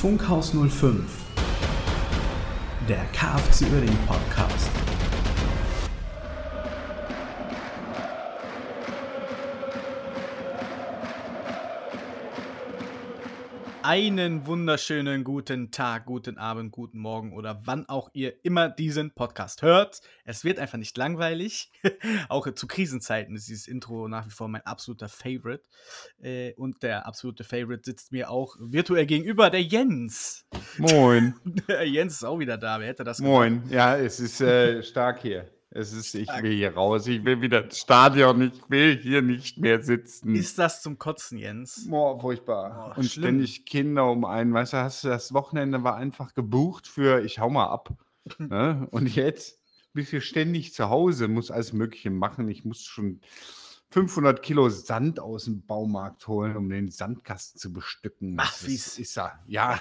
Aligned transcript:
Funkhaus 0.00 0.54
05, 0.54 0.94
der 2.88 3.04
KFC 3.12 3.70
Uerdingen 3.70 3.98
Podcast. 4.06 4.70
Einen 13.92 14.46
wunderschönen 14.46 15.24
guten 15.24 15.72
Tag, 15.72 16.06
guten 16.06 16.38
Abend, 16.38 16.70
guten 16.70 17.00
Morgen 17.00 17.32
oder 17.32 17.62
wann 17.64 17.88
auch 17.88 18.08
ihr 18.12 18.44
immer 18.44 18.68
diesen 18.68 19.10
Podcast 19.14 19.62
hört. 19.62 20.00
Es 20.24 20.44
wird 20.44 20.60
einfach 20.60 20.78
nicht 20.78 20.96
langweilig. 20.96 21.72
auch 22.28 22.48
zu 22.54 22.68
Krisenzeiten 22.68 23.34
ist 23.34 23.48
dieses 23.48 23.66
Intro 23.66 24.06
nach 24.06 24.26
wie 24.26 24.30
vor 24.30 24.46
mein 24.46 24.64
absoluter 24.64 25.08
Favorite. 25.08 25.64
Äh, 26.22 26.52
und 26.52 26.84
der 26.84 27.04
absolute 27.04 27.42
Favorite 27.42 27.82
sitzt 27.84 28.12
mir 28.12 28.30
auch 28.30 28.54
virtuell 28.60 29.06
gegenüber, 29.06 29.50
der 29.50 29.64
Jens. 29.64 30.46
Moin. 30.78 31.34
Der 31.66 31.84
Jens 31.84 32.12
ist 32.12 32.24
auch 32.24 32.38
wieder 32.38 32.58
da. 32.58 32.78
Wer 32.78 32.86
hätte 32.86 33.02
das 33.02 33.18
Moin. 33.18 33.64
Ja, 33.70 33.96
es 33.96 34.20
ist 34.20 34.40
äh, 34.40 34.84
stark 34.84 35.20
hier. 35.20 35.50
Es 35.72 35.92
ist, 35.92 36.14
ich 36.16 36.28
will 36.42 36.52
hier 36.52 36.74
raus, 36.74 37.06
ich 37.06 37.24
will 37.24 37.40
wieder 37.40 37.64
ins 37.64 37.78
Stadion, 37.78 38.42
ich 38.42 38.68
will 38.68 38.98
hier 38.98 39.22
nicht 39.22 39.58
mehr 39.58 39.80
sitzen. 39.80 40.34
Ist 40.34 40.58
das 40.58 40.82
zum 40.82 40.98
Kotzen, 40.98 41.38
Jens? 41.38 41.86
Boah, 41.88 42.18
furchtbar. 42.18 42.92
Oh, 42.96 42.98
und 42.98 43.06
schlimm. 43.06 43.24
ständig 43.24 43.66
Kinder 43.66 44.10
um 44.10 44.24
einen, 44.24 44.52
weißt 44.52 44.72
du, 44.72 44.76
hast 44.78 45.04
du 45.04 45.08
das 45.08 45.32
Wochenende 45.32 45.84
war 45.84 45.94
einfach 45.94 46.34
gebucht 46.34 46.88
für 46.88 47.24
ich 47.24 47.38
hau 47.38 47.50
mal 47.50 47.68
ab. 47.68 47.94
ne? 48.38 48.88
Und 48.90 49.14
jetzt 49.14 49.60
bist 49.92 50.12
du 50.12 50.20
ständig 50.20 50.74
zu 50.74 50.88
Hause, 50.88 51.28
muss 51.28 51.52
alles 51.52 51.72
Mögliche 51.72 52.10
machen. 52.10 52.48
Ich 52.48 52.64
muss 52.64 52.82
schon 52.82 53.20
500 53.90 54.42
Kilo 54.42 54.68
Sand 54.70 55.20
aus 55.20 55.44
dem 55.44 55.64
Baumarkt 55.66 56.26
holen, 56.26 56.56
um 56.56 56.68
den 56.68 56.90
Sandkasten 56.90 57.60
zu 57.60 57.72
bestücken. 57.72 58.36
Ach, 58.40 58.56
wie 58.64 58.74
ist 58.74 59.16
da? 59.16 59.38
Ja, 59.46 59.80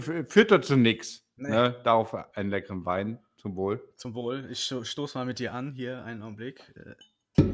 führt 0.00 0.50
dazu 0.50 0.76
nichts. 0.76 1.24
Nee. 1.36 1.48
Ne? 1.48 1.80
Darauf 1.84 2.14
einen 2.36 2.50
leckeren 2.50 2.84
Wein. 2.84 3.20
Zum 3.38 3.54
Wohl. 3.54 3.80
Zum 3.96 4.14
Wohl. 4.14 4.48
Ich 4.50 4.64
stoße 4.64 5.16
mal 5.16 5.24
mit 5.24 5.38
dir 5.38 5.54
an. 5.54 5.72
Hier, 5.72 6.04
einen 6.04 6.22
Augenblick. 6.22 6.60
Äh, 6.74 7.44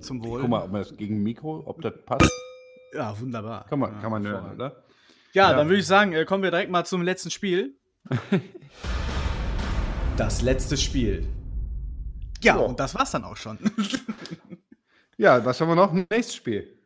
zum 0.00 0.24
Wohl. 0.24 0.40
guck 0.40 0.48
mal, 0.48 0.64
ob 0.64 0.72
man 0.72 0.82
das 0.82 0.96
gegen 0.96 1.22
Mikro, 1.22 1.62
ob 1.66 1.82
das 1.82 1.92
passt. 2.06 2.32
Ja, 2.94 3.18
wunderbar. 3.20 3.66
Kann 3.66 3.78
man, 3.78 3.92
ja, 3.92 4.00
kann 4.00 4.10
man 4.10 4.26
hören, 4.26 4.54
oder? 4.54 4.84
Ja, 5.34 5.50
ja, 5.50 5.56
dann 5.56 5.68
würde 5.68 5.80
ich 5.80 5.86
sagen, 5.86 6.12
äh, 6.14 6.24
kommen 6.24 6.42
wir 6.42 6.50
direkt 6.50 6.70
mal 6.70 6.84
zum 6.86 7.02
letzten 7.02 7.30
Spiel. 7.30 7.76
das 10.16 10.40
letzte 10.40 10.78
Spiel. 10.78 11.28
Ja, 12.42 12.58
oh. 12.58 12.64
und 12.66 12.80
das 12.80 12.94
war's 12.94 13.10
dann 13.10 13.24
auch 13.24 13.36
schon. 13.36 13.58
ja, 15.18 15.44
was 15.44 15.60
haben 15.60 15.68
wir 15.68 15.76
noch? 15.76 15.92
Nächstes 15.92 16.36
Spiel. 16.36 16.78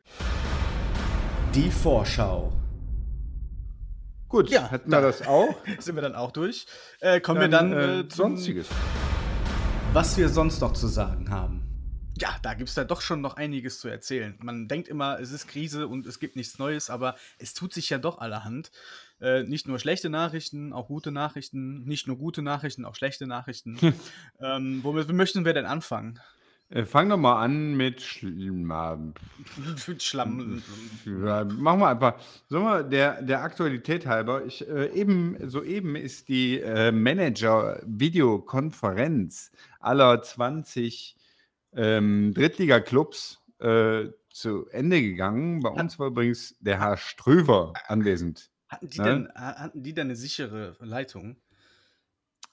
Die 1.54 1.70
Vorschau. 1.70 2.57
Gut, 4.28 4.50
ja, 4.50 4.70
hätten 4.70 4.90
wir 4.90 5.00
das 5.00 5.26
auch. 5.26 5.54
Sind 5.78 5.94
wir 5.94 6.02
dann 6.02 6.14
auch 6.14 6.32
durch. 6.32 6.66
Äh, 7.00 7.20
kommen 7.20 7.50
dann, 7.50 7.70
wir 7.70 7.76
dann 7.76 8.00
äh, 8.00 8.08
zum, 8.08 8.32
Sonstiges. 8.32 8.68
Was 9.94 10.18
wir 10.18 10.28
sonst 10.28 10.60
noch 10.60 10.74
zu 10.74 10.86
sagen 10.86 11.30
haben. 11.30 11.64
Ja, 12.20 12.36
da 12.42 12.54
gibt 12.54 12.68
es 12.68 12.74
ja 12.74 12.84
doch 12.84 13.00
schon 13.00 13.20
noch 13.20 13.36
einiges 13.36 13.78
zu 13.78 13.88
erzählen. 13.88 14.34
Man 14.40 14.68
denkt 14.68 14.88
immer, 14.88 15.18
es 15.20 15.30
ist 15.30 15.46
Krise 15.46 15.86
und 15.86 16.04
es 16.04 16.18
gibt 16.18 16.36
nichts 16.36 16.58
Neues, 16.58 16.90
aber 16.90 17.16
es 17.38 17.54
tut 17.54 17.72
sich 17.72 17.88
ja 17.88 17.98
doch 17.98 18.18
allerhand. 18.18 18.70
Äh, 19.20 19.44
nicht 19.44 19.66
nur 19.66 19.78
schlechte 19.78 20.10
Nachrichten, 20.10 20.72
auch 20.72 20.88
gute 20.88 21.10
Nachrichten. 21.10 21.84
Nicht 21.84 22.06
nur 22.06 22.18
gute 22.18 22.42
Nachrichten, 22.42 22.84
auch 22.84 22.96
schlechte 22.96 23.26
Nachrichten. 23.26 23.78
ähm, 24.40 24.80
womit 24.82 25.10
möchten 25.10 25.44
wir 25.46 25.54
denn 25.54 25.66
anfangen? 25.66 26.20
Äh, 26.70 26.84
fang 26.84 27.08
doch 27.08 27.16
mal 27.16 27.42
an 27.42 27.74
mit 27.76 28.02
Schlamm. 28.02 29.14
Schlamm. 29.98 30.62
Ja, 31.06 31.44
machen 31.44 31.80
wir 31.80 31.88
einfach. 31.88 32.20
Sagen 32.48 32.64
wir, 32.64 32.82
der, 32.82 33.22
der 33.22 33.42
Aktualität 33.42 34.04
halber, 34.06 34.44
ich, 34.44 34.68
äh, 34.68 34.92
eben, 34.92 35.38
soeben 35.48 35.96
ist 35.96 36.28
die 36.28 36.60
äh, 36.60 36.92
Manager-Videokonferenz 36.92 39.50
aller 39.80 40.20
20 40.20 41.16
ähm, 41.72 42.34
Drittliga-Clubs 42.34 43.40
äh, 43.60 44.08
zu 44.30 44.68
Ende 44.68 45.00
gegangen. 45.00 45.60
Bei 45.60 45.70
uns 45.70 45.98
war 45.98 46.08
übrigens 46.08 46.54
der 46.60 46.78
Herr 46.80 46.98
Ströver 46.98 47.72
anwesend. 47.86 48.50
Hatten 48.68 48.88
die, 48.88 48.98
ne? 48.98 49.04
denn, 49.04 49.28
hatten 49.34 49.82
die 49.82 49.94
denn 49.94 50.08
eine 50.08 50.16
sichere 50.16 50.76
Leitung? 50.80 51.38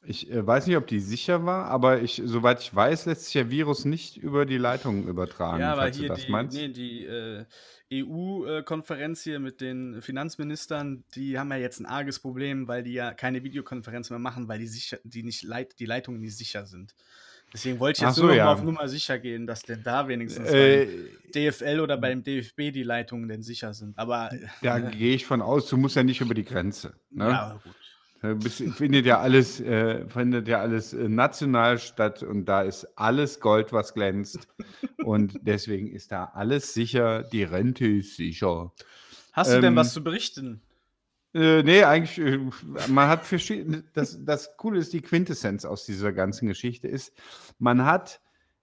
Ich 0.08 0.30
äh, 0.30 0.46
weiß 0.46 0.68
nicht, 0.68 0.78
ob 0.78 0.88
die 0.88 1.00
sicher 1.00 1.46
war, 1.46 1.66
aber 1.66 2.02
ich, 2.02 2.22
soweit 2.26 2.62
ich 2.62 2.74
weiß, 2.74 3.06
lässt 3.06 3.26
sich 3.26 3.34
der 3.34 3.50
Virus 3.50 3.86
nicht 3.86 4.18
über 4.18 4.46
die 4.46 4.58
Leitung 4.58 5.08
übertragen, 5.08 5.62
Ja, 5.62 5.78
weil 5.78 5.92
hier 5.94 6.14
die, 6.14 6.32
nee, 6.32 6.68
die 6.70 7.06
äh, 7.06 7.46
EU-Konferenz 7.92 9.22
hier 9.22 9.40
mit 9.40 9.62
den 9.62 10.02
Finanzministern, 10.02 11.04
die 11.16 11.40
haben 11.40 11.50
ja 11.52 11.58
jetzt 11.58 11.80
ein 11.80 11.86
arges 11.86 12.20
Problem, 12.20 12.68
weil 12.68 12.84
die 12.84 12.94
ja 12.94 13.14
keine 13.14 13.44
Videokonferenz 13.44 14.10
mehr 14.10 14.20
machen, 14.20 14.48
weil 14.48 14.60
die, 14.60 14.68
sicher, 14.68 14.98
die, 15.04 15.24
nicht 15.24 15.44
leit, 15.44 15.80
die 15.80 15.86
Leitungen 15.86 16.20
nicht 16.20 16.38
sicher 16.38 16.66
sind. 16.66 16.96
Deswegen 17.54 17.80
wollte 17.80 18.02
ich 18.02 18.08
jetzt 18.08 18.16
so, 18.16 18.24
nur 18.24 18.32
noch 18.32 18.38
ja. 18.38 18.46
mal 18.46 18.54
auf 18.54 18.64
Nummer 18.64 18.88
sicher 18.90 19.18
gehen, 19.18 19.48
dass 19.48 19.62
denn 19.62 19.82
da 19.84 20.08
wenigstens 20.08 20.50
äh, 20.50 20.88
beim 21.32 21.52
DFL 21.52 21.80
oder 21.80 21.98
beim 21.98 22.24
DFB 22.24 22.74
die 22.74 22.84
Leitungen 22.84 23.30
denn 23.30 23.44
sicher 23.44 23.74
sind. 23.74 23.98
Aber 23.98 24.30
da 24.62 24.80
gehe 24.92 25.16
ich 25.16 25.26
von 25.26 25.42
aus, 25.42 25.70
du 25.70 25.78
musst 25.78 25.96
ja 25.96 26.04
nicht 26.04 26.22
über 26.22 26.34
die 26.34 26.44
Grenze. 26.44 26.96
Ne? 27.12 27.30
Ja, 27.30 27.62
gut. 27.64 27.76
Findet 28.40 29.06
ja 29.06 29.20
alles, 29.20 29.60
äh, 29.60 30.08
findet 30.08 30.48
ja 30.48 30.62
alles 30.62 30.94
äh, 30.94 31.10
national 31.10 31.80
statt 31.80 32.24
und 32.24 32.46
da 32.46 32.62
ist 32.62 32.86
alles 32.98 33.40
Gold, 33.40 33.74
was 33.74 33.94
glänzt. 33.94 34.48
und 35.04 35.40
deswegen 35.42 35.88
ist 35.88 36.12
da 36.12 36.26
alles 36.34 36.74
sicher, 36.74 37.24
die 37.24 37.44
Rente 37.44 37.88
ist 37.88 38.16
sicher. 38.16 38.72
Hast 39.34 39.52
du 39.52 39.56
ähm, 39.56 39.62
denn 39.62 39.76
was 39.76 39.94
zu 39.94 40.04
berichten? 40.04 40.62
Äh, 41.34 41.64
nee, 41.64 41.84
eigentlich, 41.84 42.18
äh, 42.18 42.40
man 42.88 43.10
hat 43.10 43.26
verschiedene, 43.26 43.84
das, 43.94 44.24
das 44.24 44.56
Coole 44.56 44.80
ist, 44.80 44.94
die 44.94 45.02
Quintessenz 45.02 45.66
aus 45.66 45.86
dieser 45.86 46.14
ganzen 46.14 46.48
Geschichte 46.48 46.88
ist, 46.88 47.14
man 47.60 47.84
hat 47.84 48.22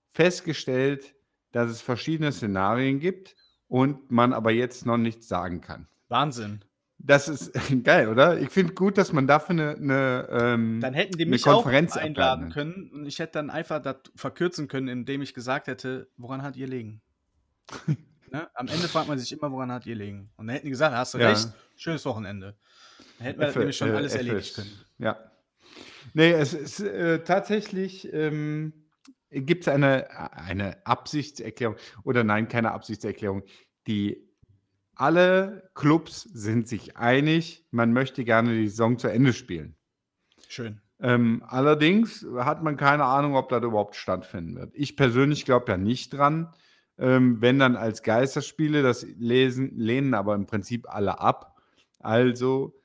festgestellt, 0.08 1.14
dass 1.52 1.70
es 1.70 1.82
verschiedene 1.82 2.32
Szenarien 2.32 2.98
gibt 2.98 3.36
und 3.68 4.10
man 4.10 4.32
aber 4.32 4.52
jetzt 4.52 4.86
noch 4.86 4.96
nichts 4.96 5.28
sagen 5.28 5.60
kann. 5.60 5.86
Wahnsinn. 6.08 6.64
Das 7.04 7.28
ist 7.28 7.52
geil, 7.84 8.08
oder? 8.08 8.38
Ich 8.40 8.50
finde 8.50 8.74
gut, 8.74 8.96
dass 8.96 9.12
man 9.12 9.26
dafür 9.26 9.50
eine, 9.50 9.76
eine 9.76 10.28
ähm, 10.30 10.80
Dann 10.80 10.94
hätten 10.94 11.18
die 11.18 11.26
mich 11.26 11.42
Konferenz 11.42 11.96
auch 11.96 12.00
einladen 12.00 12.50
können 12.50 12.90
und 12.92 13.06
ich 13.06 13.18
hätte 13.18 13.32
dann 13.32 13.50
einfach 13.50 13.82
das 13.82 13.96
verkürzen 14.14 14.68
können, 14.68 14.88
indem 14.88 15.22
ich 15.22 15.34
gesagt 15.34 15.66
hätte, 15.66 16.08
woran 16.16 16.42
hat 16.42 16.56
ihr 16.56 16.68
liegen? 16.68 17.02
ne? 18.30 18.48
Am 18.54 18.68
Ende 18.68 18.88
fragt 18.88 19.08
man 19.08 19.18
sich 19.18 19.32
immer, 19.32 19.50
woran 19.50 19.72
hat 19.72 19.86
ihr 19.86 19.96
liegen? 19.96 20.30
Und 20.36 20.46
dann 20.46 20.54
hätten 20.54 20.66
die 20.66 20.70
gesagt, 20.70 20.94
hast 20.94 21.14
du 21.14 21.18
ja. 21.18 21.30
recht, 21.30 21.48
schönes 21.76 22.04
Wochenende. 22.04 22.56
Dann 23.18 23.26
hätten 23.26 23.40
wir 23.40 23.48
F 23.48 23.56
nämlich 23.56 23.76
schon 23.76 23.90
äh, 23.90 23.96
alles 23.96 24.14
F 24.14 24.18
erledigt 24.20 24.54
können. 24.54 24.70
Ja. 24.98 25.18
Nee, 26.14 26.32
es 26.32 26.54
ist 26.54 26.80
äh, 26.80 27.24
tatsächlich, 27.24 28.12
ähm, 28.12 28.72
gibt 29.30 29.66
es 29.66 29.68
eine, 29.68 30.10
eine 30.36 30.86
Absichtserklärung 30.86 31.76
oder 32.04 32.22
nein, 32.22 32.48
keine 32.48 32.72
Absichtserklärung. 32.72 33.42
Die 33.86 34.31
alle 35.02 35.68
Clubs 35.74 36.22
sind 36.22 36.68
sich 36.68 36.96
einig, 36.96 37.66
man 37.72 37.92
möchte 37.92 38.22
gerne 38.22 38.54
die 38.54 38.68
Saison 38.68 38.98
zu 38.98 39.08
Ende 39.08 39.32
spielen. 39.32 39.74
Schön. 40.46 40.80
Ähm, 41.00 41.42
allerdings 41.48 42.24
hat 42.36 42.62
man 42.62 42.76
keine 42.76 43.02
Ahnung, 43.02 43.34
ob 43.34 43.48
das 43.48 43.64
überhaupt 43.64 43.96
stattfinden 43.96 44.54
wird. 44.54 44.70
Ich 44.74 44.96
persönlich 44.96 45.44
glaube 45.44 45.72
ja 45.72 45.76
nicht 45.76 46.12
dran. 46.14 46.54
Ähm, 46.98 47.40
wenn 47.40 47.58
dann 47.58 47.74
als 47.74 48.04
Geisterspiele, 48.04 48.84
das 48.84 49.04
lesen, 49.18 49.76
lehnen 49.76 50.14
aber 50.14 50.36
im 50.36 50.46
Prinzip 50.46 50.88
alle 50.88 51.18
ab. 51.18 51.60
Also 51.98 52.78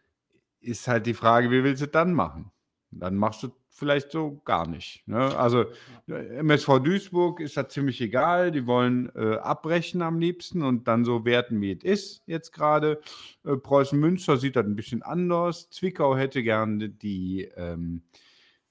ist 0.60 0.88
halt 0.88 1.06
die 1.06 1.14
Frage, 1.14 1.52
wie 1.52 1.64
willst 1.64 1.84
du 1.84 1.88
dann 1.88 2.14
machen? 2.14 2.52
Dann 2.90 3.16
machst 3.16 3.44
du 3.44 3.50
vielleicht 3.78 4.12
so 4.12 4.42
gar 4.44 4.68
nicht. 4.68 5.08
Ne? 5.08 5.38
Also 5.38 5.66
MSV 6.08 6.80
Duisburg 6.80 7.40
ist 7.40 7.58
da 7.58 7.70
ziemlich 7.70 8.02
egal. 8.02 8.52
Die 8.52 8.66
wollen 8.66 9.12
äh, 9.16 9.36
abbrechen 9.36 10.02
am 10.02 10.20
liebsten 10.20 10.64
und 10.64 10.88
dann 10.88 11.06
so 11.06 11.26
werten, 11.26 11.62
wie 11.62 11.74
es 11.74 11.84
ist 11.84 12.24
jetzt 12.26 12.52
gerade. 12.52 13.00
Äh, 13.46 13.56
Preußen 13.56 14.00
Münster 14.00 14.38
sieht 14.38 14.56
das 14.56 14.66
ein 14.66 14.76
bisschen 14.76 15.04
anders. 15.04 15.70
Zwickau 15.70 16.18
hätte 16.18 16.42
gerne 16.42 16.90
die 16.90 17.50
ähm, 17.56 18.02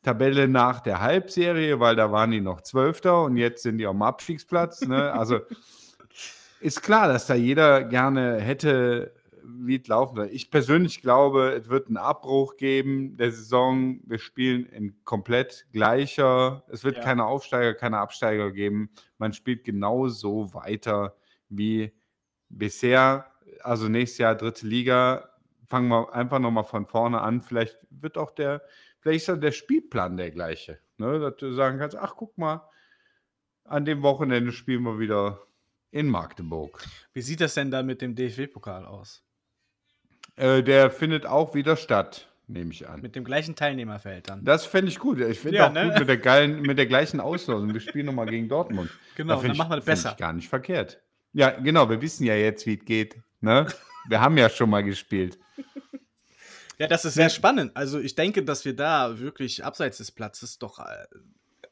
Tabelle 0.03 0.49
nach 0.49 0.81
der 0.81 1.01
Halbserie, 1.01 1.79
weil 1.79 1.95
da 1.95 2.11
waren 2.11 2.33
die 2.33 2.41
noch 2.41 2.61
Zwölfter 2.63 3.23
und 3.23 3.37
jetzt 3.37 3.63
sind 3.63 3.79
die 3.79 3.87
am 3.87 4.03
Abstiegsplatz. 4.03 4.83
Ne? 4.83 5.13
Also 5.13 5.39
ist 6.61 6.83
klar, 6.83 7.07
dass 7.07 7.27
da 7.27 7.35
jeder 7.35 7.85
gerne 7.85 8.41
hätte 8.41 9.15
wie 9.47 9.81
es 9.81 9.87
laufen 9.87 10.17
soll. 10.17 10.29
Ich 10.33 10.51
persönlich 10.51 11.01
glaube, 11.01 11.51
es 11.51 11.69
wird 11.69 11.89
einen 11.89 11.97
Abbruch 11.97 12.57
geben 12.57 13.17
der 13.17 13.31
Saison. 13.31 14.01
Wir 14.05 14.19
spielen 14.19 14.67
in 14.67 15.05
komplett 15.05 15.67
gleicher. 15.73 16.65
Es 16.69 16.85
wird 16.85 16.97
ja. 16.97 17.03
keine 17.03 17.27
Aufsteiger, 17.27 17.75
keine 17.75 17.99
Absteiger 17.99 18.51
geben. 18.51 18.91
Man 19.19 19.33
spielt 19.33 19.65
genauso 19.65 20.53
weiter 20.55 21.17
wie 21.49 21.93
bisher. 22.49 23.31
Also 23.63 23.89
nächstes 23.89 24.19
Jahr 24.19 24.35
dritte 24.35 24.67
Liga. 24.67 25.29
Fangen 25.67 25.89
wir 25.89 26.13
einfach 26.13 26.39
nochmal 26.39 26.65
von 26.65 26.87
vorne 26.87 27.21
an. 27.21 27.41
Vielleicht 27.41 27.79
wird 27.91 28.19
auch 28.19 28.31
der, 28.31 28.63
vielleicht 29.01 29.29
ist 29.29 29.43
der 29.43 29.53
Spielplan 29.53 30.17
der 30.17 30.31
gleiche. 30.31 30.79
Ne? 30.99 31.19
Dass 31.19 31.37
du 31.37 31.53
sagen 31.53 31.79
kannst, 31.79 31.97
ach 31.97 32.15
guck 32.17 32.37
mal, 32.39 32.69
an 33.65 33.85
dem 33.85 34.03
Wochenende 34.03 34.53
spielen 34.53 34.83
wir 34.83 34.99
wieder 34.99 35.47
in 35.91 36.09
Magdeburg. 36.09 36.85
Wie 37.13 37.23
sieht 37.23 37.41
das 37.41 37.55
denn 37.55 37.71
da 37.71 37.83
mit 37.83 38.03
dem 38.03 38.15
DFB-Pokal 38.15 38.85
aus? 38.85 39.25
Äh, 40.37 40.63
der 40.63 40.91
findet 40.91 41.27
auch 41.27 41.55
wieder 41.55 41.77
statt, 41.77 42.29
nehme 42.47 42.71
ich 42.73 42.89
an. 42.89 43.01
Mit 43.01 43.17
dem 43.17 43.25
gleichen 43.25 43.55
Teilnehmerfeld 43.57 44.29
dann. 44.29 44.45
Das 44.45 44.67
fände 44.67 44.91
ich 44.91 44.99
gut. 44.99 45.19
Ich 45.21 45.41
finde 45.41 45.57
Ja, 45.59 45.69
auch 45.69 45.73
ne? 45.73 45.89
gut 45.91 45.99
mit 46.01 46.09
der, 46.09 46.19
geilen, 46.19 46.61
mit 46.63 46.77
der 46.79 46.87
gleichen 46.87 47.21
Auslosung. 47.21 47.73
Wir 47.73 47.81
spielen 47.81 48.07
nochmal 48.07 48.27
gegen 48.27 48.49
Dortmund. 48.49 48.91
Genau, 49.17 49.37
Da 49.37 49.43
dann 49.43 49.53
ich- 49.53 49.59
machen 49.59 49.71
wir 49.71 49.77
das 49.77 49.85
besser. 49.87 50.11
Ich 50.13 50.17
gar 50.19 50.33
nicht 50.35 50.49
verkehrt. 50.49 51.01
Ja, 51.33 51.51
genau. 51.51 51.89
Wir 51.89 52.01
wissen 52.03 52.25
ja 52.25 52.35
jetzt, 52.35 52.67
wie 52.67 52.75
es 52.79 52.85
geht. 52.85 53.17
Ne? 53.41 53.67
Wir 54.09 54.21
haben 54.21 54.37
ja 54.39 54.49
schon 54.51 54.69
mal 54.71 54.83
gespielt. 54.85 55.39
Ja, 56.79 56.87
das 56.87 57.07
ist 57.07 57.15
sehr 57.15 57.31
spannend. 57.31 57.75
Also 57.75 57.99
ich 57.99 58.15
denke, 58.15 58.43
dass 58.45 58.67
wir 58.67 58.77
da 58.77 59.19
wirklich 59.19 59.65
abseits 59.65 59.97
des 59.97 60.13
Platzes 60.13 60.59
doch, 60.59 60.79
äh, 60.79 61.07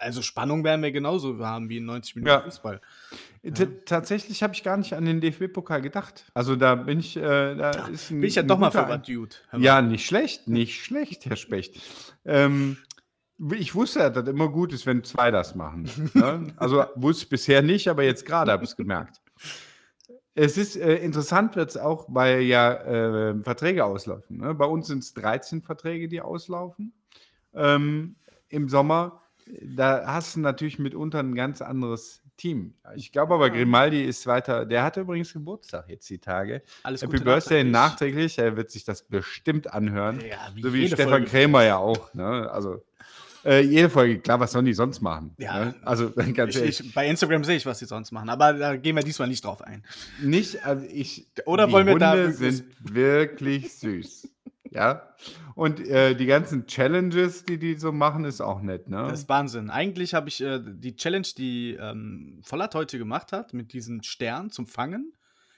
also 0.04 0.22
Spannung 0.22 0.62
werden 0.64 0.82
wir 0.82 0.92
genauso 0.92 1.38
haben 1.44 1.68
wie 1.68 1.78
in 1.78 1.86
90 1.86 2.16
Minuten 2.16 2.30
Ja. 2.30 2.40
Fußball. 2.42 2.80
T 3.42 3.66
Tatsächlich 3.84 4.42
habe 4.42 4.54
ich 4.54 4.62
gar 4.62 4.76
nicht 4.76 4.94
an 4.94 5.04
den 5.04 5.20
DFB-Pokal 5.20 5.82
gedacht. 5.82 6.24
Also 6.34 6.56
da 6.56 6.74
bin 6.76 7.00
ich, 7.00 7.16
äh, 7.16 7.54
da 7.54 7.70
ist 7.88 8.10
ein, 8.10 8.20
Bin 8.20 8.28
ich 8.28 8.36
ja 8.36 8.42
ein 8.42 8.48
doch 8.48 8.58
mal 8.58 8.72
was 8.72 9.02
Dude. 9.02 9.34
Ja, 9.58 9.82
nicht 9.82 10.06
schlecht, 10.06 10.48
nicht 10.48 10.82
schlecht, 10.82 11.26
Herr 11.26 11.36
Specht. 11.36 11.80
Ähm, 12.24 12.78
ich 13.52 13.74
wusste 13.74 13.98
ja, 14.00 14.10
dass 14.10 14.28
immer 14.28 14.48
gut 14.48 14.72
ist, 14.72 14.86
wenn 14.86 15.02
zwei 15.04 15.30
das 15.30 15.54
machen. 15.54 15.90
Ne? 16.14 16.52
Also 16.56 16.84
wusste 16.94 17.24
ich 17.24 17.28
bisher 17.30 17.62
nicht, 17.62 17.88
aber 17.88 18.04
jetzt 18.04 18.24
gerade 18.24 18.52
habe 18.52 18.64
ich 18.64 18.70
es 18.70 18.76
gemerkt. 18.76 19.20
Es 20.36 20.56
ist 20.56 20.76
äh, 20.76 20.96
interessant, 20.96 21.54
wird 21.54 21.70
es 21.70 21.76
auch, 21.76 22.06
weil 22.08 22.40
ja 22.42 22.72
äh, 22.72 23.42
Verträge 23.42 23.84
auslaufen. 23.84 24.38
Ne? 24.38 24.54
Bei 24.54 24.66
uns 24.66 24.88
sind 24.88 25.02
es 25.02 25.14
13 25.14 25.62
Verträge, 25.62 26.08
die 26.08 26.20
auslaufen 26.20 26.92
ähm, 27.54 28.16
im 28.48 28.68
Sommer. 28.68 29.20
Da 29.46 30.04
hast 30.06 30.36
du 30.36 30.40
natürlich 30.40 30.78
mitunter 30.78 31.20
ein 31.20 31.34
ganz 31.34 31.60
anderes 31.60 32.22
Team. 32.36 32.74
Ich 32.96 33.12
glaube 33.12 33.34
aber, 33.34 33.50
Grimaldi 33.50 34.02
ist 34.04 34.26
weiter. 34.26 34.66
Der 34.66 34.82
hatte 34.82 35.00
übrigens 35.02 35.32
Geburtstag 35.32 35.88
jetzt 35.88 36.08
die 36.10 36.18
Tage. 36.18 36.62
Alles 36.82 37.02
Happy 37.02 37.12
Gute 37.12 37.24
Birthday 37.24 37.62
nachträglich. 37.64 38.36
nachträglich. 38.36 38.38
Er 38.38 38.56
wird 38.56 38.70
sich 38.70 38.84
das 38.84 39.02
bestimmt 39.02 39.72
anhören. 39.72 40.20
Ja, 40.20 40.50
wie 40.54 40.62
so 40.62 40.72
wie 40.72 40.86
Stefan 40.88 41.08
Folge. 41.08 41.26
Krämer 41.26 41.64
ja 41.64 41.76
auch. 41.76 42.12
Ne? 42.14 42.50
Also 42.50 42.82
äh, 43.44 43.60
jede 43.60 43.90
Folge, 43.90 44.18
klar, 44.20 44.40
was 44.40 44.52
sollen 44.52 44.64
die 44.64 44.72
sonst 44.72 45.00
machen? 45.02 45.34
Ja. 45.38 45.66
Ne? 45.66 45.74
Also 45.82 46.10
ganz 46.34 46.54
Ich, 46.54 46.60
ehrlich. 46.60 46.80
ich, 46.80 46.94
bei 46.94 47.06
Instagram 47.06 47.44
sehe 47.44 47.56
ich, 47.56 47.66
was 47.66 47.78
die 47.78 47.84
sonst 47.84 48.10
machen, 48.10 48.30
aber 48.30 48.54
da 48.54 48.76
gehen 48.76 48.96
wir 48.96 49.02
diesmal 49.02 49.28
nicht 49.28 49.44
drauf 49.44 49.60
ein. 49.62 49.84
Nicht, 50.20 50.64
also 50.64 50.86
ich. 50.90 51.28
Oder 51.44 51.66
die 51.66 51.72
wollen 51.72 51.86
wir 51.86 51.92
Hunde 51.94 52.06
da 52.06 52.30
sind 52.32 52.64
wirklich 52.80 53.74
süß. 53.74 54.28
Ja. 54.74 55.14
Und 55.54 55.80
äh, 55.86 56.14
die 56.14 56.26
ganzen 56.26 56.66
Challenges, 56.66 57.44
die 57.44 57.58
die 57.58 57.74
so 57.76 57.92
machen, 57.92 58.24
ist 58.24 58.40
auch 58.40 58.60
nett, 58.60 58.88
ne? 58.88 59.06
Das 59.08 59.20
ist 59.20 59.28
Wahnsinn. 59.28 59.70
Eigentlich 59.70 60.12
habe 60.14 60.28
ich 60.28 60.40
äh, 60.42 60.60
die 60.62 60.96
Challenge, 60.96 61.26
die 61.38 61.74
ähm, 61.80 62.40
Vollert 62.44 62.74
heute 62.74 62.98
gemacht 62.98 63.32
hat, 63.32 63.54
mit 63.54 63.72
diesem 63.72 64.02
Stern 64.02 64.50
zum 64.50 64.66
Fangen, 64.66 65.12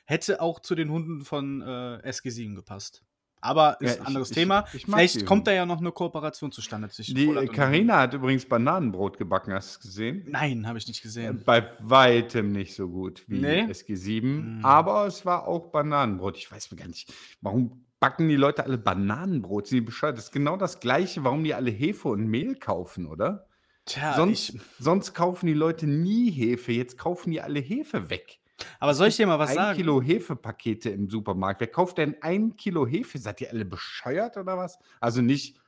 hätte 0.05 0.41
auch 0.41 0.61
zu 0.61 0.75
den 0.75 0.91
Hunden 0.91 1.25
von 1.25 1.63
äh, 1.63 1.65
SG7 2.09 2.55
gepasst. 2.55 3.03
Aber 3.41 3.77
ist 3.81 3.97
Ja, 3.97 4.01
ein 4.03 4.07
anderes 4.09 4.31
ich- 4.31 4.35
Thema. 4.35 4.65
ich- 4.69 4.75
ich 4.75 4.85
Vielleicht 4.87 5.27
kommt 5.27 5.47
da 5.47 5.53
ja 5.53 5.67
noch 5.67 5.79
eine 5.79 5.93
Kooperation 5.93 6.53
zustande 6.53 6.89
zwischen 6.89 7.15
die 7.15 7.27
Vollert 7.27 7.57
äh, 7.57 7.89
hat 7.93 8.15
übrigens 8.15 8.47
Bananenbrot 8.47 9.19
gebacken, 9.19 9.53
hast 9.53 9.69
du 9.69 9.79
es 9.79 9.81
gesehen? 9.81 10.25
Nein, 10.29 10.67
habe 10.67 10.79
ich 10.79 10.89
nicht 10.89 11.03
gesehen. 11.03 11.43
Bei 11.45 11.71
weitem 11.81 12.51
nicht 12.53 12.75
so 12.75 12.89
gut 12.89 13.25
wie 13.29 13.39
Nee? 13.41 13.63
SG7, 13.63 14.23
Mm. 14.61 14.65
aber 14.65 15.07
es 15.07 15.25
war 15.27 15.47
auch 15.47 15.71
Bananenbrot. 15.71 16.37
Ich 16.39 16.51
weiß 16.51 16.71
mir 16.71 16.77
gar 16.79 16.89
nicht, 16.89 17.13
warum 17.41 17.86
backen 18.01 18.29
die 18.29 18.37
Leute 18.37 18.65
alle 18.65 18.79
Bananenbrot? 18.79 19.67
Sind 19.69 19.77
die 19.77 19.85
bescheuert? 19.85 20.17
Das 20.19 20.27
ist 20.27 20.33
genau 20.33 20.57
das 20.57 20.81
Gleiche, 20.81 21.25
warum 21.25 21.45
die 21.45 21.55
alle 21.55 21.71
Hefe 21.71 22.09
und 22.09 22.27
Mehl 22.27 22.57
kaufen, 22.57 23.07
oder? 23.07 23.47
Tja, 23.87 24.15
sonst, 24.15 24.51
ich, 24.51 24.61
sonst 24.79 25.15
kaufen 25.15 25.47
die 25.47 25.55
Leute 25.55 25.87
nie 25.87 26.31
Hefe, 26.31 26.73
jetzt 26.73 26.99
kaufen 26.99 27.31
die 27.31 27.41
alle 27.41 27.61
Hefe 27.61 28.11
weg. 28.11 28.41
aber 28.81 28.95
soll 28.95 29.09
ich 29.09 29.17
dir 29.17 29.27
mal 29.27 29.39
was 29.39 29.51
ein 29.51 29.57
sagen? 29.57 29.77
Kilo 29.77 30.03
Hefepakete 30.03 30.91
im 30.91 31.09
Supermarkt. 31.09 31.61
Wer 31.61 31.69
kauft 31.69 31.99
denn 31.99 32.17
ein 32.21 32.57
Kilo 32.57 32.87
Hefe? 32.87 33.19
Seid 33.19 33.41
ihr 33.41 33.51
alle 33.51 33.65
bescheuert 33.65 34.37
oder 34.37 34.57
was? 34.57 34.79
Also 35.01 35.23
nicht 35.23 35.61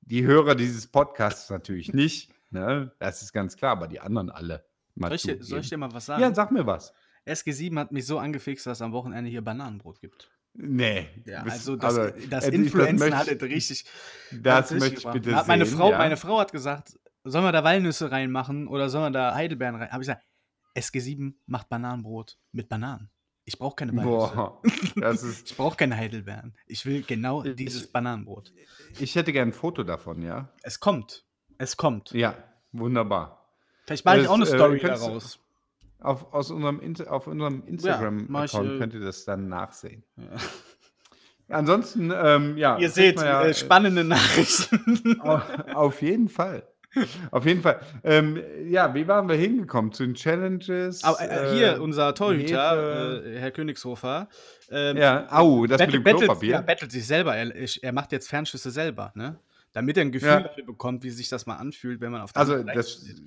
die 0.00 0.24
Hörer 0.24 0.54
dieses 0.54 0.86
Podcasts 0.86 1.50
natürlich 1.50 1.92
nicht. 1.92 2.32
Ne? 2.50 2.92
Das 2.98 3.22
ist 3.22 3.32
ganz 3.32 3.56
klar, 3.56 3.72
aber 3.72 3.88
die 3.88 4.00
anderen 4.00 4.30
alle. 4.30 4.64
Mal 4.94 5.18
Soll 5.18 5.34
ich, 5.34 5.46
soll 5.46 5.60
ich 5.60 5.68
dir 5.68 5.76
mal 5.76 5.92
was 5.92 6.06
sagen? 6.06 6.22
ja, 6.22 6.32
sag 6.34 6.50
mir 6.52 6.66
was. 6.66 6.94
SG7 7.26 7.78
hat 7.78 7.92
mich 7.92 8.06
so 8.06 8.18
angefixt, 8.18 8.66
dass 8.66 8.78
es 8.78 8.82
am 8.82 8.92
Wochenende 8.92 9.28
hier 9.28 9.42
Bananenbrot 9.42 10.00
gibt. 10.00 10.30
Nee. 10.58 11.08
Ja, 11.26 11.42
also 11.42 11.76
das, 11.76 11.94
das 11.94 12.44
also 12.44 12.50
Influenzen 12.50 12.98
möchte- 12.98 13.18
hat 13.18 13.28
es 13.28 13.42
richtig. 13.42 13.84
Das 14.32 14.72
richtig 14.72 14.80
möchte 14.94 15.08
ich 15.08 15.12
bitte 15.22 15.36
Hat 15.36 15.46
meine 15.48 15.66
sehen. 15.66 15.76
Frau, 15.78 15.90
ja. 15.90 15.98
meine 15.98 16.16
Frau 16.16 16.38
hat 16.38 16.52
gesagt, 16.52 16.98
sollen 17.24 17.44
wir 17.44 17.52
da 17.52 17.62
Walnüsse 17.64 18.10
reinmachen 18.10 18.66
oder 18.68 18.88
sollen 18.88 19.04
wir 19.12 19.18
da 19.18 19.34
Heidelbeeren 19.34 19.74
rein? 19.76 19.90
Habe 19.90 20.02
ich 20.02 20.08
gesagt, 20.08 20.24
SG7 20.76 21.34
macht 21.46 21.68
Bananenbrot 21.68 22.38
mit 22.52 22.68
Bananen. 22.68 23.10
Ich 23.44 23.58
brauche 23.58 23.76
keine 23.76 23.92
Walnüsse. 23.96 24.34
Boah, 24.34 24.62
das 24.96 25.22
ist, 25.22 25.46
Ich 25.50 25.56
brauche 25.56 25.76
keine 25.76 25.96
Heidelbeeren. 25.96 26.56
Ich 26.66 26.84
will 26.86 27.02
genau 27.02 27.44
Ich- 27.44 27.54
dieses 27.56 27.86
Bananenbrot. 27.86 28.52
ich 28.98 29.14
hätte 29.14 29.32
gern 29.32 29.50
ein 29.50 29.52
Foto 29.52 29.82
davon, 29.84 30.22
ja? 30.22 30.52
Es 30.62 30.80
kommt. 30.80 31.24
Es 31.58 31.76
kommt. 31.76 32.10
Ja, 32.12 32.34
wunderbar. 32.72 33.46
Vielleicht 33.84 34.04
mache 34.04 34.20
ich 34.20 34.28
auch 34.28 34.34
eine 34.34 34.44
äh, 34.44 34.46
Story 34.46 34.78
du- 34.80 34.86
daraus. 34.88 35.38
Auf, 36.00 36.32
aus 36.32 36.50
unserem, 36.50 36.80
Inter- 36.80 37.10
auf 37.10 37.26
unserem 37.26 37.62
Instagram-Account 37.66 38.72
äh, 38.74 38.78
könnt 38.78 38.94
ihr 38.94 39.00
das 39.00 39.24
dann 39.24 39.48
nachsehen. 39.48 40.04
Ja. 40.16 40.24
Ansonsten, 41.48 42.12
ähm, 42.14 42.56
ja. 42.56 42.76
Ihr 42.78 42.90
seht, 42.90 43.20
ja, 43.20 43.42
äh, 43.44 43.54
spannende 43.54 44.02
Nachrichten. 44.04 45.20
Au- 45.20 45.40
Auf 45.74 46.02
jeden 46.02 46.28
Fall. 46.28 46.64
Auf 47.30 47.44
jeden 47.44 47.60
Fall. 47.60 47.80
Ähm, 48.04 48.40
ja, 48.68 48.94
wie 48.94 49.06
waren 49.06 49.28
wir 49.28 49.36
hingekommen? 49.36 49.92
Zu 49.92 50.04
den 50.06 50.14
Challenges? 50.14 51.04
Aber 51.04 51.20
äh, 51.20 51.54
hier, 51.54 51.74
äh, 51.74 51.78
unser 51.78 52.14
Torhüter, 52.14 53.22
äh, 53.24 53.38
Herr 53.38 53.50
Königshofer, 53.50 54.28
ähm, 54.70 54.96
Ja, 54.96 55.26
au, 55.30 55.66
das 55.66 55.78
Battle, 55.78 55.98
mit 55.98 56.06
dem 56.06 56.16
Klopapier. 56.16 56.50
ja, 56.52 56.60
battelt 56.62 56.90
sich 56.90 57.06
selber. 57.06 57.36
Er, 57.36 57.52
er 57.82 57.92
macht 57.92 58.12
jetzt 58.12 58.28
Fernschüsse 58.28 58.70
selber, 58.70 59.12
ne? 59.14 59.38
Damit 59.76 59.98
er 59.98 60.06
ein 60.06 60.10
Gefühl 60.10 60.30
Ja. 60.30 60.40
dafür 60.40 60.64
bekommt, 60.64 61.04
wie 61.04 61.10
sich 61.10 61.28
das 61.28 61.44
mal 61.44 61.56
anfühlt, 61.56 62.00
wenn 62.00 62.10
man 62.10 62.22
auf 62.22 62.32
der 62.32 62.40
also, 62.40 62.62
das 62.62 62.92
steht. 62.92 63.20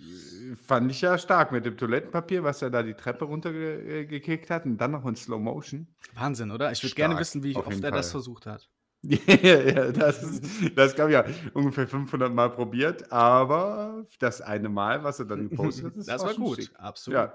fand 0.66 0.90
ich 0.90 1.00
ja 1.00 1.16
stark 1.20 1.52
mit 1.52 1.64
dem 1.64 1.78
Toilettenpapier, 1.78 2.44
was 2.44 2.64
er 2.64 2.72
da 2.72 2.82
die 2.82 2.96
Treppe 2.96 3.26
runtergekickt 3.26 4.50
hat 4.50 4.66
und 4.66 4.78
dann 4.80 4.90
noch 4.90 5.06
in 5.06 5.16
Slow 5.16 5.40
Motion. 5.40 5.86
Wahnsinn, 6.16 6.50
oder? 6.50 6.72
Ich 6.72 6.82
würde 6.82 6.96
gerne 6.96 7.20
wissen, 7.20 7.44
wie 7.44 7.56
oft 7.56 7.84
er 7.84 7.92
das 7.92 8.08
Fall. 8.08 8.12
versucht 8.14 8.48
hat. 8.48 8.68
ja, 9.04 9.60
ja, 9.62 9.92
das, 9.92 10.24
ist, 10.24 10.76
das 10.76 10.96
glaube 10.96 11.12
ich 11.12 11.14
ja 11.14 11.26
ungefähr 11.54 11.88
500 11.88 12.34
Mal 12.34 12.50
probiert, 12.50 13.12
aber 13.12 14.04
das 14.18 14.42
eine 14.42 14.70
Mal, 14.70 15.04
was 15.04 15.20
er 15.20 15.26
dann 15.26 15.50
gepostet 15.50 15.86
hat, 15.86 16.08
Das 16.08 16.24
war 16.24 16.34
schon 16.34 16.44
gut, 16.46 16.72
absolut. 16.80 17.16
Ja. 17.16 17.34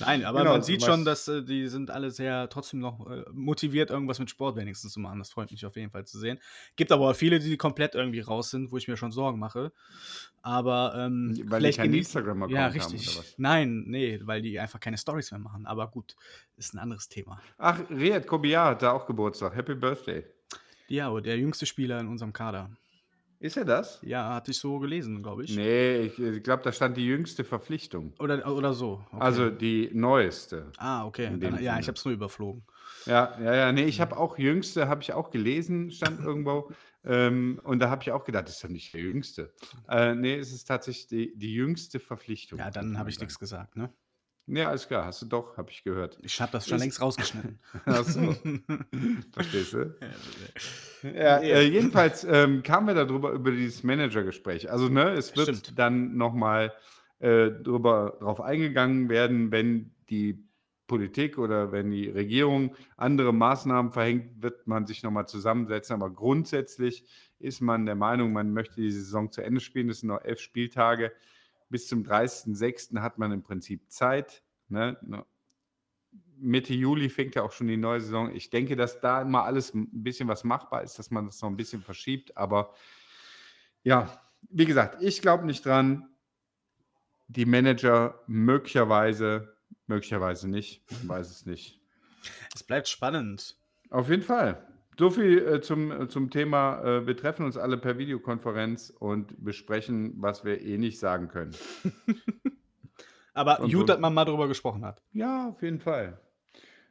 Nein, 0.00 0.24
aber 0.24 0.40
Genau, 0.40 0.52
man 0.52 0.62
sieht 0.62 0.82
schon, 0.82 1.04
dass 1.04 1.28
äh, 1.28 1.42
die 1.42 1.68
sind 1.68 1.90
alle 1.90 2.10
sehr 2.10 2.48
trotzdem 2.48 2.80
noch 2.80 3.08
äh, 3.10 3.24
motiviert, 3.32 3.90
irgendwas 3.90 4.18
mit 4.18 4.30
Sport 4.30 4.56
wenigstens 4.56 4.92
zu 4.92 5.00
machen. 5.00 5.18
Das 5.18 5.30
freut 5.30 5.50
mich 5.50 5.64
auf 5.66 5.76
jeden 5.76 5.90
Fall 5.90 6.04
zu 6.06 6.18
sehen. 6.18 6.38
Gibt 6.76 6.92
aber 6.92 7.10
auch 7.10 7.14
viele, 7.16 7.38
die 7.38 7.56
komplett 7.56 7.94
irgendwie 7.94 8.20
raus 8.20 8.50
sind, 8.50 8.72
wo 8.72 8.76
ich 8.76 8.88
mir 8.88 8.96
schon 8.96 9.12
Sorgen 9.12 9.38
mache. 9.38 9.72
Aber 10.42 10.94
ähm, 10.96 11.28
Weil 11.28 11.34
die 11.34 11.42
vielleicht 11.44 11.78
keinen 11.78 11.92
genießen- 11.94 11.98
Instagram-Account 11.98 12.52
Ja, 12.52 12.64
haben, 12.64 12.72
richtig. 12.72 13.08
oder 13.08 13.18
was? 13.20 13.34
Nein, 13.38 13.84
nee, 13.86 14.20
weil 14.24 14.42
die 14.42 14.58
einfach 14.60 14.80
keine 14.80 14.98
Stories 14.98 15.30
mehr 15.30 15.40
machen. 15.40 15.66
Aber 15.66 15.88
gut, 15.90 16.16
ist 16.56 16.74
ein 16.74 16.78
anderes 16.78 17.08
Thema. 17.08 17.40
Ach, 17.58 17.80
Riyad 17.90 18.26
Kobiar 18.26 18.70
hat 18.70 18.82
da 18.82 18.92
auch 18.92 19.06
Geburtstag. 19.06 19.54
Happy 19.56 19.74
Birthday. 19.74 20.24
Ja, 20.88 21.18
der 21.20 21.38
jüngste 21.38 21.64
Spieler 21.66 21.98
in 22.00 22.08
unserem 22.08 22.32
Kader. 22.34 22.70
Ist 23.44 23.58
er 23.58 23.66
das? 23.66 23.98
Ja, 24.00 24.32
hatte 24.32 24.52
ich 24.52 24.58
so 24.58 24.78
gelesen, 24.78 25.22
glaube 25.22 25.44
ich. 25.44 25.54
Nee, 25.54 25.98
ich, 26.06 26.18
ich 26.18 26.42
glaube, 26.42 26.62
da 26.62 26.72
stand 26.72 26.96
die 26.96 27.04
jüngste 27.04 27.44
Verpflichtung. 27.44 28.14
Oder, 28.18 28.50
oder 28.50 28.72
so. 28.72 29.04
Okay. 29.12 29.22
Also 29.22 29.50
die 29.50 29.90
neueste. 29.92 30.72
Ah, 30.78 31.04
okay. 31.04 31.30
Dann, 31.38 31.62
ja, 31.62 31.78
ich 31.78 31.86
habe 31.86 31.98
es 31.98 32.02
nur 32.06 32.14
überflogen. 32.14 32.64
Ja, 33.04 33.38
ja, 33.38 33.54
ja, 33.54 33.72
nee, 33.72 33.84
ich 33.84 34.00
habe 34.00 34.16
auch 34.16 34.38
jüngste, 34.38 34.88
habe 34.88 35.02
ich 35.02 35.12
auch 35.12 35.30
gelesen, 35.30 35.90
stand 35.90 36.20
irgendwo. 36.20 36.72
ähm, 37.04 37.60
und 37.64 37.80
da 37.80 37.90
habe 37.90 38.02
ich 38.02 38.12
auch 38.12 38.24
gedacht, 38.24 38.48
das 38.48 38.54
ist 38.54 38.64
doch 38.64 38.70
nicht 38.70 38.94
der 38.94 39.02
jüngste. 39.02 39.52
Äh, 39.90 40.14
nee, 40.14 40.36
es 40.38 40.50
ist 40.50 40.64
tatsächlich 40.64 41.08
die, 41.08 41.36
die 41.36 41.52
jüngste 41.52 42.00
Verpflichtung. 42.00 42.58
Ja, 42.58 42.70
dann 42.70 42.96
habe 42.98 43.10
ich 43.10 43.20
nichts 43.20 43.38
gesagt, 43.38 43.76
ne? 43.76 43.92
Ja, 44.46 44.70
alles 44.70 44.88
klar, 44.88 45.04
hast 45.04 45.20
du 45.20 45.26
doch, 45.26 45.58
habe 45.58 45.70
ich 45.70 45.84
gehört. 45.84 46.18
Ich 46.22 46.40
habe 46.40 46.52
das 46.52 46.66
schon 46.66 46.76
Ist- 46.76 46.82
längst 46.82 47.00
rausgeschnitten. 47.02 47.58
Ach 47.84 48.04
so. 48.04 48.34
Verstehst 49.32 49.74
du? 49.74 49.94
Ja, 51.12 51.38
äh, 51.38 51.62
jedenfalls 51.62 52.24
ähm, 52.24 52.62
kamen 52.62 52.86
wir 52.86 52.94
darüber 52.94 53.32
über 53.32 53.50
dieses 53.50 53.82
Managergespräch. 53.82 54.70
Also, 54.70 54.88
ne, 54.88 55.10
es 55.10 55.36
wird 55.36 55.48
Stimmt. 55.56 55.78
dann 55.78 56.16
nochmal 56.16 56.72
äh, 57.18 57.50
drüber, 57.50 58.16
drauf 58.20 58.40
eingegangen 58.40 59.10
werden, 59.10 59.52
wenn 59.52 59.92
die 60.08 60.48
Politik 60.86 61.38
oder 61.38 61.72
wenn 61.72 61.90
die 61.90 62.08
Regierung 62.08 62.74
andere 62.96 63.34
Maßnahmen 63.34 63.92
verhängt, 63.92 64.42
wird 64.42 64.66
man 64.66 64.86
sich 64.86 65.02
nochmal 65.02 65.26
zusammensetzen. 65.26 65.94
Aber 65.94 66.10
grundsätzlich 66.10 67.06
ist 67.38 67.60
man 67.60 67.84
der 67.84 67.96
Meinung, 67.96 68.32
man 68.32 68.52
möchte 68.52 68.80
die 68.80 68.90
Saison 68.90 69.30
zu 69.30 69.42
Ende 69.42 69.60
spielen. 69.60 69.90
Es 69.90 70.00
sind 70.00 70.08
noch 70.08 70.22
elf 70.22 70.40
Spieltage. 70.40 71.12
Bis 71.68 71.86
zum 71.86 72.02
30.06. 72.02 73.00
hat 73.00 73.18
man 73.18 73.32
im 73.32 73.42
Prinzip 73.42 73.90
Zeit. 73.90 74.42
Ne? 74.68 74.96
Mitte 76.38 76.74
Juli 76.74 77.08
fängt 77.08 77.34
ja 77.34 77.42
auch 77.42 77.52
schon 77.52 77.68
die 77.68 77.76
neue 77.76 78.00
Saison. 78.00 78.34
Ich 78.34 78.50
denke, 78.50 78.76
dass 78.76 79.00
da 79.00 79.22
immer 79.22 79.44
alles 79.44 79.72
ein 79.74 79.88
bisschen 80.02 80.28
was 80.28 80.44
machbar 80.44 80.82
ist, 80.82 80.98
dass 80.98 81.10
man 81.10 81.26
das 81.26 81.40
noch 81.40 81.48
ein 81.50 81.56
bisschen 81.56 81.82
verschiebt. 81.82 82.36
Aber 82.36 82.74
ja, 83.82 84.20
wie 84.50 84.64
gesagt, 84.64 85.02
ich 85.02 85.22
glaube 85.22 85.46
nicht 85.46 85.64
dran. 85.64 86.08
Die 87.28 87.46
Manager 87.46 88.20
möglicherweise, 88.26 89.56
möglicherweise 89.86 90.48
nicht. 90.48 90.82
Ich 90.90 91.08
weiß 91.08 91.30
es 91.30 91.46
nicht. 91.46 91.80
Es 92.54 92.62
bleibt 92.62 92.88
spannend. 92.88 93.56
Auf 93.90 94.08
jeden 94.10 94.22
Fall. 94.22 94.66
So 94.98 95.10
viel 95.10 95.38
äh, 95.38 95.60
zum, 95.60 95.90
äh, 95.90 96.08
zum 96.08 96.30
Thema, 96.30 96.82
äh, 96.84 97.06
wir 97.06 97.16
treffen 97.16 97.44
uns 97.46 97.56
alle 97.56 97.78
per 97.78 97.98
Videokonferenz 97.98 98.90
und 98.90 99.42
besprechen, 99.42 100.14
was 100.18 100.44
wir 100.44 100.60
eh 100.60 100.78
nicht 100.78 100.98
sagen 100.98 101.28
können. 101.28 101.54
Aber 103.34 103.58
Und 103.60 103.72
gut, 103.72 103.80
so- 103.80 103.86
dass 103.86 103.98
man 103.98 104.14
mal 104.14 104.24
drüber 104.24 104.46
gesprochen 104.46 104.84
hat. 104.84 105.02
Ja, 105.12 105.48
auf 105.48 105.62
jeden 105.62 105.80
Fall. 105.80 106.20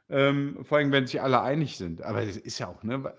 Ähm, 0.09 0.59
vor 0.63 0.77
allem, 0.77 0.91
wenn 0.91 1.07
sich 1.07 1.21
alle 1.21 1.41
einig 1.41 1.77
sind. 1.77 2.01
Aber 2.01 2.25
das 2.25 2.37
ist 2.37 2.59
ja 2.59 2.67
auch, 2.67 2.83
ne? 2.83 3.13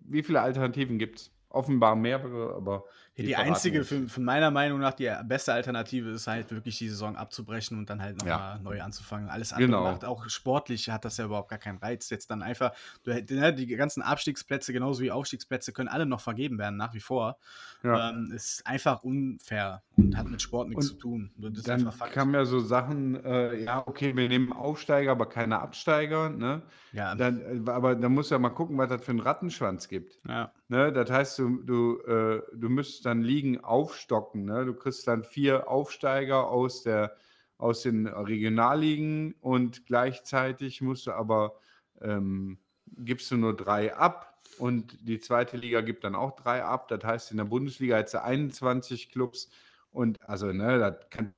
Wie 0.00 0.22
viele 0.22 0.40
Alternativen 0.40 0.98
gibt 0.98 1.20
es? 1.20 1.32
Offenbar 1.48 1.96
mehrere, 1.96 2.54
aber. 2.54 2.84
Die 3.18 3.36
einzige, 3.36 3.84
für, 3.84 4.08
für 4.08 4.20
meiner 4.20 4.50
Meinung 4.50 4.78
nach, 4.78 4.94
die 4.94 5.12
beste 5.24 5.52
Alternative 5.52 6.10
ist 6.10 6.26
halt 6.28 6.50
wirklich 6.52 6.78
die 6.78 6.88
Saison 6.88 7.16
abzubrechen 7.16 7.76
und 7.76 7.90
dann 7.90 8.00
halt 8.00 8.16
nochmal 8.18 8.56
Ja. 8.56 8.58
neu 8.62 8.80
anzufangen. 8.80 9.28
Alles 9.28 9.52
andere 9.52 9.66
Genau. 9.68 9.82
macht 9.82 10.04
auch 10.04 10.28
sportlich 10.28 10.88
hat 10.90 11.04
das 11.04 11.16
ja 11.16 11.24
überhaupt 11.24 11.48
gar 11.50 11.58
keinen 11.58 11.78
Reiz. 11.78 12.10
Jetzt 12.10 12.30
dann 12.30 12.42
einfach, 12.42 12.72
du, 13.02 13.10
ne, 13.12 13.52
die 13.52 13.66
ganzen 13.66 14.02
Abstiegsplätze 14.02 14.72
genauso 14.72 15.02
wie 15.02 15.10
Aufstiegsplätze 15.10 15.72
können 15.72 15.88
alle 15.88 16.06
noch 16.06 16.20
vergeben 16.20 16.58
werden, 16.58 16.76
nach 16.76 16.94
wie 16.94 17.00
vor. 17.00 17.38
Ja. 17.82 18.10
Ähm, 18.10 18.32
ist 18.34 18.66
einfach 18.66 19.02
unfair 19.02 19.82
und 19.96 20.16
hat 20.16 20.28
mit 20.28 20.40
Sport 20.42 20.68
nichts 20.68 20.90
Und 20.90 20.92
zu 20.92 20.98
tun. 21.00 21.30
Das 21.36 21.62
Dann 21.64 21.90
kamen 22.12 22.34
ja 22.34 22.44
so 22.44 22.60
Sachen, 22.60 23.22
äh, 23.24 23.64
ja, 23.64 23.82
okay, 23.86 24.14
wir 24.16 24.28
nehmen 24.28 24.52
Aufsteiger, 24.52 25.12
aber 25.12 25.28
keine 25.28 25.60
Absteiger. 25.60 26.30
Ne? 26.30 26.62
Ja, 26.92 27.14
Dann, 27.14 27.66
äh, 27.66 27.70
aber 27.70 27.94
da 27.94 28.08
muss 28.08 28.30
ja 28.30 28.38
mal 28.38 28.50
gucken, 28.50 28.78
was 28.78 28.88
das 28.88 29.04
für 29.04 29.10
einen 29.10 29.20
Rattenschwanz 29.20 29.88
gibt. 29.88 30.18
ja. 30.28 30.52
Ne? 30.70 30.92
Das 30.92 31.10
heißt, 31.10 31.38
du, 31.38 31.62
du, 31.62 31.98
äh, 32.06 32.42
du 32.54 32.68
müsstest 32.68 33.06
dann 33.08 33.22
Ligen 33.22 33.62
aufstocken. 33.62 34.44
Ne? 34.44 34.64
Du 34.64 34.74
kriegst 34.74 35.06
dann 35.08 35.24
vier 35.24 35.68
Aufsteiger 35.68 36.48
aus, 36.48 36.82
der, 36.82 37.16
aus 37.56 37.82
den 37.82 38.06
Regionalligen 38.06 39.34
und 39.40 39.86
gleichzeitig 39.86 40.80
musst 40.80 41.06
du 41.06 41.12
aber, 41.12 41.54
ähm, 42.00 42.58
gibst 42.96 43.30
du 43.30 43.36
nur 43.36 43.56
drei 43.56 43.94
ab 43.94 44.40
und 44.58 44.96
die 45.02 45.20
zweite 45.20 45.56
Liga 45.56 45.80
gibt 45.80 46.04
dann 46.04 46.14
auch 46.14 46.36
drei 46.36 46.64
ab. 46.64 46.88
Das 46.88 47.04
heißt, 47.04 47.30
in 47.30 47.36
der 47.36 47.44
Bundesliga 47.44 47.96
hat 47.96 48.08
sie 48.08 48.22
21 48.22 49.10
Clubs 49.10 49.50
und 49.90 50.16
also, 50.28 50.52
ne, 50.52 50.78
das 50.78 51.10
kann 51.10 51.34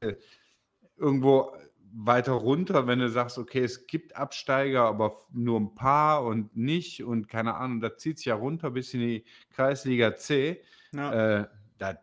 irgendwo 0.97 1.53
weiter 1.93 2.33
runter, 2.33 2.87
wenn 2.87 3.01
du 3.01 3.09
sagst, 3.09 3.39
okay, 3.39 3.65
es 3.65 3.87
gibt 3.87 4.17
Absteiger, 4.17 4.83
aber 4.83 5.17
nur 5.33 5.59
ein 5.59 5.75
paar 5.75 6.25
und 6.25 6.57
nicht 6.57 7.03
und 7.03 7.29
keine 7.29 7.55
Ahnung, 7.55 7.81
das 7.81 7.99
zieht 7.99 8.19
sich 8.19 8.27
ja 8.27 8.35
runter 8.35 8.71
bis 8.71 8.95
in 8.95 9.01
die 9.01 9.25
Kreisliga 9.51 10.15
C. 10.15 10.63
ja. 10.93 11.41
Äh, 11.41 11.47
das 11.81 11.97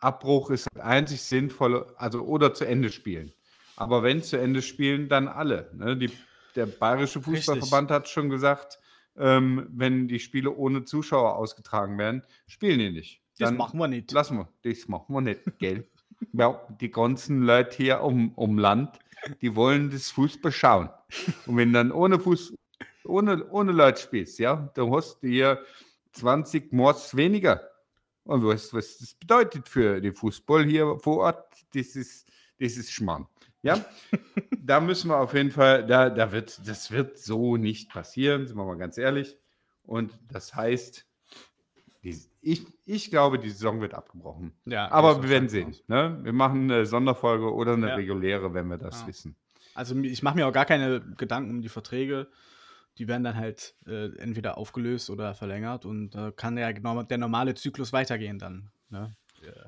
Abbruch 0.00 0.50
ist 0.50 0.68
das 0.74 0.84
einzig 0.84 1.22
sinnvolle, 1.22 1.94
also 1.96 2.22
oder 2.22 2.52
zu 2.52 2.66
Ende 2.66 2.90
spielen. 2.90 3.32
Aber 3.76 4.02
wenn 4.02 4.22
zu 4.22 4.36
Ende 4.36 4.62
spielen, 4.62 5.08
dann 5.08 5.28
alle. 5.28 5.70
Ne? 5.74 5.96
Die, 5.96 6.10
der 6.54 6.66
Bayerische 6.66 7.22
Fußballverband 7.22 7.90
hat 7.90 8.08
schon 8.08 8.28
gesagt, 8.28 8.78
ähm, 9.16 9.66
wenn 9.70 10.08
die 10.08 10.20
Spiele 10.20 10.50
ohne 10.54 10.84
Zuschauer 10.84 11.36
ausgetragen 11.36 11.98
werden, 11.98 12.22
spielen 12.46 12.78
die 12.78 12.90
nicht. 12.90 13.22
das 13.38 13.48
Dann 13.48 13.56
machen 13.56 13.78
wir 13.78 13.88
nicht. 13.88 14.12
Lassen 14.12 14.38
wir, 14.38 14.48
das 14.62 14.88
machen 14.88 15.14
wir 15.14 15.20
nicht, 15.20 15.40
gell? 15.58 15.88
ja, 16.32 16.60
die 16.80 16.90
ganzen 16.90 17.42
Leute 17.42 17.76
hier 17.76 18.00
um, 18.02 18.32
um 18.34 18.58
Land, 18.58 18.98
die 19.40 19.56
wollen 19.56 19.90
das 19.90 20.10
Fußball 20.10 20.52
schauen. 20.52 20.90
Und 21.46 21.56
wenn 21.56 21.72
dann 21.72 21.90
ohne 21.90 22.18
Fuß, 22.18 22.54
ohne, 23.04 23.48
ohne 23.50 23.72
Leute 23.72 24.00
spielst, 24.00 24.38
ja, 24.38 24.70
dann 24.74 24.92
hast 24.92 25.22
du 25.22 25.28
hier 25.28 25.64
20 26.12 26.72
Mords 26.72 27.16
weniger. 27.16 27.60
Und 28.24 28.44
was, 28.44 28.72
was 28.72 28.98
das 28.98 29.14
bedeutet 29.14 29.68
für 29.68 30.00
den 30.00 30.14
Fußball 30.14 30.64
hier 30.64 30.98
vor 30.98 31.18
Ort, 31.18 31.44
das 31.74 31.94
ist, 31.94 32.26
das 32.58 32.76
ist 32.76 32.90
Schmarrn. 32.90 33.26
Ja, 33.62 33.84
da 34.58 34.80
müssen 34.80 35.08
wir 35.08 35.18
auf 35.18 35.34
jeden 35.34 35.50
Fall, 35.50 35.86
da, 35.86 36.10
da 36.10 36.32
wird, 36.32 36.66
das 36.66 36.90
wird 36.90 37.18
so 37.18 37.56
nicht 37.56 37.90
passieren, 37.90 38.46
sind 38.46 38.56
wir 38.56 38.64
mal 38.64 38.76
ganz 38.78 38.98
ehrlich. 38.98 39.38
Und 39.82 40.18
das 40.30 40.54
heißt, 40.54 41.06
ich, 42.42 42.66
ich 42.84 43.10
glaube, 43.10 43.38
die 43.38 43.50
Saison 43.50 43.80
wird 43.80 43.94
abgebrochen. 43.94 44.52
Ja, 44.66 44.90
Aber 44.90 45.22
wir 45.22 45.28
werden 45.30 45.48
sehen. 45.48 45.74
Ne? 45.88 46.18
Wir 46.22 46.32
machen 46.32 46.70
eine 46.70 46.84
Sonderfolge 46.86 47.52
oder 47.52 47.72
eine 47.74 47.88
Ja. 47.88 47.94
reguläre, 47.94 48.52
wenn 48.54 48.68
wir 48.68 48.76
das 48.78 49.02
Ja. 49.02 49.06
wissen. 49.08 49.36
Also 49.74 49.96
ich 49.96 50.22
mache 50.22 50.36
mir 50.36 50.46
auch 50.46 50.52
gar 50.52 50.66
keine 50.66 51.00
Gedanken 51.16 51.50
um 51.50 51.62
die 51.62 51.68
Verträge. 51.68 52.28
Die 52.98 53.08
werden 53.08 53.24
dann 53.24 53.36
halt 53.36 53.74
äh, 53.86 54.16
entweder 54.18 54.56
aufgelöst 54.56 55.10
oder 55.10 55.34
verlängert 55.34 55.84
und 55.84 56.14
äh, 56.14 56.32
kann 56.34 56.56
ja 56.56 56.70
genau 56.72 57.02
der 57.02 57.18
normale 57.18 57.54
Zyklus 57.54 57.92
weitergehen 57.92 58.38
dann. 58.38 58.70
Ne? 58.90 59.10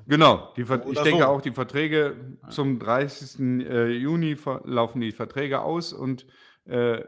Genau, 0.07 0.53
ich 0.55 0.65
denke 0.65 1.19
so. 1.19 1.25
auch, 1.25 1.41
die 1.41 1.51
Verträge 1.51 2.15
zum 2.49 2.79
30. 2.79 3.39
äh, 3.39 3.89
Juni 3.89 4.37
laufen 4.63 5.01
die 5.01 5.11
Verträge 5.11 5.61
aus 5.61 5.93
und 5.93 6.25
äh, 6.65 7.03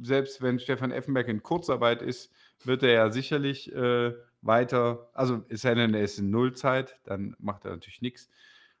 selbst 0.00 0.42
wenn 0.42 0.58
Stefan 0.58 0.90
Effenberg 0.90 1.28
in 1.28 1.42
Kurzarbeit 1.42 2.02
ist, 2.02 2.32
wird 2.64 2.82
er 2.82 2.92
ja 2.92 3.10
sicherlich 3.10 3.72
äh, 3.74 4.12
weiter, 4.42 5.10
also 5.14 5.44
es 5.48 5.62
sei 5.62 5.74
denn, 5.74 5.94
er 5.94 6.02
ist 6.02 6.18
in 6.18 6.30
Nullzeit, 6.30 6.98
dann 7.04 7.34
macht 7.38 7.64
er 7.64 7.72
natürlich 7.72 8.02
nichts. 8.02 8.28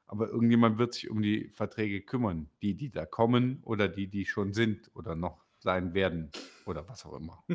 Aber 0.06 0.28
irgendjemand 0.28 0.78
wird 0.78 0.94
sich 0.94 1.10
um 1.10 1.20
die 1.20 1.48
Verträge 1.48 2.00
kümmern, 2.00 2.48
die, 2.62 2.74
die 2.74 2.90
da 2.90 3.06
kommen 3.06 3.60
oder 3.64 3.88
die, 3.88 4.06
die 4.06 4.24
schon 4.24 4.52
sind 4.52 4.90
oder 4.94 5.16
noch 5.16 5.45
sein 5.66 5.94
werden 5.94 6.30
oder 6.64 6.88
was 6.88 7.04
auch 7.04 7.16
immer. 7.16 7.44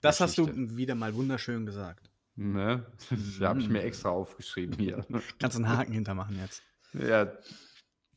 Das 0.00 0.20
hast 0.20 0.36
du 0.36 0.46
wieder 0.76 0.94
mal 0.94 1.14
wunderschön 1.14 1.64
gesagt. 1.64 2.10
Ne? 2.36 2.84
Das 3.10 3.40
habe 3.40 3.60
ich 3.60 3.70
mir 3.70 3.82
extra 3.82 4.10
aufgeschrieben 4.10 4.78
hier. 4.78 5.06
Kannst 5.38 5.56
einen 5.56 5.66
Haken 5.66 5.94
hintermachen 5.94 6.38
jetzt. 6.38 6.62
Ja, 6.92 7.32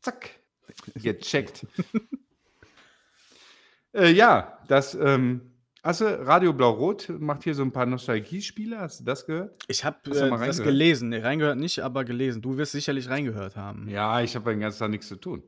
zack, 0.01 0.31
gecheckt. 0.95 1.65
äh, 3.93 4.11
ja, 4.11 4.59
das, 4.67 4.95
ähm, 4.95 5.53
hast 5.83 6.01
du 6.01 6.05
Radio 6.05 6.53
Blau-Rot 6.53 7.09
macht 7.19 7.43
hier 7.43 7.53
so 7.53 7.63
ein 7.63 7.71
paar 7.71 7.85
Nostalgiespiele, 7.85 8.79
hast 8.79 8.99
du 8.99 9.03
das 9.05 9.25
gehört? 9.25 9.63
Ich 9.67 9.83
habe 9.83 9.97
äh, 10.11 10.29
das 10.29 10.61
gelesen. 10.61 11.09
Nee, 11.09 11.19
reingehört 11.19 11.57
nicht, 11.57 11.79
aber 11.79 12.03
gelesen. 12.03 12.41
Du 12.41 12.57
wirst 12.57 12.71
sicherlich 12.71 13.09
reingehört 13.09 13.55
haben. 13.55 13.87
Ja, 13.89 14.21
ich 14.21 14.35
habe 14.35 14.51
den 14.51 14.59
ganzen 14.59 14.79
Tag 14.79 14.89
nichts 14.89 15.07
zu 15.07 15.15
tun. 15.15 15.43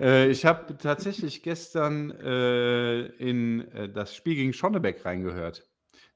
Äh, 0.00 0.28
ich 0.30 0.46
habe 0.46 0.76
tatsächlich 0.78 1.42
gestern 1.42 2.10
äh, 2.10 3.06
in 3.16 3.68
äh, 3.72 3.88
das 3.88 4.14
Spiel 4.14 4.34
gegen 4.34 4.52
Schonnebeck 4.52 5.04
reingehört. 5.04 5.64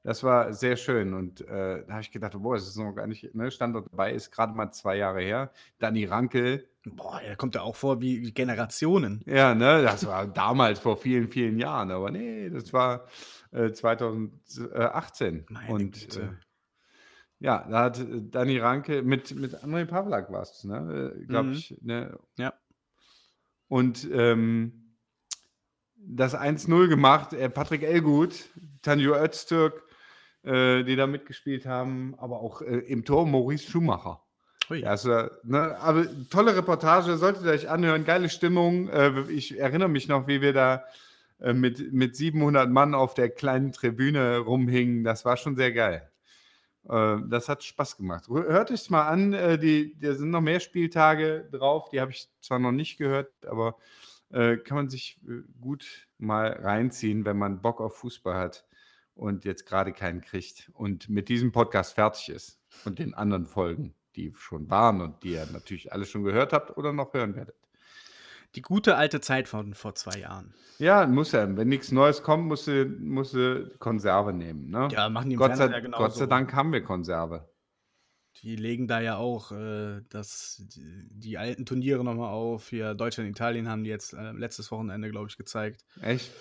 Das 0.03 0.23
war 0.23 0.53
sehr 0.53 0.77
schön 0.77 1.13
und 1.13 1.41
äh, 1.41 1.83
da 1.85 1.93
habe 1.93 2.01
ich 2.01 2.11
gedacht, 2.11 2.33
boah, 2.37 2.55
es 2.55 2.65
ist 2.65 2.77
noch 2.77 2.93
gar 2.93 3.07
nicht, 3.07 3.35
ne, 3.35 3.51
Standort 3.51 3.91
dabei 3.91 4.13
ist 4.13 4.31
gerade 4.31 4.53
mal 4.53 4.71
zwei 4.71 4.95
Jahre 4.95 5.21
her. 5.21 5.51
Danny 5.79 6.05
Rankel, 6.05 6.69
Boah, 6.95 7.19
der 7.23 7.35
kommt 7.35 7.55
ja 7.55 7.61
auch 7.61 7.75
vor 7.75 8.01
wie 8.01 8.31
Generationen. 8.31 9.21
Ja, 9.25 9.53
ne, 9.55 9.81
das 9.83 10.05
war 10.05 10.27
damals 10.27 10.79
vor 10.79 10.97
vielen, 10.97 11.27
vielen 11.29 11.57
Jahren, 11.59 11.91
aber 11.91 12.11
nee, 12.11 12.49
das 12.49 12.71
war 12.73 13.07
äh, 13.51 13.71
2018. 13.71 15.45
Meine 15.49 15.71
und 15.73 15.93
Güte. 15.99 16.21
äh, 16.21 16.29
ja, 17.39 17.67
da 17.69 17.83
hat 17.83 17.99
äh, 17.99 18.21
Dani 18.21 18.57
Ranke 18.59 19.03
mit, 19.03 19.35
mit 19.35 19.55
André 19.63 19.85
Pavlak 19.85 20.31
was, 20.31 20.63
ne, 20.63 21.13
glaube 21.27 21.49
Mhm. 21.49 21.53
ich. 21.53 21.77
Ne? 21.81 22.17
Ja. 22.37 22.53
Und 23.67 24.07
ähm, 24.11 24.95
das 25.97 26.35
1-0 26.35 26.87
gemacht, 26.87 27.33
äh, 27.33 27.49
Patrick 27.49 27.83
Elgut, 27.83 28.45
Tanjo 28.81 29.13
Öztürk, 29.15 29.83
äh, 30.43 30.83
die 30.83 30.95
da 30.95 31.05
mitgespielt 31.07 31.65
haben, 31.65 32.15
aber 32.17 32.39
auch 32.39 32.61
äh, 32.61 32.77
im 32.79 33.03
Tor 33.03 33.27
Maurice 33.27 33.69
Schumacher. 33.69 34.23
Ja, 34.69 34.89
also, 34.89 35.29
ne, 35.43 35.77
aber 35.79 36.05
tolle 36.29 36.55
Reportage, 36.55 37.17
solltet 37.17 37.45
ihr 37.45 37.51
euch 37.51 37.69
anhören, 37.69 38.03
geile 38.03 38.29
Stimmung. 38.29 38.89
Äh, 38.89 39.21
ich 39.31 39.57
erinnere 39.57 39.89
mich 39.89 40.07
noch, 40.07 40.27
wie 40.27 40.41
wir 40.41 40.53
da 40.53 40.83
äh, 41.39 41.53
mit, 41.53 41.93
mit 41.93 42.15
700 42.15 42.69
Mann 42.69 42.93
auf 42.93 43.13
der 43.13 43.29
kleinen 43.29 43.71
Tribüne 43.71 44.39
rumhingen. 44.39 45.03
Das 45.03 45.23
war 45.25 45.37
schon 45.37 45.55
sehr 45.55 45.71
geil. 45.71 46.09
Äh, 46.89 47.17
das 47.29 47.47
hat 47.47 47.63
Spaß 47.63 47.97
gemacht. 47.97 48.27
Hört 48.27 48.71
es 48.71 48.89
mal 48.89 49.07
an, 49.07 49.31
die, 49.61 49.97
da 49.99 50.13
sind 50.15 50.31
noch 50.31 50.41
mehr 50.41 50.59
Spieltage 50.59 51.47
drauf, 51.51 51.89
die 51.89 52.01
habe 52.01 52.11
ich 52.11 52.29
zwar 52.41 52.59
noch 52.59 52.71
nicht 52.73 52.97
gehört, 52.97 53.31
aber 53.45 53.77
kann 54.29 54.75
man 54.75 54.89
sich 54.89 55.21
gut 55.61 56.09
mal 56.17 56.51
reinziehen, 56.51 57.23
wenn 57.23 57.37
man 57.37 57.61
Bock 57.61 57.79
auf 57.79 57.95
Fußball 57.95 58.35
hat 58.35 58.65
und 59.15 59.45
jetzt 59.45 59.65
gerade 59.65 59.93
keinen 59.93 60.19
kriegt 60.19 60.69
und 60.73 61.07
mit 61.07 61.29
diesem 61.29 61.53
Podcast 61.53 61.93
fertig 61.93 62.27
ist 62.29 62.59
und 62.85 62.99
den 62.99 63.13
anderen 63.13 63.45
Folgen, 63.45 63.95
die 64.17 64.33
schon 64.37 64.69
waren 64.69 65.01
und 65.01 65.23
die 65.23 65.33
ihr 65.33 65.47
natürlich 65.51 65.93
alle 65.93 66.05
schon 66.05 66.23
gehört 66.23 66.51
habt 66.51 66.77
oder 66.77 66.91
noch 66.91 67.13
hören 67.13 67.35
werdet. 67.35 67.55
Die 68.55 68.61
gute 68.61 68.95
alte 68.95 69.21
Zeit 69.21 69.47
von 69.47 69.73
vor 69.73 69.95
zwei 69.95 70.19
Jahren. 70.19 70.53
Ja, 70.79 71.05
muss 71.05 71.31
ja. 71.31 71.55
Wenn 71.55 71.67
nichts 71.67 71.91
Neues 71.91 72.23
kommt, 72.23 72.45
musst 72.47 72.67
du, 72.67 72.85
musst 72.85 73.33
du 73.33 73.71
Konserve 73.79 74.33
nehmen. 74.33 74.69
Ne? 74.69 74.87
Ja, 74.91 75.09
machen 75.09 75.29
die 75.29 75.33
im 75.35 75.39
Gott, 75.39 75.57
sei, 75.57 75.67
ja 75.67 75.79
genauso. 75.79 76.03
Gott 76.03 76.15
sei 76.15 76.25
Dank 76.25 76.53
haben 76.53 76.71
wir 76.71 76.83
Konserve. 76.83 77.49
Die 78.41 78.55
legen 78.55 78.87
da 78.87 78.99
ja 78.99 79.17
auch 79.17 79.51
äh, 79.51 80.01
das, 80.09 80.63
die, 80.75 81.07
die 81.09 81.37
alten 81.37 81.65
Turniere 81.65 82.03
nochmal 82.03 82.31
auf. 82.31 82.69
Hier 82.69 82.93
Deutschland, 82.93 83.29
Italien 83.29 83.67
haben 83.67 83.83
die 83.83 83.89
jetzt 83.89 84.13
äh, 84.13 84.31
letztes 84.31 84.71
Wochenende, 84.71 85.09
glaube 85.09 85.27
ich, 85.29 85.37
gezeigt. 85.37 85.85
Echt? 86.01 86.31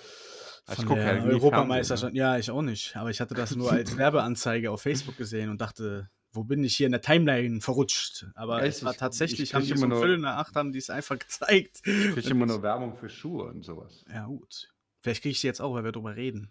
Von 0.66 0.86
guck 0.86 0.96
der 0.96 1.06
halt 1.06 1.24
nie 1.24 1.32
Europameisterschaft. 1.32 2.12
Fernsehen, 2.12 2.16
Ja, 2.16 2.38
ich 2.38 2.50
auch 2.50 2.62
nicht. 2.62 2.96
Aber 2.96 3.10
ich 3.10 3.20
hatte 3.20 3.34
das 3.34 3.54
nur 3.54 3.72
als 3.72 3.96
Werbeanzeige 3.98 4.70
auf 4.70 4.82
Facebook 4.82 5.16
gesehen 5.16 5.48
und 5.48 5.60
dachte, 5.60 6.10
wo 6.36 6.44
bin 6.44 6.62
ich 6.62 6.76
hier 6.76 6.86
in 6.86 6.92
der 6.92 7.00
Timeline 7.02 7.60
verrutscht? 7.60 8.26
Aber 8.34 8.62
Echt? 8.62 8.76
es 8.78 8.84
war 8.84 8.92
Ich- 8.92 8.98
tatsächlich, 8.98 9.40
ich 9.40 9.54
haben 9.54 9.64
die 9.66 9.76
so 9.76 9.86
nur- 9.86 9.98
Viertel 9.98 10.18
nach 10.18 10.36
acht 10.38 10.54
haben 10.56 10.72
die 10.72 10.78
es 10.78 10.90
einfach 10.90 11.18
gezeigt. 11.18 11.80
Ich 11.84 12.12
kriege 12.12 12.30
immer 12.30 12.46
nur 12.46 12.62
Werbung 12.62 12.96
für 12.96 13.08
Schuhe 13.08 13.44
und 13.46 13.64
sowas. 13.64 14.04
Ja, 14.12 14.26
gut. 14.26 14.68
Vielleicht 15.02 15.22
kriege 15.22 15.32
ich 15.32 15.40
sie 15.40 15.46
jetzt 15.46 15.60
auch, 15.60 15.74
weil 15.74 15.84
wir 15.84 15.92
drüber 15.92 16.14
reden. 16.16 16.50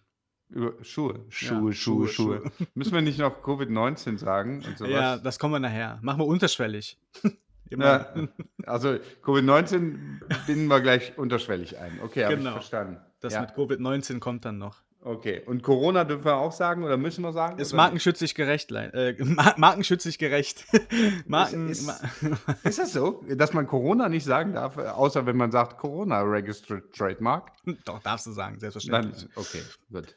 Über 0.50 0.74
Schuhe, 0.84 1.13
Ja, 1.15 1.20
Schuhe, 1.30 1.74
Schuhe, 1.74 1.74
Schuhe, 1.74 2.08
Schuhe. 2.08 2.42
Schuhe. 2.58 2.68
Müssen 2.75 2.94
wir 2.94 3.01
nicht 3.01 3.18
noch 3.20 3.42
Covid-19 3.44 4.18
sagen 4.18 4.63
und 4.65 4.77
so 4.77 4.86
Ja, 4.86 5.18
das 5.18 5.39
kommen 5.39 5.54
wir 5.56 5.60
nachher. 5.60 6.00
Machen 6.01 6.20
wir 6.20 6.25
unterschwellig. 6.27 6.98
Ja, 7.72 8.13
also 8.68 9.00
Covid-19 9.24 10.20
binden 10.46 10.68
wir 10.68 10.82
gleich 10.82 11.18
unterschwellig 11.18 11.80
ein. 11.80 12.00
Okay, 12.04 12.24
habe 12.24 12.34
ich 12.36 12.39
Genau. 12.39 12.51
verstanden. 12.51 12.98
Das 13.22 13.34
ja, 13.34 13.42
mit 13.42 13.51
Covid-19 13.56 14.20
kommt 14.20 14.46
dann 14.46 14.60
noch. 14.60 14.84
Okay. 15.05 15.41
Und 15.45 15.63
Corona 15.63 16.03
dürfen 16.03 16.25
wir 16.25 16.35
auch 16.35 16.51
sagen 16.51 16.83
oder 16.83 16.97
müssen 16.97 17.21
wir 17.24 17.31
sagen? 17.31 17.57
Ist 17.59 17.69
oder 17.74 17.83
markenschützig 17.83 18.35
gerecht, 18.35 18.71
äh, 18.71 19.15
mar- 19.24 19.55
markenschützig 19.57 20.17
gerecht. 20.17 20.65
Marken, 21.27 21.69
ist- 21.69 21.88
nicht? 21.88 22.35
Ist 22.65 22.79
das 22.79 22.91
so, 22.91 23.24
dass 23.29 23.53
man 23.53 23.67
Corona 23.67 24.09
nicht 24.09 24.25
sagen 24.25 24.53
darf, 24.53 24.77
außer 24.77 25.25
wenn 25.25 25.38
man 25.38 25.51
sagt 25.51 25.77
Corona 25.77 26.21
Registered 26.21 26.91
Trademark? 26.93 27.51
Doch, 27.85 28.00
darfst 28.01 28.25
du 28.27 28.31
sagen, 28.31 28.55
Dann, 28.55 28.71
selbstverständlich. 28.71 29.27
okay, 29.35 29.62
gut. 29.91 30.15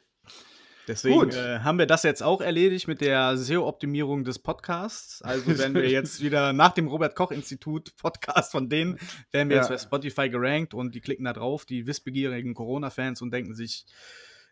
Deswegen 0.87 1.29
äh, 1.29 1.59
haben 1.59 1.77
wir 1.77 1.85
das 1.85 2.01
jetzt 2.01 2.23
auch 2.23 2.41
erledigt 2.41 2.87
mit 2.87 2.99
der 3.01 3.37
SEO-Optimierung 3.37 4.23
des 4.23 4.39
Podcasts. 4.39 5.21
Also 5.21 5.55
wenn 5.59 5.75
wir 5.75 5.87
jetzt 5.91 6.23
wieder 6.23 6.51
nach 6.51 6.71
dem 6.71 6.87
Robert-Koch-Institut 6.87 7.95
Podcast 7.95 8.51
von 8.51 8.69
denen, 8.69 8.97
werden 9.31 9.49
wir 9.49 9.57
Ja. 9.57 9.61
jetzt 9.61 9.69
bei 9.69 9.77
Spotify 9.77 10.29
gerankt 10.31 10.73
und 10.73 10.95
die 10.95 11.01
klicken 11.01 11.25
da 11.25 11.33
drauf, 11.33 11.65
die 11.65 11.85
wissbegierigen 11.85 12.55
Corona-Fans 12.55 13.21
und 13.21 13.29
denken 13.31 13.53
sich, 13.53 13.85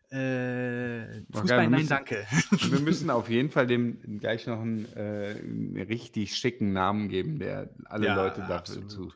äh, 0.10 1.22
Fußball, 1.32 1.46
geil, 1.48 1.58
nein, 1.70 1.72
müssen- 1.72 1.90
danke. 1.90 2.26
Wir 2.70 2.80
müssen 2.80 3.10
auf 3.10 3.30
jeden 3.30 3.50
Fall 3.50 3.68
dem 3.68 4.20
gleich 4.20 4.48
noch 4.48 4.62
einen, 4.62 4.86
äh, 4.96 5.36
einen 5.42 5.86
richtig 5.88 6.36
schicken 6.36 6.72
Namen 6.74 7.10
geben, 7.10 7.40
der 7.40 7.70
alle 7.86 8.08
Ja, 8.08 8.16
Leute 8.16 8.42
dafür 8.42 8.56
absolut. 8.56 8.92
zu. 8.92 9.14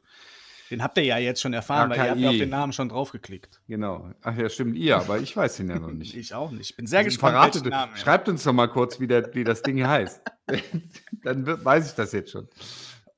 Den 0.70 0.82
habt 0.84 0.98
ihr 0.98 1.04
ja 1.04 1.18
jetzt 1.18 1.42
schon 1.42 1.52
erfahren, 1.52 1.90
weil 1.90 1.98
ihr 1.98 2.10
habt 2.12 2.20
ja 2.20 2.28
auf 2.30 2.34
AKI. 2.34 2.40
den 2.40 2.50
Namen 2.50 2.72
schon 2.72 2.88
draufgeklickt. 2.88 3.60
Genau. 3.68 4.10
Ach 4.22 4.38
ja, 4.38 4.48
stimmt, 4.48 4.78
ihr, 4.78 4.96
aber 4.98 5.20
ich 5.20 5.36
weiß 5.36 5.60
ihn 5.60 5.70
ja 5.70 5.80
noch 5.80 5.92
nicht. 5.92 6.16
Ich 6.18 6.34
auch 6.34 6.50
nicht. 6.52 6.70
Ich 6.72 6.76
bin 6.78 6.88
sehr 6.88 7.00
Also 7.00 7.10
gespannt, 7.10 7.36
verratet- 7.36 7.66
Namen. 7.70 7.92
er- 7.94 7.98
Schreibt 7.98 8.30
uns 8.30 8.44
doch 8.44 8.54
mal 8.54 8.68
kurz, 8.68 9.00
wie, 9.02 9.08
der, 9.08 9.34
wie 9.36 9.44
das 9.44 9.62
Ding 9.64 9.86
heißt. 9.86 10.22
Dann 11.24 11.46
weiß 11.46 11.90
ich 11.90 11.96
das 11.96 12.14
jetzt 12.14 12.32
schon. 12.32 12.48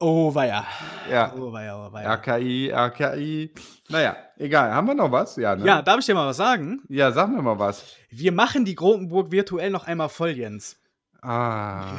Oh, 0.06 0.36
weia. 0.36 0.66
Ja. 1.10 1.34
Oh, 1.34 1.50
weia, 1.54 1.88
oh, 1.88 1.92
weia. 1.94 2.14
RKI, 2.16 2.72
RKI. 2.74 3.54
Naja, 3.88 4.18
egal. 4.38 4.74
Haben 4.74 4.88
wir 4.88 4.96
noch 4.96 5.10
was? 5.10 5.38
Ja, 5.38 5.56
ne? 5.56 5.66
Ja, 5.66 5.82
darf 5.82 6.00
ich 6.00 6.06
dir 6.06 6.14
mal 6.14 6.28
was 6.28 6.36
sagen? 6.36 6.82
Ja, 6.90 7.10
sag 7.14 7.30
mir 7.30 7.42
mal 7.42 7.58
was. 7.58 7.96
Wir 8.10 8.34
machen 8.34 8.66
die 8.66 8.76
Grotenburg 8.76 9.32
virtuell 9.32 9.70
noch 9.70 9.86
einmal 9.86 10.10
voll, 10.10 10.32
Jens. 10.32 10.78
Ah. 11.22 11.94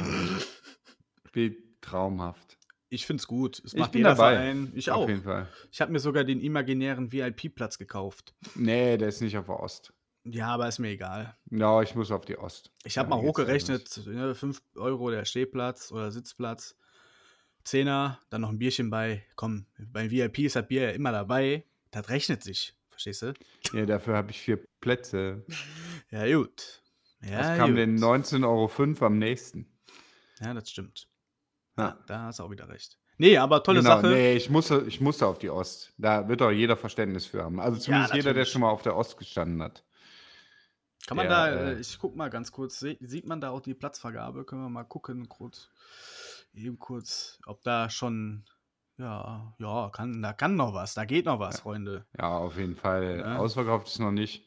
Wie 1.33 1.57
traumhaft. 1.81 2.59
Ich 2.89 3.07
find's 3.07 3.25
gut. 3.25 3.59
Es 3.65 3.73
Ich 3.73 3.79
macht 3.79 3.93
bin 3.93 3.99
jeder 4.01 4.11
dabei. 4.11 4.35
Verein. 4.35 4.71
Ich 4.75 4.91
Auf 4.91 5.05
auch. 5.05 5.09
jeden 5.09 5.23
Fall. 5.23 5.47
Ich 5.71 5.81
habe 5.81 5.91
mir 5.91 5.99
sogar 5.99 6.23
den 6.23 6.39
imaginären 6.39 7.11
VIP-Platz 7.11 7.79
gekauft. 7.79 8.35
Nee, 8.53 8.97
der 8.97 9.07
ist 9.07 9.21
nicht 9.21 9.35
auf 9.35 9.47
der 9.47 9.59
Ost. 9.59 9.93
Ja, 10.25 10.49
aber 10.49 10.67
ist 10.67 10.77
mir 10.77 10.89
egal. 10.89 11.35
Ja, 11.49 11.81
ich 11.81 11.95
muss 11.95 12.11
auf 12.11 12.25
die 12.25 12.37
Ost. 12.37 12.71
Ich 12.83 12.99
habe 12.99 13.09
Ja, 13.09 13.15
mal 13.15 13.21
hochgerechnet, 13.23 13.99
ne, 14.05 14.35
5 14.35 14.61
Euro 14.75 15.09
der 15.09 15.25
Stehplatz 15.25 15.91
oder 15.91 16.11
Sitzplatz, 16.11 16.75
Zehner, 17.65 18.19
dann 18.29 18.41
noch 18.41 18.49
ein 18.49 18.59
Bierchen 18.59 18.89
bei. 18.89 19.25
Komm, 19.35 19.65
beim 19.77 20.09
VIP 20.09 20.39
ist 20.39 20.55
das 20.55 20.67
Bier 20.67 20.83
ja 20.83 20.89
immer 20.91 21.11
dabei. 21.11 21.65
Das 21.91 22.09
rechnet 22.09 22.43
sich. 22.43 22.75
Verstehst 22.89 23.23
du? 23.23 23.33
Ja, 23.73 23.85
dafür 23.85 24.15
habe 24.15 24.31
ich 24.31 24.39
vier 24.39 24.63
Plätze. 24.79 25.43
Ja, 26.11 26.37
gut. 26.37 26.83
Ja, 27.21 27.39
Was 27.39 27.57
kam 27.57 27.71
gut. 27.71 27.79
denn 27.79 27.97
19,05 27.97 28.45
Euro 28.45 29.05
am 29.05 29.17
nächsten? 29.17 29.67
Ja, 30.39 30.53
das 30.53 30.69
stimmt. 30.69 31.09
Ja. 31.77 31.97
Da 32.05 32.25
hast 32.25 32.39
du 32.39 32.43
auch 32.43 32.51
wieder 32.51 32.69
recht. 32.69 32.99
Nee, 33.17 33.37
aber 33.37 33.63
tolle 33.63 33.79
genau, 33.79 33.95
Sache. 33.95 34.07
Nee, 34.09 34.35
ich 34.35 34.49
musste, 34.49 34.83
ich 34.87 35.01
musste 35.01 35.25
auf 35.25 35.39
die 35.39 35.49
Ost. 35.49 35.93
Da 35.97 36.27
wird 36.27 36.41
doch 36.41 36.51
jeder 36.51 36.77
Verständnis 36.77 37.25
für 37.25 37.43
haben. 37.43 37.59
Also 37.59 37.79
zumindest 37.79 38.13
jeder, 38.13 38.33
der 38.33 38.45
schon 38.45 38.61
mal 38.61 38.69
auf 38.69 38.83
der 38.83 38.95
Ost 38.95 39.17
gestanden 39.17 39.61
hat. 39.61 39.83
Kann 41.07 41.17
man 41.17 41.27
Der, 41.27 41.35
da, 41.35 41.49
äh, 41.49 41.73
äh, 41.73 41.79
ich 41.79 41.97
guck 41.99 42.15
mal 42.15 42.29
ganz 42.29 42.51
kurz, 42.51 42.79
sieht 42.79 43.25
man 43.25 43.39
da 43.39 43.49
auch 43.51 43.61
die 43.61 43.73
Platzvergabe? 43.73 44.43
Können 44.43 44.63
wir 44.63 44.69
mal 44.69 44.83
gucken, 44.83 45.29
kurz, 45.29 45.69
eben 46.55 46.79
kurz, 46.79 47.39
ob 47.45 47.61
da 47.63 47.89
schon, 47.89 48.45
ja, 48.97 49.53
ja, 49.59 49.89
kann, 49.93 50.21
da 50.21 50.33
kann 50.33 50.55
noch 50.55 50.73
was, 50.73 50.93
da 50.93 51.05
geht 51.05 51.25
noch 51.25 51.39
was, 51.39 51.59
Freunde. 51.61 52.05
Ja, 52.17 52.37
auf 52.37 52.57
jeden 52.57 52.75
Fall. 52.75 53.19
Ja. 53.19 53.37
Ausverkauft 53.37 53.87
ist 53.87 53.99
noch 53.99 54.11
nicht. 54.11 54.43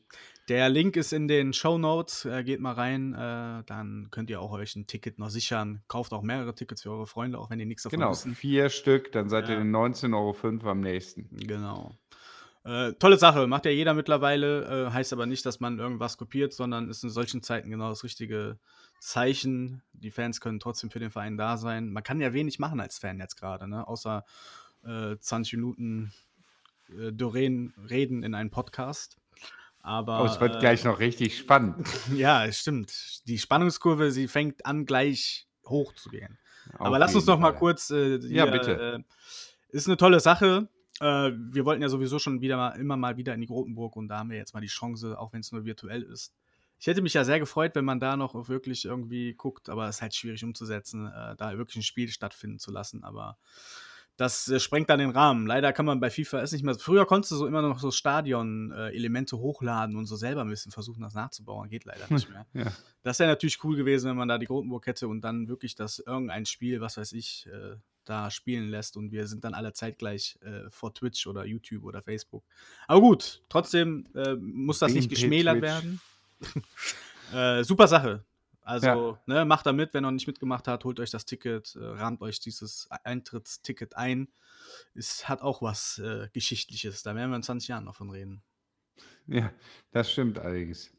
Der 0.49 0.71
Link 0.71 0.97
ist 0.97 1.13
in 1.13 1.29
den 1.29 1.53
Show 1.53 1.77
Notes, 1.77 2.25
äh, 2.25 2.43
geht 2.43 2.61
mal 2.61 2.73
rein, 2.73 3.13
äh, 3.13 3.63
dann 3.67 4.09
könnt 4.11 4.31
ihr 4.31 4.41
auch 4.41 4.53
euch 4.53 4.77
ein 4.77 4.87
Ticket 4.87 5.19
noch 5.19 5.29
sichern. 5.29 5.83
Kauft 5.89 6.15
auch 6.15 6.23
mehrere 6.23 6.55
Tickets 6.55 6.83
für 6.83 6.91
eure 6.91 7.07
Freunde, 7.07 7.39
auch 7.39 7.51
wenn 7.51 7.59
die 7.59 7.67
nichts 7.67 7.83
davon 7.83 7.99
Genau, 7.99 8.13
wissen. 8.13 8.35
vier 8.35 8.71
Stück, 8.71 9.13
dann 9.13 9.29
seid 9.29 9.49
ihr 9.51 9.57
Ja. 9.57 9.61
den 9.61 9.71
19,05 9.71 10.63
Euro 10.63 10.71
am 10.71 10.81
nächsten. 10.81 11.29
Genau. 11.37 11.95
Äh, 12.65 12.95
tolle 12.95 13.19
Sache, 13.19 13.47
macht 13.47 13.67
ja 13.67 13.71
jeder 13.71 13.93
mittlerweile, 13.93 14.87
äh, 14.89 14.91
heißt 14.91 15.13
aber 15.13 15.27
nicht, 15.27 15.45
dass 15.45 15.61
man 15.61 15.79
irgendwas 15.79 16.17
kopiert, 16.17 16.55
sondern 16.55 16.89
ist 16.89 17.05
in 17.05 17.11
solchen 17.11 17.43
Zeiten 17.43 17.69
genau 17.71 17.91
das 17.91 18.03
richtige 18.03 18.59
Zeichen. 19.01 19.83
Die 19.93 20.11
Fans 20.11 20.41
können 20.41 20.61
trotzdem 20.61 20.91
für 20.91 20.99
den 20.99 21.11
Verein 21.11 21.37
da 21.37 21.57
sein. 21.57 21.91
Man 21.91 22.03
kann 22.03 22.21
ja 22.21 22.33
wenig 22.33 22.59
machen 22.59 22.81
als 22.81 22.99
Fan 22.99 23.19
jetzt 23.19 23.37
gerade, 23.37 23.69
ne? 23.69 23.87
außer 23.87 24.25
äh, 24.85 25.17
20 25.19 25.55
Minuten 25.55 26.13
äh, 26.91 27.13
Doreen 27.13 27.75
reden 27.89 28.23
in 28.23 28.35
einem 28.35 28.51
Podcast. 28.51 29.17
Aber 29.81 30.23
Oh, 30.23 30.27
es 30.27 30.41
wird 30.41 30.57
äh, 30.57 30.59
gleich 30.59 30.85
noch 30.85 30.99
richtig 30.99 31.39
spannend. 31.39 31.87
ja, 32.15 32.45
es 32.45 32.59
stimmt. 32.61 33.27
Die 33.29 33.39
Spannungskurve, 33.39 34.11
sie 34.11 34.29
fängt 34.29 34.67
an, 34.67 34.85
gleich 34.87 35.47
hoch 35.67 35.95
zu 35.95 36.11
gehen. 36.11 36.39
Aber 36.75 36.91
Auf 36.97 36.99
lass 36.99 37.15
uns 37.15 37.27
noch 37.27 37.39
mal 37.39 37.51
Fall. 37.53 37.59
kurz. 37.59 37.91
Äh, 37.91 38.17
Ja, 38.17 38.45
hier, 38.45 38.47
bitte. 38.53 38.73
Äh, 38.99 39.03
ist 39.71 39.87
eine 39.87 39.97
tolle 39.97 40.21
Sache. 40.21 40.69
Äh, 41.01 41.31
wir 41.33 41.65
wollten 41.65 41.81
ja 41.83 41.89
sowieso 41.89 42.19
schon 42.19 42.41
wieder 42.41 42.57
mal, 42.57 42.71
immer 42.71 42.97
mal 42.97 43.17
wieder 43.17 43.35
in 43.35 43.41
die 43.41 43.47
Grotenburg 43.47 43.97
und 43.97 44.09
da 44.09 44.19
haben 44.19 44.31
wir 44.31 44.37
jetzt 44.37 44.53
mal 44.55 44.61
die 44.61 44.67
Chance, 44.67 45.19
auch 45.19 45.33
wenn 45.33 45.41
es 45.41 45.53
nur 45.53 45.65
virtuell 45.65 46.03
ist. 46.03 46.35
Ich 46.79 46.87
hätte 46.87 47.03
mich 47.03 47.15
ja 47.15 47.25
sehr 47.25 47.41
gefreut, 47.41 47.75
wenn 47.75 47.85
man 47.85 48.01
da 48.01 48.17
noch 48.17 48.49
wirklich 48.49 48.85
irgendwie 48.85 49.35
guckt, 49.35 49.69
aber 49.69 49.89
es 49.89 49.97
ist 49.97 50.03
halt 50.03 50.15
schwierig 50.15 50.45
umzusetzen, 50.45 51.07
äh, 51.07 51.37
da 51.37 51.57
wirklich 51.59 51.77
ein 51.77 51.83
Spiel 51.83 52.09
stattfinden 52.09 52.59
zu 52.59 52.71
lassen. 52.71 53.03
Aber 53.05 53.39
das 54.19 54.49
äh, 54.49 54.61
sprengt 54.61 54.91
dann 54.91 54.99
den 54.99 55.11
Rahmen. 55.11 55.47
Leider 55.47 55.73
kann 55.73 55.87
man 55.87 56.01
bei 56.01 56.11
FIFA 56.11 56.43
es 56.43 56.53
nicht 56.53 56.65
mehr. 56.65 56.75
Früher 56.75 57.07
konntest 57.07 57.33
du 57.33 57.37
so 57.37 57.47
immer 57.47 57.63
noch 57.63 57.79
so 57.79 57.91
Stadion-Elemente 57.91 59.39
hochladen 59.39 59.97
und 59.97 60.07
so 60.07 60.17
selber 60.17 60.43
ein 60.43 60.49
bisschen 60.49 60.73
versuchen, 60.73 61.03
das 61.03 61.15
nachzubauen. 61.15 61.69
Geht 61.69 61.85
leider 61.85 62.07
nicht 62.11 62.29
mehr. 62.29 62.47
Ja. 62.55 62.73
Das 63.03 63.21
wäre 63.21 63.31
natürlich 63.31 63.63
cool 63.63 63.77
gewesen, 63.77 64.11
wenn 64.11 64.17
man 64.17 64.29
da 64.29 64.37
die 64.37 64.47
Grotenburg 64.47 64.87
hätte 64.87 65.07
und 65.07 65.21
dann 65.21 65.49
wirklich 65.49 65.77
das 65.77 66.01
irgendein 66.01 66.45
Spiel, 66.47 66.81
was 66.81 66.97
weiß 66.97 67.13
ich, 67.13 67.47
äh, 67.47 67.77
da 68.05 68.31
spielen 68.31 68.69
lässt 68.69 68.97
und 68.97 69.13
wir 69.13 69.27
sind 69.29 69.45
dann 69.45 69.55
alle 69.55 69.73
zeitgleich 69.73 70.39
äh, 70.43 70.69
vor 70.71 70.95
Twitch 70.95 71.27
oder 71.27 71.45
YouTube 71.45 71.85
oder 71.85 72.03
Facebook. 72.03 72.45
Aber 72.89 73.01
gut, 73.01 73.43
trotzdem 73.49 74.09
äh, 74.15 74.35
muss 74.35 74.81
das 74.81 74.93
nicht 74.93 75.09
BNP 75.09 75.15
geschmälert 75.15 75.59
Twitch. 75.59 75.63
werden. 75.63 76.01
Äh, 77.35 77.63
super 77.65 77.89
Sache. 77.89 78.25
Also, 78.63 78.87
Ja. 78.87 79.19
ne, 79.27 79.45
macht 79.47 79.65
da 79.67 79.73
mit, 79.73 79.95
wenn 79.95 80.05
ihr 80.05 80.09
noch 80.09 80.11
nicht 80.13 80.27
mitgemacht 80.27 80.69
habt, 80.69 80.85
holt 80.85 81.01
euch 81.01 81.11
das 81.11 81.25
Ticket, 81.25 81.75
äh, 81.77 81.83
rahmt 81.85 82.21
euch 82.21 82.39
dieses 82.41 82.87
Eintrittsticket 83.05 83.97
ein. 83.97 84.29
Es 84.95 85.29
hat 85.29 85.41
auch 85.41 85.63
was 85.63 85.99
äh, 85.99 86.29
Geschichtliches, 86.35 87.03
da 87.03 87.15
werden 87.15 87.31
wir 87.31 87.37
in 87.37 87.43
20 87.43 87.69
Jahren 87.69 87.85
noch 87.85 87.95
von 87.97 88.11
reden. 88.11 88.43
Ja, 89.27 89.51
das 89.93 90.11
stimmt 90.13 90.39
allerdings. 90.39 90.91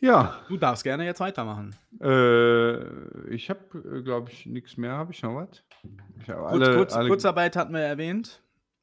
Ja, 0.00 0.40
Du 0.48 0.56
darfst 0.56 0.84
gerne 0.84 1.04
jetzt 1.04 1.18
weitermachen. 1.20 1.74
äh, 2.00 3.28
ich 3.34 3.50
habe, 3.50 4.02
glaube 4.04 4.30
ich, 4.30 4.46
nichts 4.46 4.76
mehr. 4.76 4.92
Habe 4.92 5.12
ich 5.12 5.22
noch 5.22 5.34
was? 5.34 5.64
Ich 6.22 6.30
alle, 6.30 6.76
kurz, 6.76 6.92
alle, 6.94 7.08
Kurzarbeit 7.08 7.56
hatten 7.56 7.72
wir 7.74 7.80
erwähnt. 7.80 8.40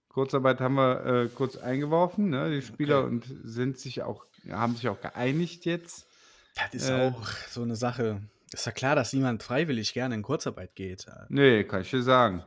Kurzarbeit 0.09 0.59
haben 0.59 0.75
wir 0.75 1.05
äh, 1.05 1.27
kurz 1.29 1.55
eingeworfen, 1.57 2.29
ne, 2.29 2.49
die 2.51 2.61
Spieler, 2.61 2.99
Okay. 2.99 3.07
und 3.07 3.25
sind 3.43 3.77
sich 3.77 4.03
auch, 4.03 4.25
haben 4.51 4.75
sich 4.75 4.87
auch 4.89 4.99
geeinigt 5.01 5.65
jetzt. 5.65 6.07
Das 6.55 6.73
ist 6.73 6.89
Äh. 6.89 7.11
auch 7.11 7.27
so 7.49 7.61
eine 7.63 7.75
Sache. 7.75 8.21
Ist 8.53 8.65
ja 8.65 8.71
klar, 8.71 8.95
dass 8.95 9.11
niemand 9.13 9.43
freiwillig 9.43 9.93
gerne 9.93 10.15
in 10.15 10.21
Kurzarbeit 10.21 10.75
geht. 10.75 11.05
Nee, 11.29 11.63
kann 11.65 11.81
ich 11.81 11.89
dir 11.89 12.01
sagen. 12.03 12.43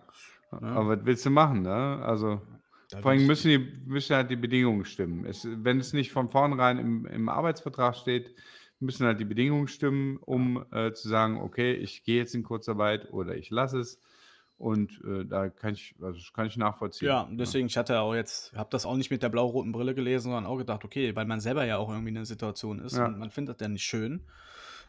Ja. 0.52 0.58
Aber 0.62 0.98
was 0.98 1.04
willst 1.04 1.26
du 1.26 1.30
machen, 1.30 1.62
ne? 1.62 2.02
Also, 2.04 2.40
Da 2.90 3.02
vor 3.02 3.10
allem 3.10 3.26
müssen, 3.26 3.48
die, 3.48 3.58
müssen 3.84 4.16
halt 4.16 4.30
die 4.30 4.36
Bedingungen 4.36 4.84
stimmen. 4.86 5.26
Es, 5.26 5.46
wenn 5.46 5.78
es 5.78 5.92
nicht 5.92 6.10
von 6.12 6.30
vornherein 6.30 6.78
im, 6.78 7.04
im 7.06 7.28
Arbeitsvertrag 7.28 7.96
steht, 7.96 8.34
müssen 8.80 9.04
halt 9.06 9.20
die 9.20 9.26
Bedingungen 9.26 9.68
stimmen, 9.68 10.16
um 10.18 10.64
äh, 10.72 10.92
zu 10.92 11.08
sagen, 11.08 11.38
okay, 11.40 11.74
ich 11.74 12.04
gehe 12.04 12.16
jetzt 12.18 12.34
in 12.34 12.44
Kurzarbeit 12.44 13.12
oder 13.12 13.34
ich 13.36 13.50
lasse 13.50 13.80
es. 13.80 14.00
Und 14.58 15.00
äh, 15.04 15.24
da 15.24 15.48
kann 15.48 15.74
ich, 15.74 15.94
also 16.02 16.18
das 16.18 16.32
kann 16.32 16.46
ich 16.46 16.56
nachvollziehen. 16.56 17.06
Ja, 17.06 17.28
deswegen, 17.30 17.68
ich 17.68 17.76
hatte 17.76 18.00
auch 18.00 18.14
jetzt, 18.14 18.52
habe 18.54 18.68
das 18.70 18.86
auch 18.86 18.96
nicht 18.96 19.10
mit 19.10 19.22
der 19.22 19.28
blau-roten 19.28 19.70
Brille 19.70 19.94
gelesen, 19.94 20.24
sondern 20.24 20.46
auch 20.46 20.56
gedacht, 20.58 20.84
okay, 20.84 21.14
weil 21.14 21.26
man 21.26 21.38
selber 21.38 21.64
ja 21.64 21.76
auch 21.78 21.88
irgendwie 21.88 22.08
in 22.10 22.16
einer 22.16 22.26
Situation 22.26 22.80
ist 22.80 22.96
Ja. 22.96 23.06
und 23.06 23.18
man 23.18 23.30
findet 23.30 23.60
das 23.60 23.64
ja 23.64 23.68
nicht 23.68 23.84
schön. 23.84 24.20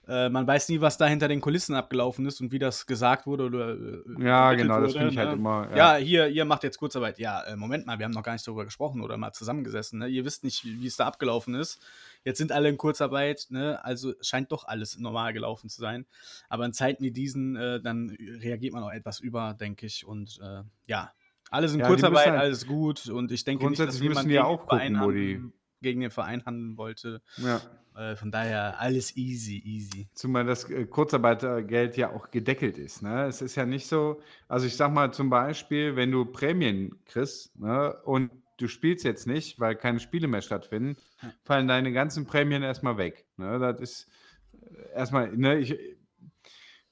Äh, 0.10 0.28
man 0.30 0.48
weiß 0.48 0.70
nie, 0.70 0.82
was 0.82 0.98
da 0.98 1.06
hinter 1.06 1.28
den 1.28 1.40
Kulissen 1.40 1.76
abgelaufen 1.76 2.26
ist 2.26 2.42
und 2.42 2.52
wie 2.52 2.58
das 2.58 2.88
gesagt 2.88 3.28
wurde 3.28 3.44
oder. 3.46 3.76
äh, 3.76 4.24
Ja, 4.26 4.54
genau, 4.54 4.82
das 4.82 4.94
finde 4.94 5.10
ich 5.10 5.18
halt 5.20 5.30
ne? 5.30 5.36
immer. 5.36 5.68
Ja, 5.76 5.98
hier, 5.98 6.28
ihr 6.30 6.46
macht 6.46 6.64
jetzt 6.64 6.80
Kurzarbeit. 6.80 7.20
Ja, 7.20 7.44
äh, 7.44 7.56
Moment 7.56 7.86
mal, 7.86 8.00
wir 8.00 8.06
haben 8.06 8.12
noch 8.14 8.24
gar 8.24 8.34
nicht 8.34 8.48
darüber 8.48 8.66
gesprochen 8.66 9.02
oder 9.02 9.18
mal 9.18 9.34
zusammengesessen. 9.34 10.00
Ne? 10.00 10.08
Ihr 10.08 10.26
wisst 10.26 10.44
nicht, 10.44 10.66
wie, 10.66 10.88
es 10.88 10.96
da 10.96 11.06
abgelaufen 11.06 11.54
ist. 11.54 11.80
Jetzt 12.26 12.40
sind 12.40 12.52
alle 12.52 12.70
in 12.70 12.78
Kurzarbeit, 12.78 13.46
ne? 13.50 13.80
also 13.86 14.14
scheint 14.20 14.52
doch 14.52 14.66
alles 14.66 14.98
normal 14.98 15.32
gelaufen 15.32 15.70
zu 15.70 15.80
sein. 15.80 16.08
Aber 16.50 16.66
in 16.66 16.74
Zeiten 16.74 17.04
wie 17.04 17.12
diesen, 17.12 17.56
äh, 17.56 17.80
dann 17.80 18.10
reagiert 18.42 18.74
man 18.74 18.84
auch 18.84 18.92
etwas 18.92 19.20
über, 19.20 19.54
denke 19.54 19.86
ich. 19.86 20.08
Und 20.08 20.40
äh, 20.42 20.64
ja, 20.88 21.12
alle 21.52 21.68
sind 21.68 21.82
Ja, 21.82 21.88
Kurzarbeit, 21.88 22.28
halt- 22.32 22.40
alles 22.40 22.66
gut. 22.66 23.08
Und 23.10 23.32
ich 23.32 23.44
denke 23.44 23.64
nicht, 23.68 23.80
dass 23.80 23.86
Grundsätzlich 23.86 24.10
müssen 24.10 24.28
die 24.30 24.36
ja 24.36 24.46
auch 24.46 24.66
gucken, 24.66 25.00
wo 25.02 25.12
die, 25.12 25.40
gegen 25.82 26.02
den 26.02 26.12
Verein 26.12 26.46
handeln 26.46 26.78
wollte. 26.78 27.22
Ja. 27.38 27.62
Äh, 27.96 28.16
von 28.16 28.32
daher 28.32 28.80
alles 28.80 29.16
easy, 29.18 29.62
easy. 29.66 30.08
Zumal 30.14 30.46
das 30.46 30.70
äh, 30.70 30.86
Kurzarbeitergeld 30.86 31.98
ja 31.98 32.12
auch 32.12 32.32
gedeckelt 32.32 32.78
ist. 32.78 33.02
Ne? 33.02 33.26
Es 33.26 33.42
ist 33.42 33.56
ja 33.56 33.66
nicht 33.66 33.88
so, 33.88 34.22
also 34.48 34.66
ich 34.66 34.76
sag 34.76 34.94
mal 34.94 35.12
zum 35.14 35.30
Beispiel, 35.30 35.96
wenn 35.96 36.12
du 36.12 36.26
Prämien 36.26 36.96
kriegst 37.06 37.58
ne, 37.60 37.94
und 38.04 38.32
du 38.58 38.68
spielst 38.68 39.04
jetzt 39.06 39.28
nicht, 39.28 39.60
weil 39.60 39.76
keine 39.76 40.00
Spiele 40.00 40.28
mehr 40.28 40.42
stattfinden, 40.42 40.98
Ja. 41.22 41.34
fallen 41.44 41.68
deine 41.68 41.92
ganzen 41.92 42.26
Prämien 42.26 42.64
erstmal 42.64 42.98
weg. 42.98 43.26
Ne? 43.38 43.60
Das 43.60 43.80
ist 43.82 44.08
äh, 44.62 44.96
erstmal, 44.96 45.36
ne, 45.36 45.60
ich, 45.60 45.78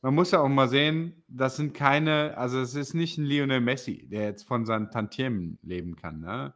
man 0.02 0.14
muss 0.14 0.32
ja 0.32 0.40
auch 0.40 0.48
mal 0.50 0.70
sehen, 0.70 1.24
das 1.28 1.58
sind 1.58 1.74
keine, 1.74 2.38
also 2.38 2.60
es 2.60 2.76
ist 2.76 2.94
nicht 2.94 3.18
ein 3.18 3.26
Lionel 3.26 3.62
Messi, 3.62 4.08
der 4.08 4.24
jetzt 4.24 4.44
von 4.44 4.66
seinen 4.66 4.92
Tantiemen 4.92 5.58
leben 5.64 5.96
kann. 5.96 6.20
Ne? 6.22 6.54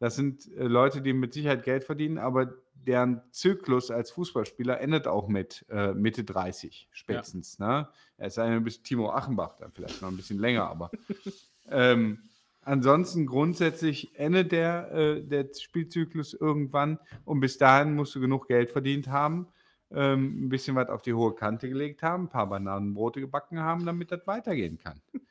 Das 0.00 0.16
sind 0.16 0.50
äh, 0.56 0.64
Leute, 0.64 1.02
die 1.02 1.12
mit 1.12 1.34
Sicherheit 1.34 1.62
Geld 1.62 1.84
verdienen, 1.84 2.18
aber 2.18 2.54
deren 2.74 3.20
Zyklus 3.30 3.90
als 3.90 4.10
Fußballspieler 4.10 4.80
endet 4.80 5.06
auch 5.06 5.28
mit 5.28 5.66
äh, 5.68 5.92
Mitte 5.92 6.24
30 6.24 6.88
spätestens. 6.90 7.58
Ne? 7.58 7.86
Es 8.16 8.34
sei 8.34 8.48
denn, 8.48 8.64
bis 8.64 8.82
Timo 8.82 9.10
Achenbach 9.10 9.56
dann 9.56 9.70
vielleicht 9.72 10.00
noch 10.00 10.08
ein 10.08 10.16
bisschen 10.16 10.38
länger, 10.38 10.68
aber 10.68 10.90
ähm, 11.70 12.22
ansonsten 12.62 13.26
grundsätzlich 13.26 14.18
endet 14.18 14.52
der, 14.52 14.90
äh, 14.90 15.22
der 15.22 15.48
Spielzyklus 15.54 16.32
irgendwann 16.32 16.98
und 17.26 17.40
bis 17.40 17.58
dahin 17.58 17.94
musst 17.94 18.14
du 18.14 18.20
genug 18.20 18.48
Geld 18.48 18.70
verdient 18.70 19.08
haben, 19.08 19.48
ähm, 19.90 20.46
ein 20.46 20.48
bisschen 20.48 20.76
was 20.76 20.88
auf 20.88 21.02
die 21.02 21.12
hohe 21.12 21.34
Kante 21.34 21.68
gelegt 21.68 22.02
haben, 22.02 22.24
ein 22.24 22.28
paar 22.30 22.48
Bananenbrote 22.48 23.20
gebacken 23.20 23.60
haben, 23.60 23.84
damit 23.84 24.10
das 24.10 24.26
weitergehen 24.26 24.78
kann. 24.78 25.02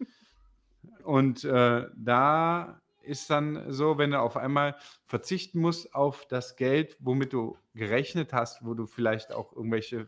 Und 1.03 1.43
äh, 1.43 1.87
da 1.95 2.79
ist 3.09 3.29
dann 3.29 3.71
so, 3.71 3.97
wenn 3.97 4.11
du 4.11 4.19
auf 4.19 4.37
einmal 4.37 4.75
verzichten 5.03 5.59
musst 5.59 5.93
auf 5.93 6.25
das 6.27 6.55
Geld, 6.55 6.97
womit 6.99 7.33
du 7.33 7.57
gerechnet 7.73 8.31
hast, 8.31 8.63
wo 8.63 8.73
du 8.73 8.85
vielleicht 8.85 9.33
auch 9.33 9.51
irgendwelche 9.53 10.07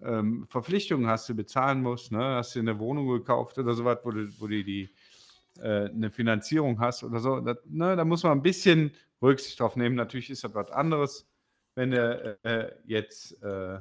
ähm, 0.00 0.46
Verpflichtungen 0.48 1.08
hast, 1.08 1.28
du 1.28 1.34
bezahlen 1.34 1.82
musst, 1.82 2.12
ne? 2.12 2.36
hast 2.36 2.54
du 2.54 2.60
eine 2.60 2.78
Wohnung 2.78 3.08
gekauft 3.08 3.58
oder 3.58 3.74
sowas, 3.74 3.98
wo 4.04 4.10
du, 4.10 4.28
wo 4.38 4.46
du 4.46 4.62
die 4.62 4.90
äh, 5.58 5.88
eine 5.88 6.10
Finanzierung 6.10 6.78
hast 6.78 7.02
oder 7.02 7.18
so, 7.18 7.40
das, 7.40 7.56
ne? 7.64 7.96
da 7.96 8.04
muss 8.04 8.22
man 8.22 8.32
ein 8.32 8.42
bisschen 8.42 8.92
Rücksicht 9.20 9.58
drauf 9.58 9.74
nehmen. 9.74 9.96
Natürlich 9.96 10.30
ist 10.30 10.44
das 10.44 10.54
was 10.54 10.70
anderes, 10.70 11.26
wenn 11.74 11.90
du 11.90 12.38
äh, 12.44 12.72
jetzt 12.84 13.42
äh, 13.42 13.80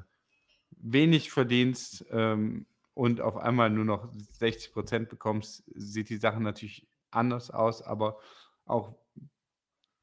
wenig 0.71 1.31
verdienst 1.31 2.05
ähm, 2.11 2.65
und 2.93 3.21
auf 3.21 3.37
einmal 3.37 3.69
nur 3.69 3.85
noch 3.85 4.09
60 4.39 4.73
Prozent 4.73 5.09
bekommst, 5.09 5.63
sieht 5.75 6.09
die 6.09 6.17
Sache 6.17 6.41
natürlich 6.41 6.87
anders 7.17 7.51
aus, 7.51 7.81
aber 7.81 8.19
auch, 8.65 8.95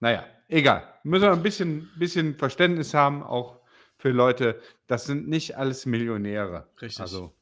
naja, 0.00 0.24
egal. 0.48 0.86
Müssen 1.02 1.22
wir 1.22 1.32
ein 1.32 1.42
bisschen, 1.42 1.90
bisschen 1.98 2.36
Verständnis 2.36 2.94
haben, 2.94 3.22
auch 3.22 3.60
für 3.96 4.10
Leute, 4.10 4.60
das 4.86 5.06
sind 5.06 5.28
nicht 5.28 5.56
alles 5.56 5.86
Millionäre. 5.86 6.68
Richtig. 6.82 7.00
Also, 7.00 7.34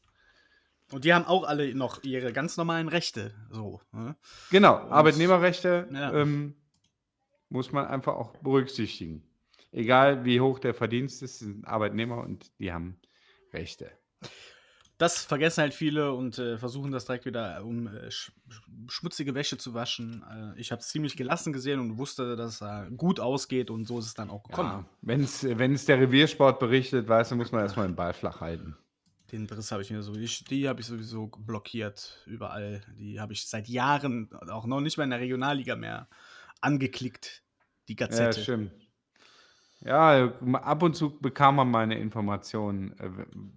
Und 0.92 1.04
die 1.04 1.12
haben 1.12 1.24
auch 1.24 1.44
alle 1.44 1.74
noch 1.74 2.02
ihre 2.04 2.32
ganz 2.32 2.56
normalen 2.56 2.88
Rechte. 2.88 3.34
So. 3.50 3.80
Ne? 3.92 4.16
genau, 4.50 4.74
Arbeitnehmerrechte 4.76 5.88
Ja. 5.92 6.12
ähm, 6.12 6.54
muss 7.48 7.72
man 7.72 7.86
einfach 7.86 8.14
auch 8.14 8.36
berücksichtigen. 8.38 9.22
Egal 9.72 10.24
wie 10.24 10.40
hoch 10.40 10.58
der 10.58 10.74
Verdienst 10.74 11.22
ist, 11.22 11.38
sind 11.38 11.66
Arbeitnehmer 11.66 12.18
und 12.18 12.50
die 12.58 12.72
haben 12.72 13.00
Rechte. 13.52 13.90
Das 15.02 15.24
vergessen 15.24 15.62
halt 15.62 15.74
viele 15.74 16.12
und 16.12 16.38
äh, 16.38 16.58
versuchen 16.58 16.92
das 16.92 17.06
direkt 17.06 17.26
wieder, 17.26 17.64
um 17.64 17.88
äh, 17.88 18.08
sch 18.08 18.30
schmutzige 18.86 19.34
Wäsche 19.34 19.58
zu 19.58 19.74
waschen. 19.74 20.22
Äh, 20.30 20.60
ich 20.60 20.70
habe 20.70 20.78
es 20.78 20.90
ziemlich 20.90 21.16
gelassen 21.16 21.52
gesehen 21.52 21.80
und 21.80 21.98
wusste, 21.98 22.36
dass 22.36 22.60
es 22.60 22.60
äh, 22.60 22.88
gut 22.96 23.18
ausgeht 23.18 23.68
und 23.72 23.84
so 23.84 23.98
ist 23.98 24.06
es 24.06 24.14
dann 24.14 24.30
auch 24.30 24.44
gekommen. 24.44 24.86
Ja, 25.02 25.44
wenn 25.48 25.72
es 25.74 25.86
der 25.86 26.00
Reviersport 26.00 26.60
berichtet, 26.60 27.08
weißt 27.08 27.32
du, 27.32 27.34
muss 27.34 27.50
man 27.50 27.62
erstmal 27.62 27.88
den 27.88 27.96
Ball 27.96 28.12
flach 28.12 28.40
halten. 28.40 28.76
Den 29.32 29.48
Driss 29.48 29.72
habe 29.72 29.82
ich 29.82 29.90
mir 29.90 30.04
so, 30.04 30.14
ich, 30.14 30.44
die 30.44 30.68
habe 30.68 30.80
ich 30.80 30.86
sowieso 30.86 31.26
blockiert 31.26 32.22
überall. 32.26 32.82
Die 32.96 33.18
habe 33.18 33.32
ich 33.32 33.48
seit 33.48 33.66
Jahren, 33.66 34.32
auch 34.50 34.66
noch 34.66 34.80
nicht 34.80 34.98
mal 34.98 35.04
in 35.04 35.10
der 35.10 35.18
Regionalliga 35.18 35.74
mehr, 35.74 36.06
angeklickt. 36.60 37.42
Die 37.88 37.96
Ja, 37.96 38.06
Gazette. 38.06 38.40
stimmt. 38.40 38.70
Ja, 39.84 40.32
ab 40.52 40.82
und 40.82 40.94
zu 40.94 41.18
bekam 41.18 41.56
man 41.56 41.70
meine 41.70 41.98
Informationen, 41.98 42.92
äh, 43.00 43.10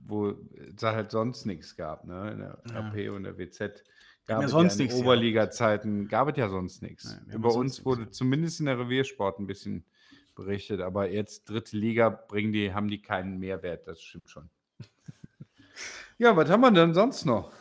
wo 0.07 0.33
es 0.75 0.81
halt 0.81 1.11
sonst 1.11 1.45
nichts 1.45 1.75
gab. 1.75 2.05
Ne? 2.05 2.31
In 2.31 2.39
der 2.39 2.61
Ja. 2.69 2.87
RP 2.89 3.09
und 3.15 3.23
der 3.23 3.37
WZ 3.37 3.83
gab 4.25 4.39
ja 4.41 4.45
es 4.45 4.51
sonst 4.51 4.77
ja 4.79 4.81
in 4.81 4.85
nichts, 4.85 4.99
ja. 4.99 5.05
Oberliga-Zeiten 5.05 6.07
gab 6.07 6.29
es 6.29 6.37
ja 6.37 6.49
sonst 6.49 6.81
nichts. 6.81 7.15
Nein, 7.27 7.35
Über 7.35 7.51
sonst 7.51 7.79
uns 7.79 7.85
wurde 7.85 8.03
ja. 8.03 8.11
zumindest 8.11 8.59
in 8.59 8.65
der 8.65 8.79
Reviersport 8.79 9.39
ein 9.39 9.45
bisschen 9.45 9.85
berichtet, 10.33 10.81
aber 10.81 11.09
jetzt 11.09 11.49
dritte 11.49 11.77
Liga 11.77 12.09
bringen 12.09 12.51
die, 12.51 12.73
haben 12.73 12.87
die 12.87 13.01
keinen 13.01 13.39
Mehrwert, 13.39 13.87
das 13.87 14.01
stimmt 14.01 14.29
schon. 14.29 14.49
ja, 16.17 16.35
was 16.35 16.49
haben 16.49 16.61
wir 16.61 16.71
denn 16.71 16.93
sonst 16.93 17.25
noch? 17.25 17.51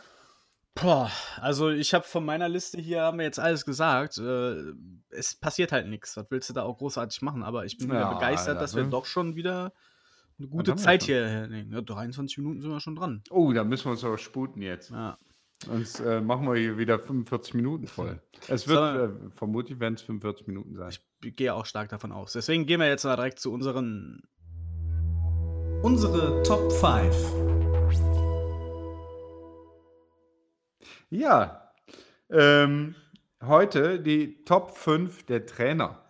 Boah, 0.75 1.09
also 1.39 1.69
ich 1.69 1.93
habe 1.93 2.03
von 2.03 2.25
meiner 2.25 2.49
Liste 2.49 2.79
hier, 2.81 3.01
haben 3.03 3.17
wir 3.17 3.25
jetzt 3.25 3.39
alles 3.39 3.65
gesagt. 3.65 4.17
Äh, 4.17 4.73
es 5.09 5.33
passiert 5.33 5.71
halt 5.71 5.87
nichts. 5.87 6.17
Was 6.17 6.25
willst 6.29 6.49
du 6.49 6.53
da 6.53 6.63
auch 6.63 6.77
großartig 6.77 7.21
machen? 7.21 7.43
Aber 7.43 7.65
ich 7.65 7.77
bin 7.77 7.87
wieder 7.87 8.01
Ja, 8.01 8.13
begeistert, 8.13 8.59
dass 8.61 8.75
wir 8.75 8.83
also- 8.83 8.91
doch 8.91 9.05
schon 9.05 9.35
wieder 9.37 9.71
eine 10.37 10.49
gute 10.49 10.71
wir 10.73 10.75
Zeit 10.77 11.03
hier 11.03 11.25
hernehmen. 11.25 11.71
Ja, 11.71 11.81
23 11.81 12.37
Minuten 12.39 12.61
sind 12.61 12.71
wir 12.71 12.81
schon 12.81 12.97
dran. 12.97 13.23
Oh, 13.29 13.53
da 13.53 13.63
müssen 13.63 13.85
wir 13.85 13.91
uns 13.91 14.03
aber 14.03 14.17
sputen 14.17 14.61
jetzt. 14.61 14.91
Ja. 14.91 15.17
Sonst 15.65 16.01
äh, 16.01 16.19
machen 16.19 16.45
wir 16.45 16.55
hier 16.59 16.77
wieder 16.77 16.99
45 16.99 17.53
Minuten 17.53 17.87
voll. 17.87 18.21
Es 18.49 18.67
wird 18.67 18.79
äh, 18.97 19.29
vermutlich, 19.33 19.79
werden 19.79 19.93
es 19.93 20.01
45 20.01 20.47
Minuten 20.47 20.75
sein. 20.75 20.89
Ich 21.23 21.35
gehe 21.37 21.53
auch 21.53 21.65
stark 21.65 21.87
davon 21.87 22.11
aus. 22.11 22.33
Deswegen 22.33 22.65
gehen 22.65 22.81
wir 22.81 22.87
jetzt 22.89 23.05
mal 23.05 23.15
direkt 23.15 23.39
zu 23.39 23.53
unseren. 23.53 24.23
Unsere 25.81 26.43
Top 26.43 26.69
5. 26.73 28.24
Ja, 31.09 31.71
ähm, 32.31 32.95
heute 33.43 33.99
die 33.99 34.43
Top 34.43 34.71
5 34.71 35.23
der 35.25 35.45
Trainer. 35.45 36.03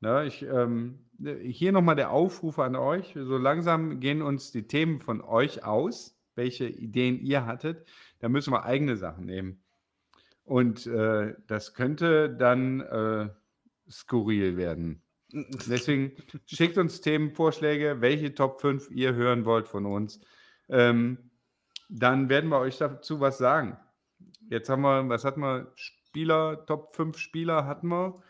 Na, 0.00 0.24
ich, 0.24 0.42
ähm, 0.42 1.06
hier 1.42 1.70
nochmal 1.70 1.94
der 1.94 2.10
Aufruf 2.10 2.58
an 2.58 2.74
euch. 2.74 3.14
So 3.14 3.36
langsam 3.36 4.00
gehen 4.00 4.22
uns 4.22 4.50
die 4.50 4.66
Themen 4.66 5.00
von 5.00 5.20
euch 5.20 5.64
aus, 5.64 6.18
welche 6.34 6.66
Ideen 6.66 7.20
ihr 7.20 7.46
hattet. 7.46 7.86
Da 8.18 8.28
müssen 8.28 8.52
wir 8.52 8.64
eigene 8.64 8.96
Sachen 8.96 9.26
nehmen. 9.26 9.62
Und 10.42 10.86
äh, 10.86 11.34
das 11.46 11.74
könnte 11.74 12.28
dann 12.28 12.80
äh, 12.80 13.28
skurril 13.88 14.56
werden. 14.56 15.02
Deswegen 15.32 16.12
schickt 16.46 16.76
uns 16.76 17.02
Themenvorschläge, 17.02 18.00
welche 18.00 18.34
Top 18.34 18.60
5 18.60 18.90
ihr 18.90 19.14
hören 19.14 19.44
wollt 19.44 19.68
von 19.68 19.86
uns. 19.86 20.18
Ähm, 20.68 21.29
dann 21.90 22.28
werden 22.28 22.50
wir 22.50 22.58
euch 22.58 22.78
dazu 22.78 23.20
was 23.20 23.38
sagen. 23.38 23.76
Jetzt 24.48 24.68
haben 24.68 24.82
wir, 24.82 25.08
was 25.08 25.24
hatten 25.24 25.40
wir? 25.40 25.72
Spieler, 25.74 26.64
Top 26.66 26.94
5 26.94 27.18
Spieler 27.18 27.66
hatten 27.66 27.88
wir. 27.88 28.22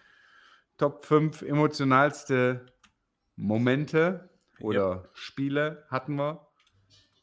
Top 0.79 1.05
5 1.05 1.42
emotionalste 1.42 2.66
Momente 3.37 4.31
oder 4.61 5.09
Spiele 5.12 5.85
hatten 5.88 6.16
wir. 6.16 6.46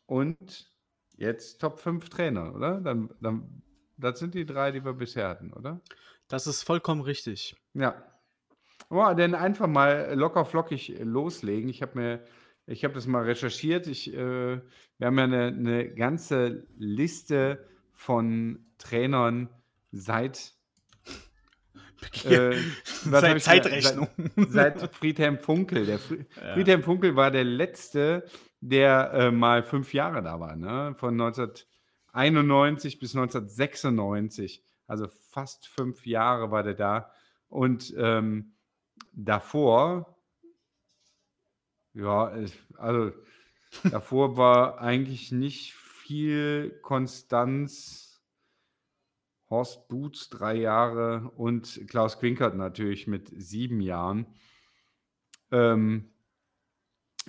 Und 0.06 0.71
jetzt 1.17 1.60
Top 1.60 1.80
5 1.80 2.08
Trainer, 2.10 2.54
oder? 2.56 2.82
Dann, 2.82 3.10
dann, 3.19 3.63
das 3.97 4.19
sind 4.19 4.36
die 4.36 4.45
drei, 4.45 4.71
die 4.71 4.86
wir 4.86 4.93
bisher 4.93 5.28
hatten, 5.28 5.54
oder? 5.54 5.82
Das 6.28 6.45
ist 6.45 6.63
vollkommen 6.63 7.02
richtig. 7.02 7.56
Ja. 7.73 7.95
Oh, 8.89 9.13
dann 9.15 9.34
einfach 9.36 9.67
mal 9.67 10.13
locker 10.13 10.45
flockig 10.45 11.00
loslegen. 11.00 11.69
Ich 11.69 11.82
habe 11.82 11.97
mir, 12.00 12.23
ich 12.67 12.84
habe 12.84 12.93
das 12.93 13.08
mal 13.08 13.23
recherchiert. 13.23 13.88
Ich, 13.88 14.13
äh, 14.13 14.62
wir 14.97 15.08
haben 15.08 15.17
ja 15.17 15.23
eine, 15.23 15.47
eine 15.47 15.89
ganze 15.93 16.67
Liste 16.77 17.65
von 17.93 18.60
Trainern 18.77 19.49
seit 19.91 20.53
äh, 22.25 22.56
Seit 22.86 23.41
Zeitrechnung. 23.41 24.10
Seit, 24.36 24.80
seit 24.80 24.95
Friedhelm 24.95 25.39
Funkel. 25.39 25.86
Der 25.86 25.97
Fri 25.97 26.25
Ja. 26.36 26.53
Friedhelm 26.53 26.84
Funkel 26.84 27.15
war 27.15 27.32
der 27.32 27.43
letzte, 27.43 28.25
der 28.60 29.12
äh, 29.13 29.32
mal 29.32 29.63
fünf 29.63 29.93
Jahre 29.93 30.21
da 30.21 30.39
war, 30.39 30.56
ne? 30.56 30.93
Von 30.97 31.13
1991 31.13 32.99
bis 32.99 33.15
1996. 33.15 34.63
Also 34.86 35.08
fast 35.32 35.67
fünf 35.67 36.06
Jahre 36.06 36.51
war 36.51 36.63
der 36.63 36.75
da. 36.75 37.12
Und 37.49 37.93
ähm, 37.97 38.53
davor, 39.13 40.16
ja, 41.97 42.31
also 42.77 43.12
davor 43.83 44.38
war 44.38 44.79
eigentlich 44.79 45.31
nicht 45.31 45.73
viel 45.73 46.79
Konstanz. 46.81 48.03
Horst 49.49 49.88
Boots 49.88 50.29
drei 50.29 50.55
Jahre 50.55 51.31
und 51.38 51.81
Klaus 51.88 52.19
Quinkert 52.19 52.55
natürlich 52.55 53.07
mit 53.07 53.31
sieben 53.36 53.79
Jahren. 53.79 54.25
Ähm, 55.51 56.12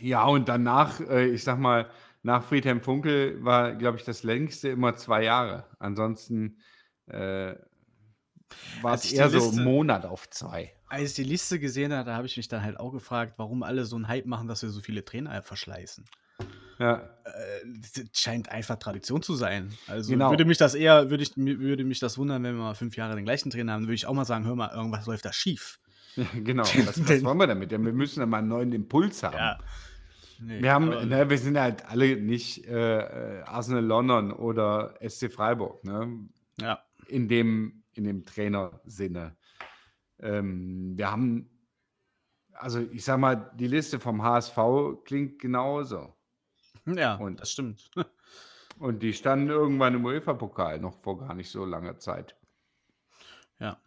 ja, 0.01 0.25
und 0.27 0.49
danach, 0.49 1.01
äh, 1.01 1.29
ich 1.29 1.45
sag 1.45 1.59
mal, 1.61 1.89
nach 2.23 2.43
Friedhelm 2.43 2.81
Funkel 2.81 3.45
war, 3.45 3.75
glaube 3.77 3.99
ich, 3.99 4.05
das 4.05 4.25
längste 4.25 4.69
immer 4.69 4.97
zwei 4.97 5.23
Jahre. 5.23 5.65
Ansonsten 5.79 6.59
äh, 7.07 7.55
war 8.83 8.95
es 8.95 9.13
eher 9.13 9.29
so 9.31 9.39
Liste- 9.39 9.61
ein 9.61 9.65
Monat 9.65 10.05
auf 10.07 10.29
zwei. 10.31 10.73
Als 10.89 11.11
ich 11.11 11.15
die 11.17 11.25
Liste 11.25 11.59
gesehen 11.59 11.93
habe, 11.93 12.05
da 12.09 12.17
habe 12.17 12.27
ich 12.27 12.37
mich 12.37 12.49
dann 12.49 12.63
halt 12.63 12.79
auch 12.81 12.91
gefragt, 12.93 13.35
warum 13.37 13.63
alle 13.63 13.85
so 13.85 13.97
einen 13.97 14.09
Hype 14.09 14.27
machen, 14.27 14.49
dass 14.49 14.63
wir 14.63 14.71
so 14.71 14.81
viele 14.81 15.05
Trainer 15.05 15.43
verschleißen. 15.43 16.05
Ja. 16.79 16.95
Äh, 17.25 17.31
das 17.95 18.05
scheint 18.19 18.49
einfach 18.51 18.77
Tradition 18.77 19.21
zu 19.21 19.35
sein. 19.35 19.73
Also 19.89 20.11
Genau. 20.13 20.31
würde 20.31 20.45
mich 20.45 20.57
das 20.59 20.75
eher, 20.75 21.11
würde 21.11 21.25
ich, 21.25 21.37
würde 21.37 21.85
mich 21.85 21.99
das 21.99 22.17
wundern, 22.17 22.43
wenn 22.45 22.55
wir 22.57 22.63
mal 22.63 22.75
fünf 22.75 22.97
Jahre 22.97 23.17
den 23.17 23.25
gleichen 23.25 23.51
Trainer 23.51 23.73
haben, 23.73 23.83
würde 23.83 23.95
ich 23.95 24.07
auch 24.07 24.15
mal 24.15 24.25
sagen, 24.25 24.47
hör 24.47 24.55
mal, 24.55 24.71
irgendwas 24.75 25.05
läuft 25.07 25.25
da 25.25 25.33
schief. 25.33 25.79
ja 26.17 26.25
genau. 26.43 26.63
Was, 26.87 27.07
was 27.09 27.25
wollen 27.25 27.39
wir 27.39 27.47
damit? 27.49 27.71
Ja, 27.73 27.83
wir 27.83 27.93
müssen 27.93 28.21
ja 28.21 28.27
mal 28.27 28.39
einen 28.39 28.49
neuen 28.49 28.73
Impuls 28.73 29.23
haben. 29.25 29.61
Nee, 30.41 30.63
Wir, 30.63 30.73
haben, 30.73 30.89
ne, 31.09 31.29
wir 31.29 31.39
sind 31.39 31.59
halt 31.59 31.85
alle 31.87 32.17
nicht 32.17 32.65
äh, 32.67 33.41
äh, 33.41 33.43
Arsenal 33.43 33.85
London 33.85 34.33
oder 34.33 34.95
SC 35.07 35.33
Freiburg, 35.33 35.85
ne? 35.85 36.29
ja. 36.61 36.79
in 37.09 37.27
dem, 37.29 37.78
in 37.99 38.05
dem 38.05 38.25
Trainersinne. 38.25 39.37
Ähm, 40.21 40.97
wir 40.97 41.11
haben, 41.11 41.51
also 42.53 42.81
ich 42.81 43.05
sag 43.05 43.19
mal, 43.19 43.51
die 43.57 43.67
Liste 43.67 44.01
vom 44.01 44.23
HSV 44.23 44.57
klingt 45.05 45.39
genauso. 45.41 46.15
ja, 46.87 47.17
Und- 47.17 47.41
das 47.41 47.51
stimmt. 47.53 47.91
Und 48.79 49.03
die 49.03 49.13
standen 49.13 49.49
irgendwann 49.49 49.95
im 49.95 50.05
UEFA-Pokal, 50.05 50.79
noch 50.79 51.03
vor 51.03 51.19
gar 51.19 51.35
nicht 51.35 51.51
so 51.51 51.65
langer 51.65 51.99
Zeit. 51.99 52.37
Ja. 53.59 53.83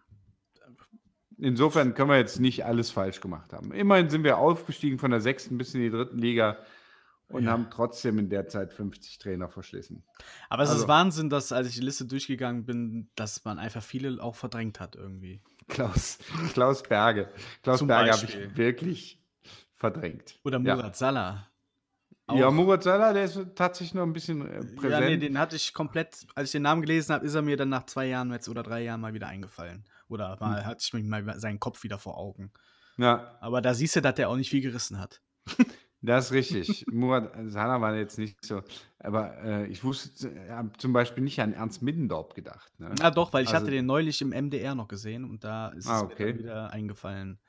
Insofern 1.38 1.93
können 1.93 2.10
wir 2.10 2.17
jetzt 2.17 2.41
nicht 2.41 2.65
alles 2.65 2.91
falsch 2.91 3.21
gemacht 3.21 3.54
haben. 3.54 3.71
Immerhin 3.71 4.10
sind 4.10 4.26
wir 4.26 4.38
aufgestiegen 4.38 5.00
von 5.00 5.12
der 5.12 5.21
sechsten 5.21 5.58
bis 5.58 5.74
in 5.74 5.80
die 5.82 5.89
dritten 5.89 6.17
Liga 6.17 6.58
und 7.34 7.46
Ja. 7.46 7.52
haben 7.52 7.67
trotzdem 7.72 8.20
in 8.20 8.30
der 8.30 8.48
Zeit 8.48 8.74
50 8.74 9.17
Trainer 9.20 9.50
verschlissen. 9.50 10.04
Aber 10.50 10.63
es 10.63 10.70
Also- 10.70 10.84
ist 10.84 10.88
Wahnsinn, 10.88 11.30
dass, 11.30 11.52
als 11.52 11.67
ich 11.70 11.76
die 11.76 11.82
Liste 11.82 12.06
durchgegangen 12.06 12.65
bin, 12.65 13.10
dass 13.15 13.44
man 13.46 13.60
einfach 13.60 13.84
viele 13.84 14.22
auch 14.22 14.36
verdrängt 14.36 14.80
hat 14.80 14.96
irgendwie. 14.96 15.41
Klaus, 15.67 16.20
Klaus 16.54 16.84
Berge. 16.84 17.30
Klaus 17.63 17.80
Zum 17.80 17.88
Berge 17.88 18.12
habe 18.12 18.26
ich 18.26 18.58
wirklich 18.58 19.20
verdrängt. 19.76 20.39
Oder 20.44 20.60
Ja. 20.60 20.76
Murat 20.76 20.96
Salah. 20.96 21.48
Ja, 22.34 22.48
Auch. 22.48 22.52
Murat 22.54 22.84
Salah, 22.84 23.12
der 23.13 23.26
ist 23.26 23.38
tatsächlich 23.56 23.94
noch 23.94 24.04
ein 24.04 24.13
bisschen 24.13 24.41
äh, 24.48 24.60
präsent. 24.63 24.84
Ja, 24.91 25.00
nee, 25.02 25.17
den 25.17 25.38
hatte 25.38 25.56
ich 25.58 25.74
komplett, 25.74 26.26
als 26.36 26.50
ich 26.50 26.52
den 26.54 26.62
Namen 26.62 26.82
gelesen 26.82 27.13
habe, 27.13 27.26
ist 27.26 27.34
er 27.36 27.41
mir 27.41 27.58
dann 27.58 27.67
nach 27.70 27.86
zwei 27.88 28.06
Jahren 28.08 28.32
jetzt 28.32 28.48
oder 28.48 28.63
drei 28.63 28.84
Jahren 28.84 29.02
mal 29.02 29.13
wieder 29.13 29.28
eingefallen. 29.28 29.84
Oder 30.08 30.38
mal 30.39 30.60
Hm. 30.62 30.65
hatte 30.65 30.82
ich 30.86 30.94
mir 30.94 31.04
mal 31.04 31.39
seinen 31.39 31.60
Kopf 31.60 31.84
wieder 31.84 31.98
vor 31.98 32.17
Augen. 32.17 32.52
ja, 32.98 33.38
Aber 33.41 33.62
da 33.62 33.74
siehst 33.74 33.96
du, 33.96 34.02
dass 34.02 34.15
der 34.15 34.30
auch 34.30 34.36
nicht 34.38 34.50
viel 34.50 34.62
gerissen 34.62 35.00
hat. 35.00 35.22
das 36.02 36.26
ist 36.26 36.32
richtig. 36.32 36.86
Murat 36.92 37.32
Salah 37.48 37.80
war 37.82 37.96
jetzt 37.96 38.18
nicht 38.18 38.44
so. 38.44 38.62
Aber 39.00 39.38
äh, 39.44 39.68
ich 39.68 39.84
wusste, 39.84 40.30
ich 40.30 40.50
habe 40.52 40.72
zum 40.78 40.94
Beispiel 40.94 41.24
nicht 41.24 41.40
an 41.42 41.54
Ernst 41.54 41.82
Middendorp 41.82 42.34
gedacht. 42.36 42.72
Ne? 42.80 42.94
Ah, 43.02 43.12
doch, 43.12 43.34
weil 43.34 43.44
ich 43.44 43.50
Also- 43.50 43.62
hatte 43.62 43.72
den 43.72 43.86
neulich 43.86 44.22
im 44.22 44.30
MDR 44.30 44.76
noch 44.76 44.88
gesehen 44.88 45.26
und 45.26 45.44
da 45.44 45.70
ist 45.70 45.88
Ah, 45.88 46.08
es 46.12 46.18
mir 46.20 46.26
dann 46.28 46.40
wieder 46.40 46.72
eingefallen, 46.74 47.40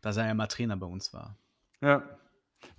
dass 0.00 0.16
er 0.16 0.26
ja 0.26 0.34
mal 0.34 0.46
Trainer 0.46 0.76
bei 0.76 0.86
uns 0.86 1.12
war. 1.12 1.36
Ja. 1.80 2.02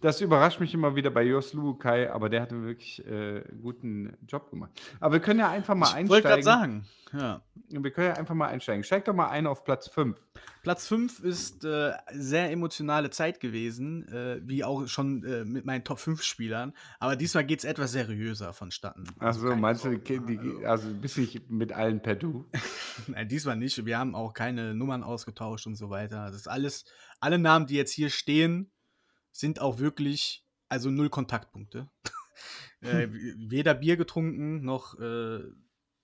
Das 0.02 0.20
überrascht 0.20 0.60
mich 0.60 0.74
immer 0.74 0.96
wieder 0.96 1.12
bei 1.12 1.24
Jos 1.24 1.54
Lukai, 1.54 2.12
aber 2.12 2.30
der 2.30 2.42
hat 2.42 2.52
einen 2.52 2.66
wirklich 2.66 3.06
äh, 3.08 3.42
guten 3.62 4.18
Job 4.28 4.50
gemacht. 4.50 4.72
Aber 5.00 5.14
wir 5.14 5.20
können 5.22 5.40
ja 5.40 5.50
einfach 5.50 5.76
mal 5.76 6.02
ich 6.02 6.10
wollte 6.10 6.28
gerade 6.28 6.36
einsteigen. 6.36 6.84
sagen, 6.84 6.86
ja. 7.14 7.42
Wir 7.70 7.92
können 7.92 8.08
ja 8.08 8.14
einfach 8.16 8.36
mal 8.36 8.48
einsteigen. 8.48 8.84
Steig 8.84 9.06
doch 9.06 9.14
mal 9.14 9.30
ein 9.30 9.48
auf 9.48 9.64
Platz 9.64 9.88
5. 9.88 10.18
Platz 10.62 10.88
5 10.88 11.20
ist 11.22 11.64
äh, 11.64 11.94
sehr 12.12 12.52
emotionale 12.52 13.10
Zeit 13.12 13.40
gewesen, 13.40 14.08
äh, 14.10 14.42
wie 14.44 14.64
auch 14.64 14.88
schon 14.88 15.24
äh, 15.24 15.46
mit 15.46 15.66
meinen 15.66 15.84
Top 15.84 16.00
5 16.00 16.22
Spielern. 16.22 16.74
Aber 17.00 17.16
diesmal 17.16 17.46
geht 17.46 17.60
es 17.60 17.66
etwas 17.66 17.92
seriöser 17.92 18.54
vonstatten. 18.54 19.06
Achso, 19.20 19.48
keine 19.48 19.62
meinst 19.62 19.86
du, 19.86 19.92
Sorge. 19.92 20.20
die, 20.22 20.38
die, 20.38 20.66
also 20.66 20.90
bist 20.94 21.18
du 21.18 21.22
nicht 21.22 21.50
mit 21.50 21.72
allen 21.72 22.02
per 22.02 22.16
Du? 22.16 22.46
Nein, 23.08 23.28
diesmal 23.28 23.56
nicht. 23.56 23.86
Wir 23.86 23.98
haben 23.98 24.16
auch 24.16 24.34
keine 24.34 24.74
Nummern 24.74 25.04
ausgetauscht 25.04 25.68
und 25.68 25.76
so 25.76 25.90
weiter. 25.90 26.26
Das 26.26 26.36
ist 26.36 26.48
alles, 26.48 26.86
alle 27.20 27.40
Namen, 27.40 27.68
die 27.68 27.76
jetzt 27.76 27.92
hier 27.92 28.10
stehen, 28.10 28.72
sind 29.34 29.60
auch 29.60 29.80
wirklich, 29.80 30.46
also 30.70 30.90
null 30.90 31.10
Kontaktpunkte. 31.10 31.90
äh, 32.82 33.08
weder 33.10 33.74
Bier 33.74 33.98
getrunken, 33.98 34.64
noch 34.64 34.98
äh, 35.00 35.42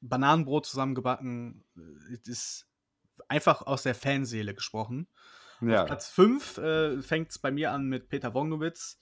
Bananenbrot 0.02 0.66
zusammengebacken. 0.66 1.64
Äh, 1.78 2.14
Es 2.22 2.28
ist 2.28 2.68
einfach 3.28 3.62
aus 3.62 3.84
der 3.84 3.96
Fanseele 3.96 4.54
gesprochen. 4.54 5.08
Ja. 5.62 5.82
Auf 5.82 5.88
Platz 5.88 6.10
5 6.10 6.58
äh, 6.58 7.02
fängt 7.02 7.32
es 7.32 7.40
bei 7.40 7.52
mir 7.52 7.72
an 7.72 7.86
mit 7.86 8.10
Peter 8.10 8.34
Wongnowitz. 8.34 8.98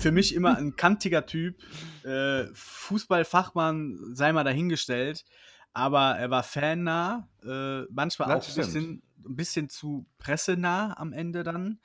Für 0.00 0.10
mich 0.10 0.34
immer 0.34 0.56
ein 0.56 0.76
kantiger 0.76 1.24
Typ. 1.26 1.62
Äh, 2.04 2.46
Fußballfachmann, 2.52 4.14
sei 4.14 4.32
mal 4.32 4.44
dahingestellt. 4.44 5.24
Aber 5.72 6.16
er 6.18 6.30
war 6.30 6.42
fannah, 6.42 7.28
äh, 7.44 7.82
manchmal 7.90 8.28
Das 8.28 8.46
auch 8.46 8.50
ein 8.50 8.56
bisschen, 8.56 9.02
ein 9.24 9.36
bisschen 9.36 9.68
zu 9.68 10.06
pressenah 10.18 10.98
am 10.98 11.12
Ende 11.12 11.44
dann. 11.44 11.80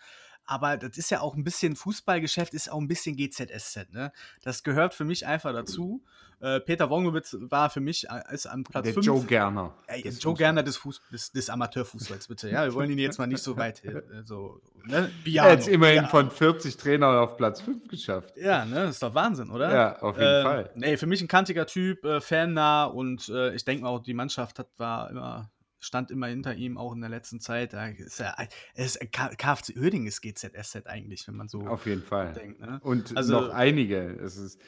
Aber 0.45 0.77
das 0.77 0.97
ist 0.97 1.09
ja 1.09 1.21
auch 1.21 1.35
ein 1.35 1.43
bisschen 1.43 1.75
Fußballgeschäft, 1.75 2.53
ist 2.53 2.71
auch 2.71 2.79
ein 2.79 2.87
bisschen 2.87 3.15
GZSZ. 3.15 3.91
Ne? 3.91 4.11
Das 4.41 4.63
gehört 4.63 4.93
für 4.93 5.05
mich 5.05 5.25
einfach 5.25 5.53
dazu. 5.53 6.03
Äh, 6.41 6.59
Peter 6.59 6.89
Wongnowitz 6.89 7.37
war 7.39 7.69
für 7.69 7.79
mich 7.79 8.09
äh, 8.09 8.21
ist 8.33 8.47
am 8.47 8.65
Platz 8.65 8.83
Der 8.83 8.93
5. 8.93 9.05
Joe 9.05 9.23
Gerner. 9.23 9.73
Des 9.87 10.03
Joe 10.03 10.11
Fußballs. 10.11 10.37
Gerner 10.37 10.63
des, 10.63 10.75
Fuß 10.75 11.01
des, 11.13 11.31
des 11.31 11.49
Amateurfußballs, 11.49 12.27
bitte. 12.27 12.49
Ja, 12.49 12.65
wir 12.65 12.73
wollen 12.73 12.91
ihn 12.91 12.97
jetzt 12.97 13.17
mal 13.17 13.27
nicht 13.27 13.41
so 13.41 13.55
weit. 13.55 13.81
Äh, 13.85 14.01
so, 14.25 14.59
ne? 14.83 15.09
Er 15.23 15.43
hat 15.43 15.59
es 15.59 15.67
immerhin 15.69 15.99
Piano. 15.99 16.09
von 16.09 16.29
40 16.31 16.75
Trainern 16.75 17.17
auf 17.17 17.37
Platz 17.37 17.61
5 17.61 17.87
geschafft. 17.87 18.33
Ja, 18.35 18.65
ne, 18.65 18.85
ist 18.85 19.01
doch 19.01 19.15
Wahnsinn, 19.15 19.49
oder? 19.51 19.73
Ja, 19.73 19.99
auf 20.01 20.17
jeden 20.17 20.27
Ähm, 20.29 20.43
Fall. 20.43 20.69
Nee, 20.75 20.97
für 20.97 21.05
mich 21.07 21.21
ein 21.21 21.29
kantiger 21.29 21.65
Typ, 21.65 22.03
äh, 22.03 22.19
fannah 22.19 22.85
und 22.85 23.29
äh, 23.29 23.53
ich 23.55 23.63
denke 23.63 23.83
mal 23.83 23.89
auch, 23.89 23.99
die 24.03 24.13
Mannschaft 24.13 24.59
hat, 24.59 24.67
war 24.75 25.09
immer, 25.09 25.49
stand 25.83 26.11
immer 26.11 26.27
hinter 26.27 26.55
ihm, 26.55 26.77
auch 26.77 26.93
in 26.93 27.01
der 27.01 27.09
letzten 27.09 27.39
Zeit. 27.39 27.73
Da 27.73 27.87
ist 27.87 28.19
ja, 28.19 28.35
es 28.73 28.95
ist, 28.95 29.11
KFC 29.11 29.75
Uerdingen 29.77 30.07
ist 30.07 30.21
GZSZ 30.21 30.87
eigentlich, 30.87 31.27
wenn 31.27 31.35
man 31.35 31.47
so 31.47 31.61
Auf 31.67 31.85
jeden 31.85 32.03
Fall. 32.03 32.33
denkt. 32.33 32.59
Ne? 32.61 32.79
Und 32.83 33.15
Also- 33.17 33.41
noch 33.41 33.49
einige. 33.49 33.99
Es 33.99 34.37
ist 34.37 34.59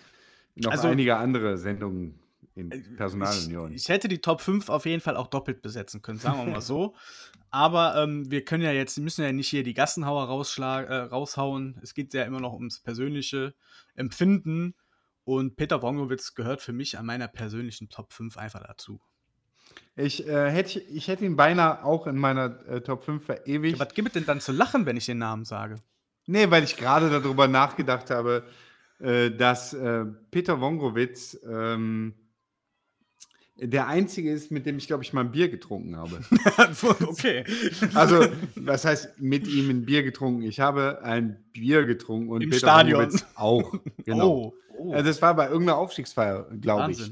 noch 0.56 0.72
Also- 0.72 0.88
einige 0.88 1.18
andere 1.18 1.58
Sendungen 1.58 2.20
in 2.56 2.72
Ich, 2.72 2.96
Personalunion. 2.96 3.74
ich 3.74 3.90
hätte 3.90 4.08
die 4.08 4.20
Top 4.22 4.40
5 4.42 4.70
auf 4.70 4.86
jeden 4.86 5.02
Fall 5.02 5.18
auch 5.18 5.28
doppelt 5.28 5.62
besetzen 5.62 6.02
können, 6.02 6.20
sagen 6.20 6.38
wir 6.46 6.52
mal 6.54 6.62
so. 6.62 6.96
Aber 7.52 7.96
ähm, 8.02 8.30
wir 8.32 8.44
können 8.44 8.64
ja 8.64 8.72
jetzt, 8.72 8.98
müssen 8.98 9.24
ja 9.24 9.32
nicht 9.32 9.48
hier 9.50 9.64
die 9.64 9.74
Gassenhauer 9.74 10.24
äh, 10.28 10.96
raushauen. 10.96 11.80
Es 11.82 11.94
geht 11.94 12.14
ja 12.14 12.24
immer 12.24 12.40
noch 12.42 12.54
ums 12.54 12.80
persönliche 12.82 13.54
Empfinden. 13.96 14.76
Und 15.24 15.56
Peter 15.56 15.82
Wongowitz 15.82 16.36
gehört 16.36 16.62
für 16.62 16.74
mich 16.74 16.98
an 17.00 17.06
meiner 17.06 17.28
persönlichen 17.28 17.90
Top 17.90 18.14
5 18.14 18.38
einfach 18.38 18.62
dazu. 18.66 19.02
Ich, 19.96 20.28
äh, 20.28 20.50
hätte, 20.52 20.80
ich 20.80 21.08
hätte 21.08 21.26
ihn 21.26 21.36
beinahe 21.36 21.84
auch 21.84 22.08
in 22.08 22.18
meiner 22.18 22.60
äh, 22.68 22.82
Top 22.82 23.04
5 23.04 23.24
verewigt. 23.24 23.78
Ja, 23.78 23.86
was 23.86 23.94
gibt 23.94 24.10
es 24.10 24.14
denn 24.14 24.26
dann 24.26 24.42
zu 24.42 24.52
lachen, 24.52 24.86
wenn 24.86 24.98
ich 24.98 25.06
den 25.06 25.20
Namen 25.20 25.46
sage? 25.46 25.78
Nee, 26.28 26.50
weil 26.50 26.64
ich 26.64 26.76
gerade 26.76 27.10
darüber 27.10 27.48
nachgedacht 27.48 28.10
habe, 28.10 28.44
äh, 29.00 29.32
dass 29.32 29.74
äh, 29.74 30.06
Peter 30.32 30.60
Wongrowitz 30.60 31.38
ähm, 31.48 32.14
der 33.58 33.88
einzige 33.88 34.32
ist, 34.32 34.52
mit 34.52 34.66
dem 34.66 34.78
ich, 34.78 34.88
glaube 34.88 35.04
ich, 35.04 35.14
mal 35.14 35.22
ein 35.22 35.32
Bier 35.32 35.50
getrunken 35.50 35.96
habe. 35.96 36.20
okay. 37.08 37.46
Also, 37.94 38.26
was 38.56 38.84
heißt 38.84 39.22
mit 39.22 39.48
ihm 39.48 39.70
ein 39.70 39.86
Bier 39.86 40.04
getrunken? 40.04 40.42
Ich 40.42 40.60
habe 40.60 41.02
ein 41.04 41.42
Bier 41.54 41.86
getrunken 41.86 42.30
und 42.30 42.42
Im 42.42 42.50
Peter 42.50 42.68
Stadion. 42.68 43.00
Wongrowitz 43.00 43.26
auch. 43.36 43.74
Genau. 44.06 44.28
Oh, 44.30 44.54
oh. 44.78 44.94
Äh, 44.94 45.04
das 45.04 45.22
war 45.22 45.36
bei 45.36 45.48
irgendeiner 45.48 45.78
Aufstiegsfeier, 45.78 46.50
glaube 46.60 46.92
ich. 46.92 47.12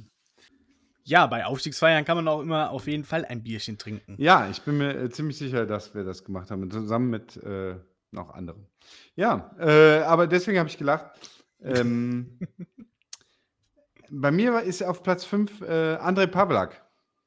Ja, 1.05 1.27
bei 1.27 1.45
Aufstiegsfeiern 1.45 2.05
kann 2.05 2.15
man 2.15 2.27
auch 2.27 2.41
immer 2.41 2.71
auf 2.71 2.87
jeden 2.87 3.03
Fall 3.03 3.25
ein 3.25 3.43
Bierchen 3.43 3.77
trinken. 3.77 4.15
Ja, 4.17 4.49
ich 4.49 4.61
bin 4.61 4.77
mir 4.77 4.95
äh, 4.95 5.09
ziemlich 5.09 5.37
sicher, 5.37 5.65
dass 5.65 5.93
wir 5.93 6.03
das 6.03 6.23
gemacht 6.23 6.49
haben, 6.49 6.71
zusammen 6.71 7.09
mit 7.09 7.37
äh, 7.37 7.75
noch 8.11 8.33
anderen. 8.33 8.67
Ja, 9.15 9.55
äh, 9.59 10.01
aber 10.03 10.27
deswegen 10.27 10.59
habe 10.59 10.69
ich 10.69 10.77
gelacht. 10.77 11.11
Ähm, 11.61 12.39
bei 14.09 14.31
mir 14.31 14.61
ist 14.61 14.81
auf 14.83 15.03
Platz 15.03 15.25
5 15.25 15.61
äh, 15.61 15.97
André 15.97 16.27
Pavlak. 16.27 16.85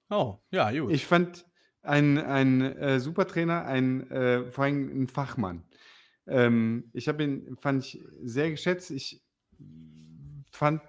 Oh, 0.09 0.39
ja, 0.51 0.71
gut. 0.71 0.93
Ich 0.93 1.07
fand 1.07 1.45
ein, 1.83 2.19
ein 2.19 2.61
äh, 2.63 3.01
super 3.01 3.27
Trainer, 3.27 3.65
ein, 3.67 4.11
äh, 4.11 4.51
vor 4.51 4.65
allem 4.65 5.03
ein 5.03 5.09
Fachmann. 5.09 5.65
Ähm, 6.27 6.91
ich 6.93 7.09
habe 7.09 7.23
ihn, 7.25 7.57
fand 7.59 7.85
ich 7.85 8.05
sehr 8.23 8.51
geschätzt. 8.51 8.91
Ich 8.91 9.23
fand 10.51 10.81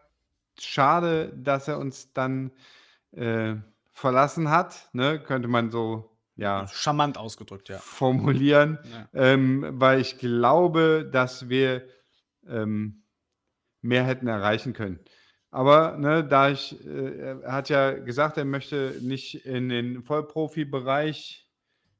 schade, 0.60 1.34
dass 1.36 1.68
er 1.68 1.80
uns 1.80 2.14
dann 2.14 2.52
äh, 3.12 3.56
verlassen 3.92 4.50
hat, 4.50 4.90
ne? 4.94 5.20
könnte 5.20 5.48
man 5.48 5.72
so 5.72 6.18
ja, 6.36 6.68
Charmant 6.68 7.18
ausgedrückt, 7.18 7.70
ja. 7.70 7.80
formulieren, 7.80 8.78
ja. 8.92 9.10
ähm, 9.14 9.66
weil 9.72 10.00
ich 10.00 10.20
glaube, 10.20 11.10
dass 11.12 11.50
wir 11.50 11.88
ähm, 12.48 13.02
mehr 13.82 14.04
hätten 14.04 14.28
erreichen 14.28 14.74
können. 14.74 15.00
Aber 15.50 15.98
ne, 15.98 16.24
da 16.24 16.50
ich, 16.50 16.86
äh, 16.86 17.40
er 17.42 17.52
hat 17.52 17.70
ja 17.70 17.92
gesagt, 17.92 18.38
er 18.38 18.46
möchte 18.46 19.00
nicht 19.02 19.46
in 19.46 19.70
den 19.70 20.04
Vollprofi-Bereich 20.04 21.48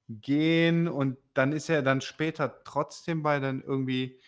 gehen 0.10 0.88
und 0.88 1.18
dann 1.34 1.52
ist 1.52 1.70
er 1.70 1.82
dann 1.82 2.02
später 2.02 2.62
trotzdem 2.64 3.24
bei 3.24 3.40
dann 3.40 3.62
irgendwie 3.62 4.20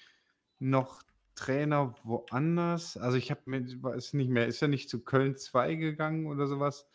noch 0.58 1.04
Trainer 1.40 1.96
woanders. 2.04 2.98
Also 2.98 3.18
ich 3.18 3.32
habe 3.32 3.42
mir, 3.46 3.62
weiß 3.82 4.14
nicht 4.14 4.30
mehr, 4.30 4.48
ist 4.48 4.62
er 4.62 4.68
nicht 4.68 4.90
zu 4.90 5.04
Köln 5.04 5.38
2 5.38 5.76
gegangen 5.76 6.28
oder 6.28 6.48
sowas? 6.48 6.86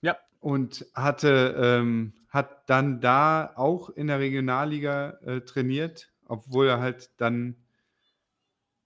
Ja. 0.00 0.18
und 0.40 0.84
hatte, 0.94 1.54
ähm, 1.56 2.12
hat 2.28 2.68
dann 2.68 3.00
da 3.00 3.52
auch 3.54 3.88
in 3.88 4.08
der 4.08 4.18
Regionalliga 4.18 5.18
äh, 5.24 5.40
trainiert, 5.40 6.12
obwohl 6.26 6.66
er 6.66 6.80
halt 6.80 7.10
dann, 7.16 7.56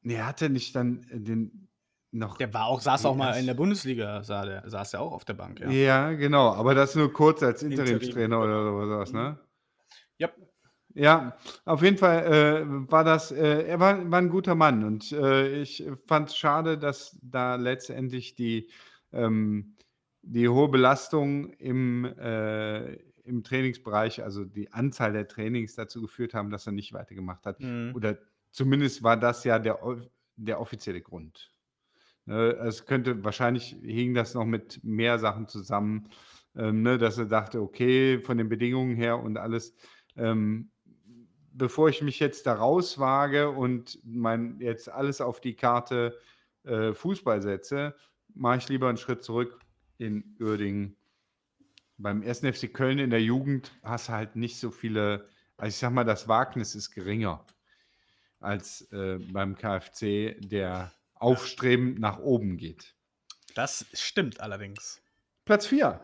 nee, 0.03 0.15
er 0.15 0.27
hatte 0.29 0.51
nicht 0.51 0.77
dann 0.77 1.05
den 1.11 1.69
noch. 2.13 2.37
Der 2.37 2.55
war 2.55 2.67
auch, 2.67 2.81
saß 2.81 3.07
auch 3.07 3.17
mal 3.17 3.33
in 3.33 3.47
der 3.47 3.55
Bundesliga, 3.55 4.23
sah 4.23 4.45
der, 4.45 4.69
saß 4.69 4.95
er 4.95 5.01
auch 5.01 5.13
auf 5.13 5.25
der 5.25 5.35
Bank, 5.35 5.61
ja. 5.61 5.71
Ja, 5.71 6.13
genau, 6.13 6.53
aber 6.53 6.75
das 6.75 6.95
nur 6.95 7.13
kurz 7.13 7.43
als 7.43 7.63
Interim. 7.63 7.95
Interimstrainer 7.95 8.41
oder 8.41 8.87
sowas, 8.87 9.13
ne? 9.13 9.39
Ja. 10.19 10.29
Ja, 10.99 11.39
auf 11.65 11.83
jeden 11.83 11.97
Fall 11.97 12.25
äh, 12.27 12.91
war 12.91 13.05
das, 13.05 13.31
äh, 13.31 13.63
er 13.69 13.79
war, 13.79 14.11
war 14.11 14.19
ein 14.19 14.31
guter 14.31 14.57
Mann 14.57 14.83
und 14.83 15.13
äh, 15.13 15.63
ich 15.63 15.85
fand 16.09 16.31
es 16.31 16.37
schade, 16.37 16.77
dass 16.77 17.17
da 17.23 17.55
letztendlich 17.55 18.35
die, 18.35 18.69
ähm, 19.13 19.77
die 20.23 20.49
hohe 20.49 20.69
Belastung 20.69 21.53
im, 21.53 22.05
äh, 22.05 22.95
im 23.23 23.45
Trainingsbereich, 23.45 24.25
also 24.25 24.45
die 24.45 24.73
Anzahl 24.73 25.13
der 25.13 25.29
Trainings 25.29 25.77
dazu 25.77 26.03
geführt 26.03 26.35
haben, 26.35 26.51
dass 26.51 26.67
er 26.67 26.73
nicht 26.73 26.93
weitergemacht 26.93 27.47
hat. 27.47 27.61
Mhm. 27.61 27.93
Oder 27.95 28.19
zumindest 28.51 29.05
war 29.05 29.17
das 29.17 29.45
ja 29.45 29.61
der, 29.61 29.79
der 30.35 30.61
offizielle 30.61 31.01
Grund. 31.01 31.53
Ne, 32.27 32.57
es 32.67 32.87
könnte, 32.87 33.23
wahrscheinlich 33.23 33.77
hing 33.83 34.15
das 34.15 34.35
noch 34.35 34.45
mit 34.45 34.83
mehr 34.83 35.21
Sachen 35.21 35.47
zusammen, 35.47 36.09
ähm, 36.57 36.83
ne, 36.83 36.99
dass 36.99 37.19
er 37.19 37.27
dachte, 37.27 37.63
okay, 37.63 38.19
von 38.19 38.37
den 38.37 38.49
Bedingungen 38.49 38.97
her 38.97 39.21
und 39.21 39.39
alles, 39.39 39.77
ähm, 40.17 40.73
bevor 41.59 41.89
ich 41.89 42.01
mich 42.03 42.21
jetzt 42.21 42.47
da 42.47 42.55
rauswage 42.55 43.51
und 43.51 43.99
mein, 44.05 44.61
jetzt 44.61 44.89
alles 44.89 45.21
auf 45.21 45.41
die 45.41 45.55
Karte 45.55 46.19
äh, 46.65 46.95
Fußball 46.95 47.43
setze, 47.43 47.97
mache 48.35 48.59
ich 48.59 48.69
lieber 48.69 48.89
einen 48.89 48.97
Schritt 48.97 49.23
zurück 49.23 49.59
in 49.99 50.37
Uerdingen. 50.41 50.97
Beim 51.99 52.23
1. 52.23 52.41
FC 52.41 52.73
Köln 52.73 53.01
in 53.01 53.11
der 53.11 53.23
Jugend 53.23 53.73
hast 53.83 54.09
du 54.09 54.13
halt 54.13 54.37
nicht 54.37 54.59
so 54.59 54.71
viele, 54.71 55.29
also 55.57 55.69
ich 55.69 55.77
sag 55.77 55.93
mal, 55.93 56.05
das 56.05 56.29
Wagnis 56.29 56.77
ist 56.77 56.93
geringer 56.93 57.45
als 58.41 58.83
äh, 58.93 59.19
beim 59.19 59.57
KfC, 59.57 60.37
der 60.39 60.93
aufstrebend 61.15 61.99
nach 61.99 62.21
oben 62.21 62.57
geht. 62.57 62.95
Das 63.57 63.85
stimmt 63.93 64.41
allerdings. 64.41 65.01
Platz 65.45 65.67
4. 65.67 66.01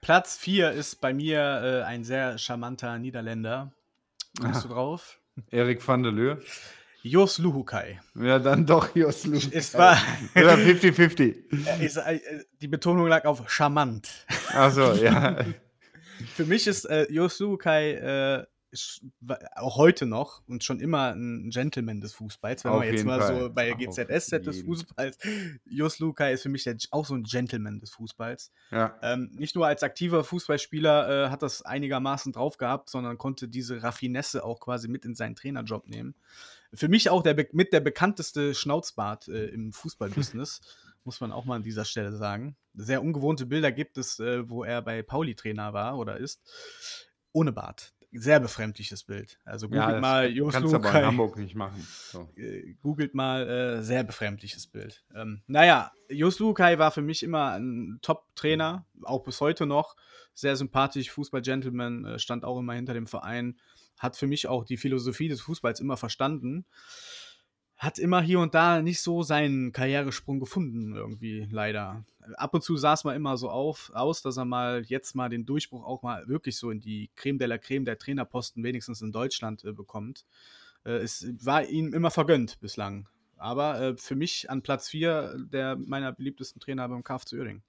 Platz 0.00 0.38
4 0.38 0.70
ist 0.70 1.00
bei 1.00 1.12
mir 1.12 1.40
äh, 1.40 1.82
ein 1.82 2.04
sehr 2.04 2.38
charmanter 2.38 2.98
Niederländer. 2.98 3.72
Kommst 4.40 4.64
du 4.64 4.68
drauf? 4.68 5.18
Erik 5.50 5.86
van 5.86 6.02
der 6.02 6.12
Leur. 6.12 6.38
Jos 7.02 7.38
Luhukai. 7.38 7.98
Ja, 8.14 8.38
dann 8.38 8.66
doch 8.66 8.94
Jos 8.94 9.24
Luhukai. 9.24 9.56
Es 9.56 9.72
war, 9.74 9.96
Ja, 10.34 10.54
50-50. 10.54 11.64
er 11.66 11.80
ist, 11.80 11.96
äh, 11.96 12.20
die 12.60 12.68
Betonung 12.68 13.06
lag 13.06 13.24
auf 13.24 13.48
charmant. 13.50 14.26
Achso, 14.52 14.92
ja. 14.94 15.38
Für 16.34 16.44
mich 16.44 16.66
ist 16.66 16.84
äh, 16.84 17.06
Jos 17.10 17.38
Luhukai 17.38 17.92
äh, 17.92 18.46
auch 19.56 19.76
heute 19.76 20.06
noch 20.06 20.42
und 20.46 20.62
schon 20.62 20.80
immer 20.80 21.12
ein 21.14 21.50
Gentleman 21.50 22.00
des 22.00 22.12
Fußballs. 22.14 22.64
Wenn 22.64 22.72
Auf 22.72 22.78
man 22.78 22.88
jetzt 22.88 23.04
mal 23.04 23.20
Fall. 23.20 23.40
so 23.40 23.50
bei 23.50 23.72
GZSZ 23.78 24.46
des. 24.46 24.62
Fußballs, 24.62 25.18
Jos 25.64 25.98
Luhukai 25.98 26.32
ist 26.32 26.42
für 26.42 26.48
mich 26.48 26.64
der, 26.64 26.76
auch 26.90 27.04
so 27.04 27.14
ein 27.14 27.24
Gentleman 27.24 27.80
des 27.80 27.90
Fußballs. 27.90 28.52
ja. 28.70 28.96
Ähm, 29.02 29.30
nicht 29.34 29.54
nur 29.54 29.66
als 29.66 29.82
aktiver 29.82 30.22
Fußballspieler 30.22 31.26
äh, 31.26 31.30
hat 31.30 31.42
das 31.42 31.62
einigermaßen 31.62 32.32
drauf 32.32 32.56
gehabt, 32.58 32.90
sondern 32.90 33.18
konnte 33.18 33.48
diese 33.48 33.82
Raffinesse 33.82 34.44
auch 34.44 34.60
quasi 34.60 34.88
mit 34.88 35.04
in 35.04 35.14
seinen 35.14 35.34
Trainerjob 35.34 35.88
nehmen. 35.88 36.14
Für 36.72 36.88
mich 36.88 37.10
auch 37.10 37.22
der, 37.22 37.36
mit 37.52 37.72
der 37.72 37.80
bekannteste 37.80 38.54
Schnauzbart 38.54 39.28
äh, 39.28 39.46
im 39.46 39.72
Fußballbusiness, 39.72 40.60
muss 41.04 41.20
man 41.20 41.32
auch 41.32 41.44
mal 41.44 41.56
an 41.56 41.62
dieser 41.62 41.84
Stelle 41.84 42.12
sagen. 42.16 42.56
Sehr 42.74 43.02
ungewohnte 43.02 43.46
Bilder 43.46 43.72
gibt 43.72 43.98
es, 43.98 44.20
äh, 44.20 44.48
wo 44.48 44.62
er 44.62 44.82
bei 44.82 45.02
Pauli 45.02 45.34
Trainer 45.34 45.72
war 45.72 45.98
oder 45.98 46.18
ist, 46.18 46.40
ohne 47.32 47.52
Bart. 47.52 47.92
Sehr 48.12 48.40
befremdliches 48.40 49.04
Bild. 49.04 49.38
Also 49.44 49.68
googelt 49.68 49.88
ja, 49.88 50.00
mal 50.00 50.30
Jos 50.30 50.52
kannst 50.52 50.72
du 50.72 50.76
aber 50.76 50.90
in 50.90 51.06
Hamburg 51.06 51.36
nicht 51.36 51.54
machen. 51.54 51.86
So. 52.10 52.28
äh, 52.36 52.74
googelt 52.82 53.14
mal, 53.14 53.48
äh, 53.48 53.82
sehr 53.82 54.02
befremdliches 54.02 54.66
Bild. 54.66 55.04
Ähm, 55.14 55.42
naja, 55.46 55.92
Jos 56.08 56.40
Lukai 56.40 56.78
war 56.78 56.90
für 56.90 57.02
mich 57.02 57.22
immer 57.22 57.52
ein 57.52 57.98
Top-Trainer, 58.02 58.84
auch 59.02 59.22
bis 59.22 59.40
heute 59.40 59.66
noch. 59.66 59.94
Sehr 60.34 60.56
sympathisch, 60.56 61.10
Fußball-Gentleman, 61.10 62.04
äh, 62.04 62.18
stand 62.18 62.44
auch 62.44 62.58
immer 62.58 62.74
hinter 62.74 62.94
dem 62.94 63.06
Verein. 63.06 63.58
Hat 63.98 64.16
für 64.16 64.26
mich 64.26 64.48
auch 64.48 64.64
die 64.64 64.76
Philosophie 64.76 65.28
des 65.28 65.40
Fußballs 65.42 65.78
immer 65.78 65.96
verstanden. 65.96 66.66
Hat 67.80 67.98
immer 67.98 68.20
hier 68.20 68.40
und 68.40 68.54
da 68.54 68.82
nicht 68.82 69.00
so 69.00 69.22
seinen 69.22 69.72
Karrieresprung 69.72 70.38
gefunden, 70.38 70.94
irgendwie, 70.94 71.48
leider. 71.50 72.04
Ab 72.34 72.52
und 72.52 72.62
zu 72.62 72.76
sah 72.76 72.92
es 72.92 73.04
mal 73.04 73.16
immer 73.16 73.38
so 73.38 73.48
auf, 73.48 73.90
aus, 73.94 74.20
dass 74.20 74.36
er 74.36 74.44
mal 74.44 74.82
jetzt 74.84 75.14
mal 75.14 75.30
den 75.30 75.46
Durchbruch 75.46 75.82
auch 75.82 76.02
mal 76.02 76.28
wirklich 76.28 76.58
so 76.58 76.70
in 76.70 76.82
die 76.82 77.08
Creme 77.16 77.38
de 77.38 77.48
la 77.48 77.56
Creme 77.56 77.86
der 77.86 77.96
Trainerposten, 77.96 78.62
wenigstens 78.62 79.00
in 79.00 79.12
Deutschland, 79.12 79.64
äh, 79.64 79.72
bekommt. 79.72 80.26
Äh, 80.84 80.98
es 80.98 81.26
war 81.42 81.64
ihm 81.64 81.94
immer 81.94 82.10
vergönnt 82.10 82.60
bislang. 82.60 83.08
Aber 83.38 83.80
äh, 83.80 83.96
für 83.96 84.14
mich 84.14 84.50
an 84.50 84.60
Platz 84.60 84.90
4 84.90 85.36
der 85.50 85.76
meiner 85.76 86.12
beliebtesten 86.12 86.60
Trainer 86.60 86.86
beim 86.86 87.02
KFC 87.02 87.32
Uerdingen. 87.32 87.62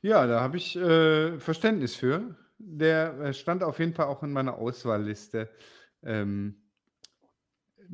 Ja, 0.00 0.26
da 0.26 0.40
habe 0.40 0.56
ich 0.56 0.74
äh, 0.74 1.38
Verständnis 1.38 1.94
für. 1.94 2.34
Der 2.58 3.20
äh, 3.20 3.32
stand 3.32 3.62
auf 3.62 3.78
jeden 3.78 3.94
Fall 3.94 4.06
auch 4.06 4.24
in 4.24 4.32
meiner 4.32 4.56
Auswahlliste. 4.56 5.48
Ähm, 6.02 6.61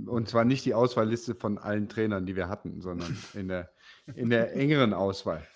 und 0.06 0.28
zwar 0.28 0.44
nicht 0.44 0.64
die 0.64 0.74
Auswahlliste 0.74 1.34
von 1.34 1.58
allen 1.58 1.88
Trainern, 1.88 2.26
die 2.26 2.36
wir 2.36 2.48
hatten, 2.48 2.80
sondern 2.80 3.16
in 3.34 3.48
der, 3.48 3.70
in 4.14 4.30
der 4.30 4.54
engeren 4.54 4.94
Auswahl. 4.94 5.46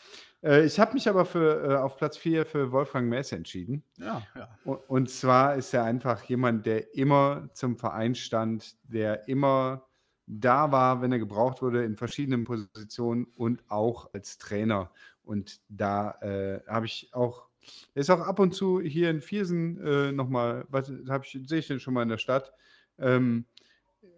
Äh, 0.42 0.64
ich 0.64 0.78
habe 0.78 0.94
mich 0.94 1.08
aber 1.08 1.24
für, 1.24 1.64
äh, 1.64 1.76
auf 1.76 1.96
Platz 1.96 2.16
4 2.16 2.44
für 2.44 2.72
Wolfgang 2.72 3.08
Mess 3.08 3.32
entschieden. 3.32 3.84
Ja, 3.98 4.22
ja. 4.34 4.48
Und, 4.64 4.78
und 4.88 5.10
zwar 5.10 5.54
ist 5.56 5.72
er 5.72 5.84
einfach 5.84 6.22
jemand, 6.24 6.66
der 6.66 6.94
immer 6.94 7.48
zum 7.52 7.76
Verein 7.76 8.14
stand, 8.14 8.76
der 8.82 9.28
immer 9.28 9.86
da 10.26 10.72
war, 10.72 11.02
wenn 11.02 11.12
er 11.12 11.18
gebraucht 11.18 11.62
wurde, 11.62 11.84
in 11.84 11.96
verschiedenen 11.96 12.44
Positionen 12.44 13.26
und 13.36 13.62
auch 13.68 14.12
als 14.12 14.38
Trainer. 14.38 14.90
Und 15.24 15.60
da 15.68 16.12
äh, 16.20 16.60
habe 16.66 16.86
ich 16.86 17.10
auch, 17.12 17.48
er 17.94 18.00
ist 18.00 18.10
auch 18.10 18.20
ab 18.20 18.38
und 18.38 18.54
zu 18.54 18.80
hier 18.80 19.10
in 19.10 19.20
Viersen 19.20 19.80
äh, 19.84 20.12
nochmal, 20.12 20.64
was 20.68 20.90
habe 21.08 21.24
ich, 21.24 21.38
sehe 21.46 21.58
ich 21.58 21.68
den 21.68 21.80
schon 21.80 21.94
mal 21.94 22.02
in 22.02 22.08
der 22.08 22.18
Stadt. 22.18 22.52
Ähm, 22.98 23.46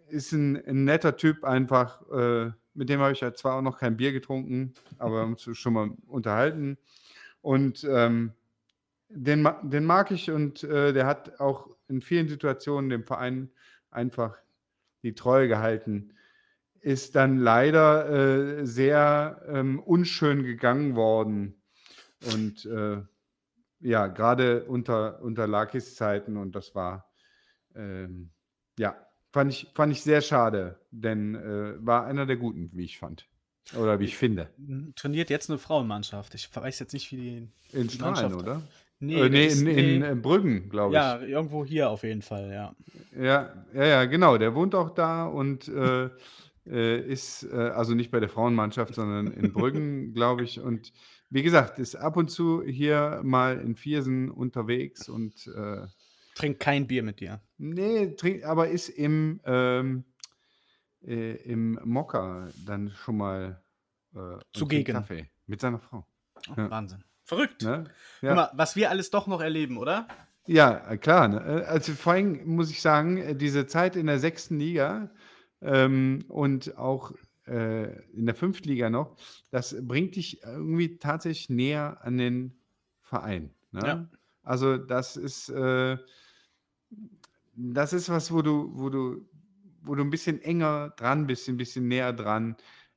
ist 0.08 0.32
ein, 0.32 0.56
ein 0.66 0.84
netter 0.84 1.16
Typ 1.16 1.44
einfach, 1.44 2.02
äh, 2.10 2.52
mit 2.74 2.88
dem 2.88 3.00
habe 3.00 3.12
ich 3.12 3.20
ja 3.20 3.32
zwar 3.34 3.56
auch 3.56 3.62
noch 3.62 3.78
kein 3.78 3.96
Bier 3.96 4.12
getrunken, 4.12 4.74
aber 4.98 5.14
wir 5.14 5.20
haben 5.22 5.32
uns 5.32 5.58
schon 5.58 5.72
mal 5.72 5.90
unterhalten. 6.06 6.78
Und 7.40 7.84
ähm, 7.84 8.32
den, 9.08 9.48
den 9.62 9.84
mag 9.84 10.10
ich 10.10 10.30
und 10.30 10.64
äh, 10.64 10.92
der 10.92 11.06
hat 11.06 11.40
auch 11.40 11.68
in 11.88 12.00
vielen 12.00 12.28
Situationen 12.28 12.90
dem 12.90 13.04
Verein 13.04 13.50
einfach 13.90 14.36
die 15.02 15.14
Treue 15.14 15.48
gehalten. 15.48 16.14
Ist 16.80 17.14
dann 17.14 17.38
leider 17.38 18.08
äh, 18.60 18.66
sehr 18.66 19.42
ähm, 19.48 19.78
unschön 19.78 20.42
gegangen 20.42 20.96
worden. 20.96 21.54
Und 22.32 22.64
äh, 22.66 23.02
ja, 23.80 24.06
gerade 24.06 24.64
unter, 24.64 25.22
unter 25.22 25.46
Lakis 25.46 25.94
Zeiten 25.94 26.36
und 26.36 26.54
das 26.54 26.74
war, 26.74 27.10
ähm, 27.74 28.30
ja, 28.78 28.96
fand 29.34 29.50
ich, 29.52 29.66
fand 29.74 29.92
ich 29.92 30.00
sehr 30.02 30.20
schade, 30.22 30.78
denn 30.92 31.34
äh, 31.34 31.74
war 31.84 32.06
einer 32.06 32.24
der 32.24 32.36
Guten, 32.36 32.70
wie 32.72 32.84
ich 32.84 32.98
fand. 32.98 33.26
Oder 33.76 33.98
wie 33.98 34.04
ich 34.04 34.16
finde. 34.16 34.48
Trainiert 34.94 35.28
jetzt 35.30 35.50
eine 35.50 35.58
Frauenmannschaft. 35.58 36.34
Ich 36.34 36.54
weiß 36.54 36.78
jetzt 36.78 36.92
nicht, 36.92 37.10
wie 37.12 37.16
die. 37.16 37.48
In 37.78 37.88
Die 37.88 37.94
Strahlen, 37.94 38.14
Mannschaft- 38.14 38.36
oder? 38.42 38.62
Nee, 39.00 39.20
äh, 39.20 39.28
nee, 39.28 39.46
das- 39.48 39.60
in, 39.60 39.66
in, 39.66 39.98
nee. 40.00 40.06
äh, 40.06 40.14
Brüggen, 40.14 40.68
glaube 40.70 40.92
ich. 40.92 40.94
ja, 40.94 41.20
irgendwo 41.20 41.64
hier 41.64 41.90
auf 41.90 42.04
jeden 42.04 42.22
Fall, 42.22 42.50
ja. 42.52 42.74
Ja, 43.20 43.52
ja, 43.74 43.84
ja, 43.84 44.04
genau. 44.04 44.38
Der 44.38 44.54
wohnt 44.54 44.74
auch 44.74 44.90
da 44.90 45.26
und 45.26 45.66
äh, 45.68 46.10
äh, 46.66 47.00
ist 47.00 47.42
äh, 47.52 47.56
also 47.56 47.94
nicht 47.94 48.10
bei 48.10 48.20
der 48.20 48.28
Frauenmannschaft, 48.28 48.94
sondern 48.94 49.26
in 49.32 49.52
Brüggen, 49.52 50.14
glaube 50.14 50.44
ich. 50.44 50.60
Und 50.60 50.92
wie 51.30 51.42
gesagt, 51.42 51.78
ist 51.78 51.96
ab 51.96 52.16
und 52.16 52.30
zu 52.30 52.62
hier 52.62 53.20
mal 53.24 53.58
in 53.58 53.74
Viersen 53.74 54.30
unterwegs 54.30 55.08
und 55.08 55.50
äh, 56.34 56.38
Trink 56.38 56.60
kein 56.60 56.86
Bier 56.86 57.02
mit 57.02 57.20
dir. 57.20 57.40
nee, 57.58 58.14
trink, 58.16 58.44
aber 58.44 58.68
ist 58.68 58.88
im, 58.88 59.40
ähm, 59.44 60.04
äh, 61.02 61.36
im 61.44 61.78
Mokka 61.84 62.48
dann 62.66 62.90
schon 62.90 63.16
mal 63.16 63.62
äh, 64.14 64.18
trinkt 64.18 64.44
Zugegen. 64.52 64.94
Kaffee 64.94 65.30
mit 65.46 65.60
seiner 65.60 65.78
Frau. 65.78 66.06
Oh, 66.48 66.54
Ja. 66.56 66.70
Wahnsinn. 66.70 67.04
Verrückt. 67.24 67.62
Ne? 67.62 67.84
Guck 68.20 68.28
Ja. 68.28 68.34
mal, 68.34 68.50
was 68.54 68.76
wir 68.76 68.90
alles 68.90 69.10
doch 69.10 69.26
noch 69.26 69.40
erleben, 69.40 69.78
oder? 69.78 70.06
Ja, 70.46 70.96
klar. 70.98 71.28
Ne? 71.28 71.64
Also 71.66 71.92
vor 71.94 72.12
allem 72.12 72.44
muss 72.46 72.70
ich 72.70 72.82
sagen, 72.82 73.16
äh, 73.16 73.34
diese 73.34 73.66
Zeit 73.66 73.96
in 73.96 74.06
der 74.06 74.18
sechsten 74.18 74.58
Liga 74.58 75.10
ähm, 75.62 76.24
und 76.28 76.76
auch 76.76 77.12
äh, 77.46 77.98
in 78.12 78.26
der 78.26 78.34
fünften 78.34 78.68
Liga 78.68 78.90
noch, 78.90 79.16
das 79.50 79.74
bringt 79.86 80.16
dich 80.16 80.42
irgendwie 80.42 80.98
tatsächlich 80.98 81.48
näher 81.48 81.98
an 82.02 82.18
den 82.18 82.58
Verein. 83.00 83.54
Ne? 83.70 83.86
Ja. 83.86 84.08
Also 84.42 84.76
das 84.76 85.16
ist, 85.16 85.48
äh, 85.48 85.96
das 87.56 87.92
ist 87.92 88.08
was, 88.08 88.32
wo 88.32 88.42
du, 88.42 88.70
wo 88.74 88.88
du, 88.88 89.28
wo 89.82 89.94
du 89.94 90.02
ein 90.02 90.10
bisschen 90.10 90.40
enger 90.42 90.90
dran 90.96 91.26
bist, 91.26 91.48
ein 91.48 91.56
bisschen 91.56 91.88
näher 91.88 92.12
dran. 92.12 92.56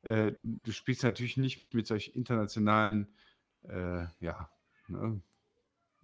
Äh, 0.09 0.33
du 0.43 0.71
spielst 0.71 1.03
natürlich 1.03 1.37
nicht 1.37 1.73
mit 1.73 1.87
solch 1.87 2.15
internationalen, 2.15 3.07
äh, 3.63 4.05
ja, 4.19 4.49
ne, 4.87 5.21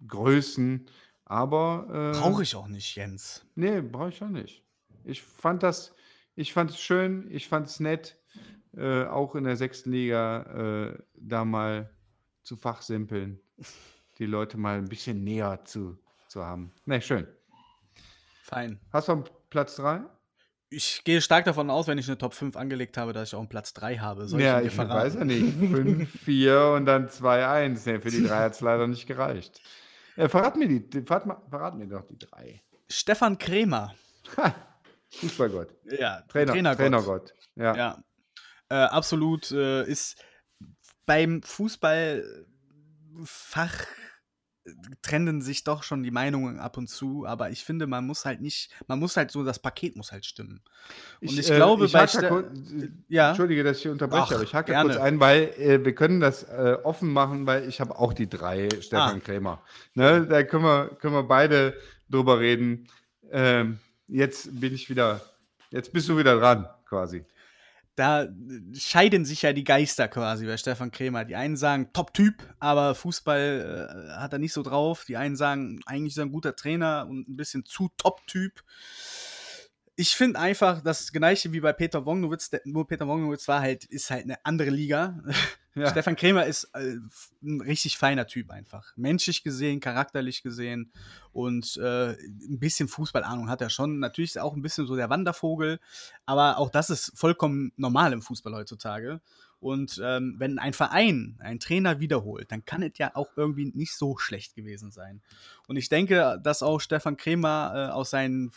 Größen, 0.06 0.86
aber. 1.24 2.12
Äh, 2.14 2.18
brauche 2.18 2.42
ich 2.42 2.54
auch 2.54 2.68
nicht, 2.68 2.94
Jens. 2.94 3.46
Nee, 3.54 3.80
brauche 3.80 4.10
ich 4.10 4.22
auch 4.22 4.28
nicht. 4.28 4.62
Ich 5.04 5.22
fand 5.22 5.62
das, 5.62 5.94
ich 6.34 6.52
fand 6.52 6.70
es 6.70 6.80
schön, 6.80 7.30
ich 7.30 7.48
fand 7.48 7.68
es 7.68 7.80
nett, 7.80 8.18
äh, 8.76 9.04
auch 9.04 9.34
in 9.34 9.44
der 9.44 9.56
sechsten 9.56 9.92
Liga 9.92 10.92
äh, 10.92 11.02
da 11.14 11.44
mal 11.44 11.90
zu 12.42 12.56
fachsimpeln, 12.56 13.40
die 14.18 14.26
Leute 14.26 14.58
mal 14.58 14.78
ein 14.78 14.88
bisschen 14.88 15.24
näher 15.24 15.64
zu, 15.64 15.98
zu 16.28 16.44
haben. 16.44 16.72
Ne, 16.84 17.00
schön. 17.00 17.26
Fein. 18.44 18.78
Hast 18.92 19.08
du 19.08 19.12
einen 19.12 19.24
Platz 19.48 19.76
3? 19.76 20.02
Ich 20.68 21.02
gehe 21.04 21.22
stark 21.22 21.46
davon 21.46 21.70
aus, 21.70 21.86
wenn 21.86 21.96
ich 21.96 22.06
eine 22.08 22.18
Top 22.18 22.34
5 22.34 22.56
angelegt 22.56 22.98
habe, 22.98 23.14
dass 23.14 23.28
ich 23.28 23.34
auch 23.34 23.38
einen 23.38 23.48
Platz 23.48 23.72
3 23.72 23.96
habe. 23.96 24.28
Soll 24.28 24.42
ja, 24.42 24.60
ich, 24.60 24.66
ich 24.66 24.76
weiß 24.76 25.14
ja 25.14 25.24
nicht. 25.24 25.54
5, 25.58 26.20
4 26.20 26.60
und 26.76 26.84
dann 26.84 27.08
2, 27.08 27.48
1. 27.48 27.86
Nee, 27.86 28.00
für 28.00 28.10
die 28.10 28.22
3 28.26 28.36
hat 28.36 28.52
es 28.52 28.60
leider 28.60 28.86
nicht 28.86 29.06
gereicht. 29.06 29.62
Äh, 30.16 30.28
verrat, 30.28 30.56
mir 30.56 30.68
die, 30.68 31.02
verrat, 31.06 31.24
verrat 31.48 31.74
mir 31.76 31.86
doch 31.86 32.04
die 32.06 32.18
3. 32.18 32.60
Stefan 32.86 33.38
Krämer. 33.38 33.94
Fußballgott. 35.12 35.68
Ja, 35.98 36.20
Trainer, 36.28 36.52
Trainergott. 36.52 36.76
Trainergott. 36.76 37.34
Ja. 37.56 37.74
ja. 37.74 38.04
Äh, 38.68 38.74
absolut 38.74 39.52
äh, 39.52 39.84
ist 39.84 40.22
beim 41.06 41.42
Fußballfach 41.42 42.26
trennen 45.02 45.42
sich 45.42 45.64
doch 45.64 45.82
schon 45.82 46.02
die 46.02 46.10
Meinungen 46.10 46.58
ab 46.58 46.78
und 46.78 46.88
zu, 46.88 47.26
aber 47.26 47.50
ich 47.50 47.64
finde, 47.64 47.86
man 47.86 48.06
muss 48.06 48.24
halt 48.24 48.40
nicht, 48.40 48.70
man 48.86 48.98
muss 48.98 49.16
halt 49.16 49.30
so, 49.30 49.44
das 49.44 49.58
Paket 49.58 49.96
muss 49.96 50.10
halt 50.10 50.24
stimmen. 50.24 50.62
Und 51.20 51.28
ich, 51.28 51.38
ich 51.38 51.50
äh, 51.50 51.56
glaube, 51.56 51.84
ich 51.84 51.92
bei 51.92 52.06
kurz, 52.06 52.46
ja? 53.08 53.28
Entschuldige, 53.28 53.62
dass 53.62 53.78
ich 53.78 53.88
unterbreche, 53.88 54.22
Ach, 54.22 54.32
aber 54.32 54.42
ich 54.42 54.54
hake 54.54 54.72
gerne. 54.72 54.90
kurz 54.90 55.00
ein, 55.00 55.20
weil 55.20 55.52
äh, 55.58 55.84
wir 55.84 55.94
können 55.94 56.20
das 56.20 56.44
äh, 56.44 56.78
offen 56.82 57.12
machen, 57.12 57.46
weil 57.46 57.68
ich 57.68 57.80
habe 57.80 57.98
auch 57.98 58.14
die 58.14 58.28
drei 58.28 58.68
Stefan 58.80 59.16
ah. 59.16 59.20
Krämer. 59.20 59.62
Ne, 59.94 60.26
da 60.26 60.42
können 60.42 60.64
wir, 60.64 60.96
können 60.98 61.14
wir 61.14 61.24
beide 61.24 61.74
drüber 62.08 62.40
reden. 62.40 62.88
Ähm, 63.30 63.78
jetzt 64.08 64.60
bin 64.60 64.74
ich 64.74 64.88
wieder, 64.88 65.20
jetzt 65.70 65.92
bist 65.92 66.08
du 66.08 66.16
wieder 66.16 66.38
dran, 66.38 66.68
quasi 66.86 67.24
da 67.96 68.28
scheiden 68.72 69.24
sich 69.24 69.42
ja 69.42 69.52
die 69.52 69.64
Geister 69.64 70.08
quasi 70.08 70.46
bei 70.46 70.56
Stefan 70.56 70.90
Krämer. 70.90 71.24
Die 71.24 71.36
einen 71.36 71.56
sagen 71.56 71.92
Top-Typ, 71.92 72.42
aber 72.58 72.94
Fußball 72.94 73.88
äh, 73.88 74.20
hat 74.20 74.32
er 74.32 74.38
nicht 74.38 74.52
so 74.52 74.62
drauf. 74.62 75.04
Die 75.04 75.16
einen 75.16 75.36
sagen, 75.36 75.80
eigentlich 75.86 76.14
ist 76.14 76.18
er 76.18 76.24
ein 76.24 76.32
guter 76.32 76.56
Trainer 76.56 77.06
und 77.08 77.28
ein 77.28 77.36
bisschen 77.36 77.64
zu 77.64 77.90
Top-Typ. 77.96 78.62
Ich 79.96 80.16
finde 80.16 80.40
einfach, 80.40 80.82
das 80.82 81.12
gleiche 81.12 81.52
wie 81.52 81.60
bei 81.60 81.72
Peter 81.72 82.04
Wognowitz, 82.04 82.50
nur 82.64 82.86
Peter 82.86 83.06
Wognowitz 83.06 83.46
war 83.46 83.60
halt, 83.60 83.84
ist 83.84 84.10
halt 84.10 84.24
eine 84.24 84.44
andere 84.44 84.70
Liga. 84.70 85.22
Ja. 85.74 85.90
Stefan 85.90 86.14
Krämer 86.14 86.46
ist 86.46 86.70
äh, 86.74 86.98
ein 87.42 87.60
richtig 87.60 87.98
feiner 87.98 88.28
Typ 88.28 88.50
einfach. 88.50 88.92
Menschlich 88.96 89.42
gesehen, 89.42 89.80
charakterlich 89.80 90.42
gesehen 90.42 90.92
und 91.32 91.76
äh, 91.78 92.12
ein 92.12 92.60
bisschen 92.60 92.86
Fußballahnung 92.86 93.48
hat 93.48 93.60
er 93.60 93.70
schon. 93.70 93.98
Natürlich 93.98 94.30
ist 94.30 94.36
er 94.36 94.44
auch 94.44 94.54
ein 94.54 94.62
bisschen 94.62 94.86
so 94.86 94.94
der 94.94 95.10
Wandervogel, 95.10 95.80
aber 96.26 96.58
auch 96.58 96.70
das 96.70 96.90
ist 96.90 97.10
vollkommen 97.16 97.72
normal 97.76 98.12
im 98.12 98.22
Fußball 98.22 98.54
heutzutage. 98.54 99.20
Und 99.58 100.00
ähm, 100.04 100.36
wenn 100.38 100.58
ein 100.58 100.74
Verein 100.74 101.38
einen 101.40 101.58
Trainer 101.58 101.98
wiederholt, 101.98 102.52
dann 102.52 102.66
kann 102.66 102.82
es 102.82 102.98
ja 102.98 103.12
auch 103.14 103.30
irgendwie 103.34 103.72
nicht 103.74 103.96
so 103.96 104.18
schlecht 104.18 104.54
gewesen 104.54 104.92
sein. 104.92 105.22
Und 105.66 105.76
ich 105.76 105.88
denke, 105.88 106.38
dass 106.42 106.62
auch 106.62 106.80
Stefan 106.80 107.16
Krämer 107.16 107.72
äh, 107.74 107.86
aus 107.90 108.10
seinen 108.10 108.52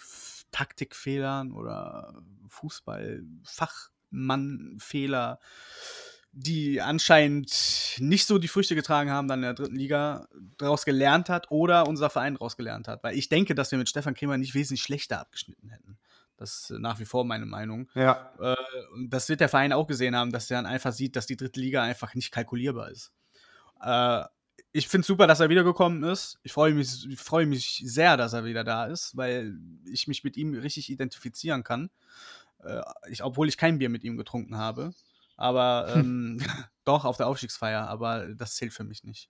Taktikfehlern 0.51 1.53
oder 1.53 2.22
Fußballfachmannfehler 2.49 5.39
die 6.39 6.81
anscheinend 6.81 7.95
nicht 7.97 8.27
so 8.27 8.38
die 8.38 8.47
Früchte 8.47 8.75
getragen 8.75 9.09
haben, 9.09 9.27
dann 9.27 9.39
in 9.39 9.43
der 9.43 9.53
dritten 9.55 9.75
Liga 9.75 10.27
daraus 10.59 10.85
gelernt 10.85 11.29
hat 11.29 11.49
oder 11.49 11.88
unser 11.88 12.11
Verein 12.11 12.35
daraus 12.35 12.55
gelernt 12.55 12.88
hat. 12.88 13.03
Weil 13.03 13.17
ich 13.17 13.27
denke, 13.27 13.55
dass 13.55 13.71
wir 13.71 13.79
mit 13.79 13.89
Stefan 13.89 14.13
Kremer 14.13 14.38
nicht 14.38 14.53
wesentlich 14.53 14.83
schlechter 14.83 15.19
abgeschnitten 15.19 15.69
hätten. 15.69 15.97
Das 16.38 16.69
ist 16.69 16.79
nach 16.79 16.99
wie 16.99 17.05
vor 17.05 17.25
meine 17.25 17.47
Meinung. 17.47 17.89
Ja. 17.95 18.31
Äh, 18.39 18.55
das 19.07 19.29
wird 19.29 19.39
der 19.39 19.49
Verein 19.49 19.73
auch 19.73 19.88
gesehen 19.88 20.15
haben, 20.15 20.31
dass 20.31 20.51
er 20.51 20.57
dann 20.57 20.67
einfach 20.67 20.93
sieht, 20.93 21.15
dass 21.15 21.25
die 21.25 21.38
dritte 21.38 21.59
Liga 21.59 21.81
einfach 21.81 22.13
nicht 22.13 22.31
kalkulierbar 22.31 22.91
ist. 22.91 23.11
Äh, 23.81 24.23
ich 24.71 24.88
finde 24.88 25.01
es 25.01 25.07
super, 25.07 25.25
dass 25.25 25.39
er 25.39 25.49
wiedergekommen 25.49 26.03
ist. 26.03 26.38
Ich 26.43 26.51
freue 26.51 26.75
mich, 26.75 27.07
freu 27.17 27.47
mich 27.47 27.81
sehr, 27.83 28.15
dass 28.15 28.33
er 28.33 28.45
wieder 28.45 28.63
da 28.63 28.85
ist, 28.85 29.17
weil 29.17 29.57
ich 29.91 30.07
mich 30.07 30.23
mit 30.23 30.38
ihm 30.38 30.53
richtig 30.53 30.91
identifizieren 30.91 31.63
kann. 31.63 31.89
Äh, 32.63 32.81
ich, 33.09 33.23
obwohl 33.23 33.47
ich 33.47 33.57
kein 33.57 33.79
Bier 33.79 33.89
mit 33.89 34.03
ihm 34.03 34.17
getrunken 34.17 34.57
habe. 34.57 34.93
Aber 35.38 35.91
ähm, 35.95 36.41
doch, 36.83 37.05
auf 37.05 37.17
der 37.17 37.27
Aufstiegsfeier, 37.27 37.88
aber 37.88 38.27
das 38.35 38.55
zählt 38.55 38.73
für 38.73 38.83
mich 38.83 39.03
nicht. 39.03 39.29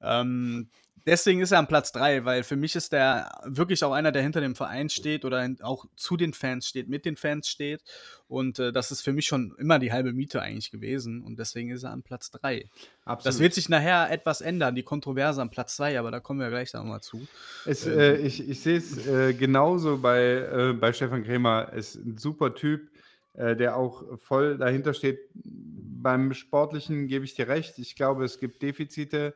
Ähm, 0.00 0.68
deswegen 1.06 1.40
ist 1.40 1.52
er 1.52 1.58
am 1.58 1.66
Platz 1.66 1.92
3, 1.92 2.24
weil 2.24 2.42
für 2.42 2.56
mich 2.56 2.76
ist 2.76 2.92
er 2.92 3.30
wirklich 3.44 3.82
auch 3.84 3.92
einer, 3.92 4.12
der 4.12 4.22
hinter 4.22 4.40
dem 4.40 4.54
Verein 4.54 4.88
steht 4.88 5.24
oder 5.24 5.48
auch 5.62 5.86
zu 5.96 6.16
den 6.16 6.32
Fans 6.32 6.66
steht, 6.66 6.88
mit 6.88 7.04
den 7.04 7.16
Fans 7.16 7.48
steht. 7.48 7.82
Und 8.28 8.58
äh, 8.58 8.72
das 8.72 8.90
ist 8.90 9.02
für 9.02 9.12
mich 9.12 9.26
schon 9.26 9.54
immer 9.58 9.78
die 9.78 9.92
halbe 9.92 10.12
Miete 10.12 10.40
eigentlich 10.40 10.70
gewesen. 10.70 11.22
Und 11.22 11.38
deswegen 11.38 11.70
ist 11.70 11.82
er 11.82 11.90
am 11.90 12.02
Platz 12.02 12.30
3. 12.30 12.68
Absolut. 13.04 13.26
Das 13.26 13.40
wird 13.40 13.54
sich 13.54 13.68
nachher 13.68 14.10
etwas 14.10 14.40
ändern, 14.40 14.74
die 14.74 14.82
Kontroverse 14.82 15.40
am 15.40 15.50
Platz 15.50 15.76
2, 15.76 15.98
aber 15.98 16.10
da 16.10 16.20
kommen 16.20 16.40
wir 16.40 16.50
gleich 16.50 16.72
nochmal 16.72 17.00
zu. 17.00 17.26
Es, 17.64 17.86
ähm, 17.86 17.98
äh, 17.98 18.16
ich 18.16 18.48
ich 18.48 18.60
sehe 18.60 18.78
es 18.78 19.06
äh, 19.06 19.34
genauso 19.34 19.98
bei, 19.98 20.20
äh, 20.20 20.72
bei 20.72 20.92
Stefan 20.92 21.24
Krämer. 21.24 21.72
Ist 21.72 21.96
ein 21.96 22.18
super 22.18 22.54
Typ 22.54 22.90
äh, 23.34 23.56
der 23.56 23.76
auch 23.76 24.18
voll 24.18 24.58
dahinter 24.58 24.94
steht. 24.94 25.18
Beim 25.34 26.34
Sportlichen 26.34 27.06
gebe 27.06 27.24
ich 27.24 27.34
dir 27.34 27.48
recht. 27.48 27.78
Ich 27.78 27.96
glaube, 27.96 28.24
es 28.24 28.38
gibt 28.38 28.62
Defizite, 28.62 29.34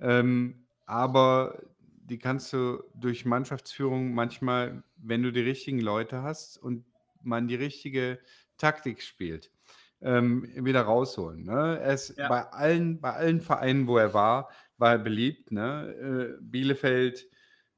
ähm, 0.00 0.66
aber 0.86 1.62
die 2.08 2.18
kannst 2.18 2.52
du 2.52 2.82
durch 2.94 3.24
Mannschaftsführung 3.24 4.14
manchmal, 4.14 4.82
wenn 4.96 5.22
du 5.22 5.32
die 5.32 5.40
richtigen 5.40 5.80
Leute 5.80 6.22
hast 6.22 6.58
und 6.58 6.84
man 7.22 7.48
die 7.48 7.56
richtige 7.56 8.18
Taktik 8.58 9.02
spielt, 9.02 9.50
ähm, 10.00 10.48
wieder 10.54 10.82
rausholen. 10.82 11.44
Ne? 11.44 11.76
Ist 11.78 12.16
ja. 12.16 12.28
bei, 12.28 12.44
allen, 12.44 13.00
bei 13.00 13.12
allen 13.12 13.40
Vereinen, 13.40 13.86
wo 13.86 13.98
er 13.98 14.14
war, 14.14 14.48
war 14.78 14.92
er 14.92 14.98
beliebt. 14.98 15.50
Ne? 15.50 16.36
Äh, 16.38 16.40
Bielefeld, 16.40 17.26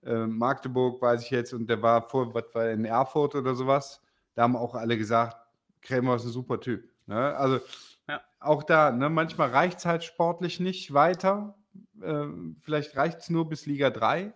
äh, 0.05 0.27
Magdeburg, 0.27 1.01
weiß 1.01 1.23
ich 1.25 1.31
jetzt, 1.31 1.53
und 1.55 1.69
der 1.69 1.81
war 1.83 2.03
vor, 2.03 2.35
was 2.35 2.45
war 2.53 2.71
in 2.71 2.85
Erfurt 2.85 3.35
oder 3.35 3.55
sowas. 3.55 4.03
Da 4.35 4.43
haben 4.43 4.57
auch 4.57 4.75
alle 4.75 4.99
gesagt, 4.99 5.37
Krämer 5.83 6.17
ist 6.17 6.25
ein 6.25 6.31
super 6.31 6.61
Typ. 6.61 6.89
Ne? 7.07 7.37
Also 7.37 7.61
ja. 8.09 8.21
auch 8.41 8.63
da, 8.63 8.91
ne, 8.91 9.09
manchmal 9.11 9.51
reicht 9.51 9.79
es 9.79 9.87
halt 9.87 10.05
sportlich 10.05 10.61
nicht 10.61 10.93
weiter. 10.95 11.57
Ähm, 12.03 12.57
vielleicht 12.61 12.97
reicht 12.97 13.19
es 13.19 13.31
nur 13.31 13.49
bis 13.49 13.67
Liga 13.67 13.91
3. 13.91 14.33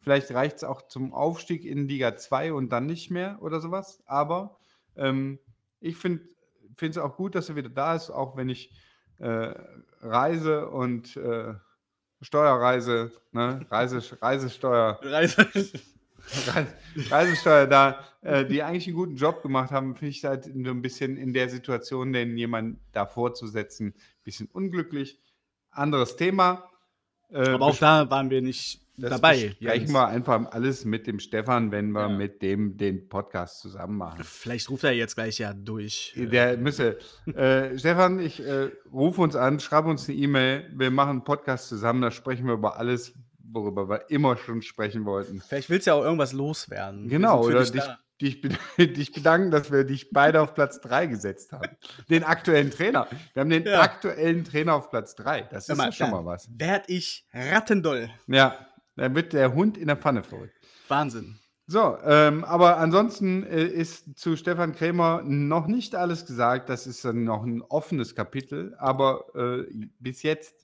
Vielleicht 0.00 0.30
reicht 0.32 0.56
es 0.56 0.64
auch 0.64 0.82
zum 0.82 1.12
Aufstieg 1.12 1.64
in 1.64 1.88
Liga 1.88 2.16
2 2.16 2.52
und 2.52 2.70
dann 2.70 2.86
nicht 2.86 3.10
mehr 3.10 3.38
oder 3.40 3.60
sowas. 3.60 4.02
Aber 4.06 4.58
ähm, 4.96 5.38
ich 5.80 5.96
finde 5.96 6.22
es 6.80 6.98
auch 6.98 7.16
gut, 7.16 7.34
dass 7.34 7.48
er 7.48 7.56
wieder 7.56 7.70
da 7.70 7.94
ist, 7.94 8.10
auch 8.10 8.36
wenn 8.36 8.48
ich 8.48 8.72
äh, 9.18 9.54
Reise 10.00 10.68
und 10.68 11.16
äh, 11.16 11.54
Steuerreise, 12.20 13.12
ne? 13.32 13.66
Reise, 13.70 14.00
Reisesteuer. 14.20 14.98
Reise. 15.02 15.46
Reisesteuer 17.10 17.66
da, 17.66 18.04
äh, 18.22 18.44
die 18.44 18.62
eigentlich 18.62 18.86
einen 18.86 18.96
guten 18.96 19.16
Job 19.16 19.42
gemacht 19.42 19.70
haben, 19.70 19.94
finde 19.94 20.10
ich 20.10 20.24
halt 20.24 20.44
so 20.44 20.50
ein 20.50 20.82
bisschen 20.82 21.16
in 21.16 21.32
der 21.32 21.48
Situation, 21.48 22.12
den 22.12 22.36
jemand 22.36 22.78
davor 22.92 23.34
zu 23.34 23.46
setzen, 23.46 23.88
ein 23.88 24.24
bisschen 24.24 24.48
unglücklich. 24.52 25.20
Anderes 25.70 26.16
Thema. 26.16 26.70
Äh, 27.30 27.48
Aber 27.48 27.66
auch 27.66 27.76
da 27.76 28.08
waren 28.10 28.30
wir 28.30 28.40
nicht 28.40 28.86
das 28.96 29.10
dabei. 29.10 29.50
Sprechen 29.50 29.92
wir 29.92 30.08
einfach 30.08 30.52
alles 30.52 30.84
mit 30.84 31.06
dem 31.06 31.18
Stefan, 31.18 31.70
wenn 31.70 31.90
wir 31.90 32.02
ja. 32.02 32.08
mit 32.08 32.40
dem 32.40 32.76
den 32.76 33.08
Podcast 33.08 33.60
zusammen 33.60 33.98
machen. 33.98 34.22
Vielleicht 34.24 34.70
ruft 34.70 34.84
er 34.84 34.92
jetzt 34.92 35.16
gleich 35.16 35.38
ja 35.38 35.52
durch. 35.52 36.14
Der 36.16 36.56
müsse. 36.56 36.98
Äh, 37.26 37.78
Stefan, 37.78 38.20
ich 38.20 38.40
äh, 38.40 38.70
rufe 38.92 39.20
uns 39.20 39.36
an, 39.36 39.60
schreibe 39.60 39.88
uns 39.88 40.08
eine 40.08 40.16
E-Mail. 40.16 40.70
Wir 40.74 40.90
machen 40.90 41.10
einen 41.10 41.24
Podcast 41.24 41.68
zusammen, 41.68 42.00
da 42.02 42.10
sprechen 42.10 42.46
wir 42.46 42.54
über 42.54 42.78
alles, 42.78 43.12
worüber 43.52 43.88
wir 43.88 44.10
immer 44.10 44.36
schon 44.36 44.62
sprechen 44.62 45.04
wollten. 45.04 45.40
Vielleicht 45.40 45.70
willst 45.70 45.86
du 45.86 45.90
ja 45.90 45.94
auch 45.94 46.04
irgendwas 46.04 46.32
loswerden. 46.32 47.08
Genau, 47.08 47.44
oder 47.44 47.64
dich, 47.64 47.82
dich, 48.20 48.40
dich, 48.78 49.12
bedanken, 49.12 49.50
dass 49.50 49.70
wir 49.70 49.84
dich 49.84 50.10
beide 50.10 50.40
auf 50.40 50.54
Platz 50.54 50.80
3 50.80 51.06
gesetzt 51.06 51.52
haben. 51.52 51.76
Den 52.08 52.24
aktuellen 52.24 52.70
Trainer. 52.70 53.08
Wir 53.34 53.40
haben 53.40 53.50
den 53.50 53.64
ja. 53.64 53.80
aktuellen 53.80 54.44
Trainer 54.44 54.74
auf 54.74 54.90
Platz 54.90 55.14
3. 55.16 55.42
Das 55.42 55.68
ist 55.68 55.76
mal, 55.76 55.92
schon 55.92 56.10
mal 56.10 56.24
was. 56.24 56.48
Werd 56.50 56.88
ich 56.88 57.26
rattendoll. 57.32 58.10
Ja, 58.26 58.56
dann 58.96 59.14
wird 59.14 59.32
der 59.32 59.54
Hund 59.54 59.76
in 59.76 59.88
der 59.88 59.96
Pfanne 59.96 60.22
verrückt. 60.22 60.54
Wahnsinn. 60.88 61.38
So, 61.68 61.98
ähm, 62.04 62.44
aber 62.44 62.76
ansonsten 62.76 63.42
äh, 63.42 63.64
ist 63.64 64.16
zu 64.16 64.36
Stefan 64.36 64.72
Krämer 64.72 65.22
noch 65.24 65.66
nicht 65.66 65.96
alles 65.96 66.24
gesagt. 66.24 66.68
Das 66.68 66.86
ist 66.86 67.04
dann 67.04 67.24
noch 67.24 67.42
ein 67.42 67.60
offenes 67.60 68.14
Kapitel, 68.14 68.76
aber 68.78 69.24
äh, 69.34 69.64
bis 69.98 70.22
jetzt 70.22 70.54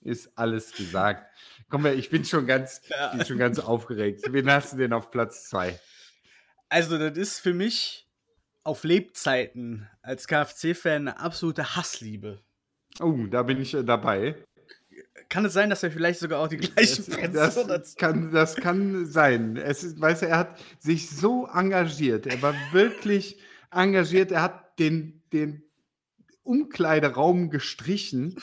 ist 0.00 0.38
alles 0.38 0.72
gesagt. 0.72 1.30
Komm, 1.68 1.84
ich 1.84 2.08
bin 2.08 2.24
schon 2.24 2.46
ganz, 2.46 2.80
ja. 2.88 3.14
bin 3.14 3.26
schon 3.26 3.36
ganz 3.36 3.58
aufgeregt. 3.58 4.22
Wen 4.30 4.50
hast 4.50 4.72
du 4.72 4.78
denn 4.78 4.94
auf 4.94 5.10
Platz 5.10 5.50
2? 5.50 5.78
Also, 6.70 6.96
das 6.96 7.18
ist 7.18 7.38
für 7.38 7.52
mich 7.52 8.08
auf 8.64 8.82
Lebzeiten 8.82 9.88
als 10.00 10.26
KFC-Fan 10.26 11.08
eine 11.08 11.20
absolute 11.20 11.76
Hassliebe. 11.76 12.40
Oh, 13.00 13.26
da 13.30 13.42
bin 13.42 13.60
ich 13.60 13.74
äh, 13.74 13.84
dabei. 13.84 14.36
Kann 15.28 15.44
es 15.44 15.52
sein, 15.52 15.70
dass 15.70 15.82
er 15.82 15.90
vielleicht 15.90 16.20
sogar 16.20 16.40
auch 16.40 16.48
die 16.48 16.58
gleichen 16.58 17.04
Das, 17.32 17.54
Fans 17.54 17.66
das, 17.66 17.96
kann, 17.96 18.32
das 18.32 18.56
kann 18.56 19.06
sein. 19.06 19.56
Es 19.56 19.84
ist, 19.84 20.00
weißt 20.00 20.22
du, 20.22 20.26
er 20.26 20.38
hat 20.38 20.58
sich 20.78 21.10
so 21.10 21.46
engagiert. 21.46 22.26
Er 22.26 22.40
war 22.42 22.54
wirklich 22.72 23.40
engagiert. 23.70 24.32
Er 24.32 24.42
hat 24.42 24.78
den, 24.78 25.22
den 25.32 25.62
Umkleideraum 26.42 27.50
gestrichen 27.50 28.40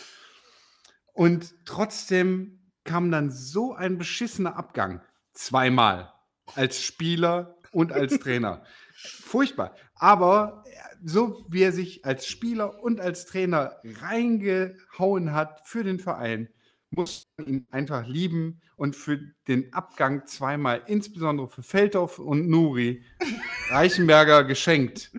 und 1.14 1.54
trotzdem 1.66 2.60
kam 2.84 3.12
dann 3.12 3.32
so 3.32 3.74
ein 3.74 3.98
beschissener 3.98 4.58
Abgang. 4.58 5.02
Zweimal. 5.34 6.12
Als 6.56 6.82
Spieler 6.82 7.58
und 7.72 7.94
als 7.94 8.20
Trainer. 8.20 8.64
Furchtbar. 8.94 9.76
Aber 9.96 10.64
so 11.04 11.46
wie 11.50 11.64
er 11.64 11.72
sich 11.72 12.06
als 12.06 12.28
Spieler 12.28 12.82
und 12.84 13.00
als 13.00 13.26
Trainer 13.26 13.78
reingehauen 13.84 15.34
hat 15.34 15.62
für 15.66 15.84
den 15.84 16.00
Verein, 16.00 16.50
muss 16.96 17.28
man 17.38 17.48
ihn 17.48 17.68
einfach 17.72 18.08
lieben 18.08 18.62
und 18.76 18.96
für 18.96 19.20
den 19.48 19.74
Abgang 19.74 20.26
zweimal, 20.28 20.82
insbesondere 20.88 21.48
für 21.48 21.64
Feldhoff 21.64 22.20
und 22.20 22.50
Nuri, 22.50 23.04
Reichenberger 23.70 24.44
geschenkt. 24.46 25.12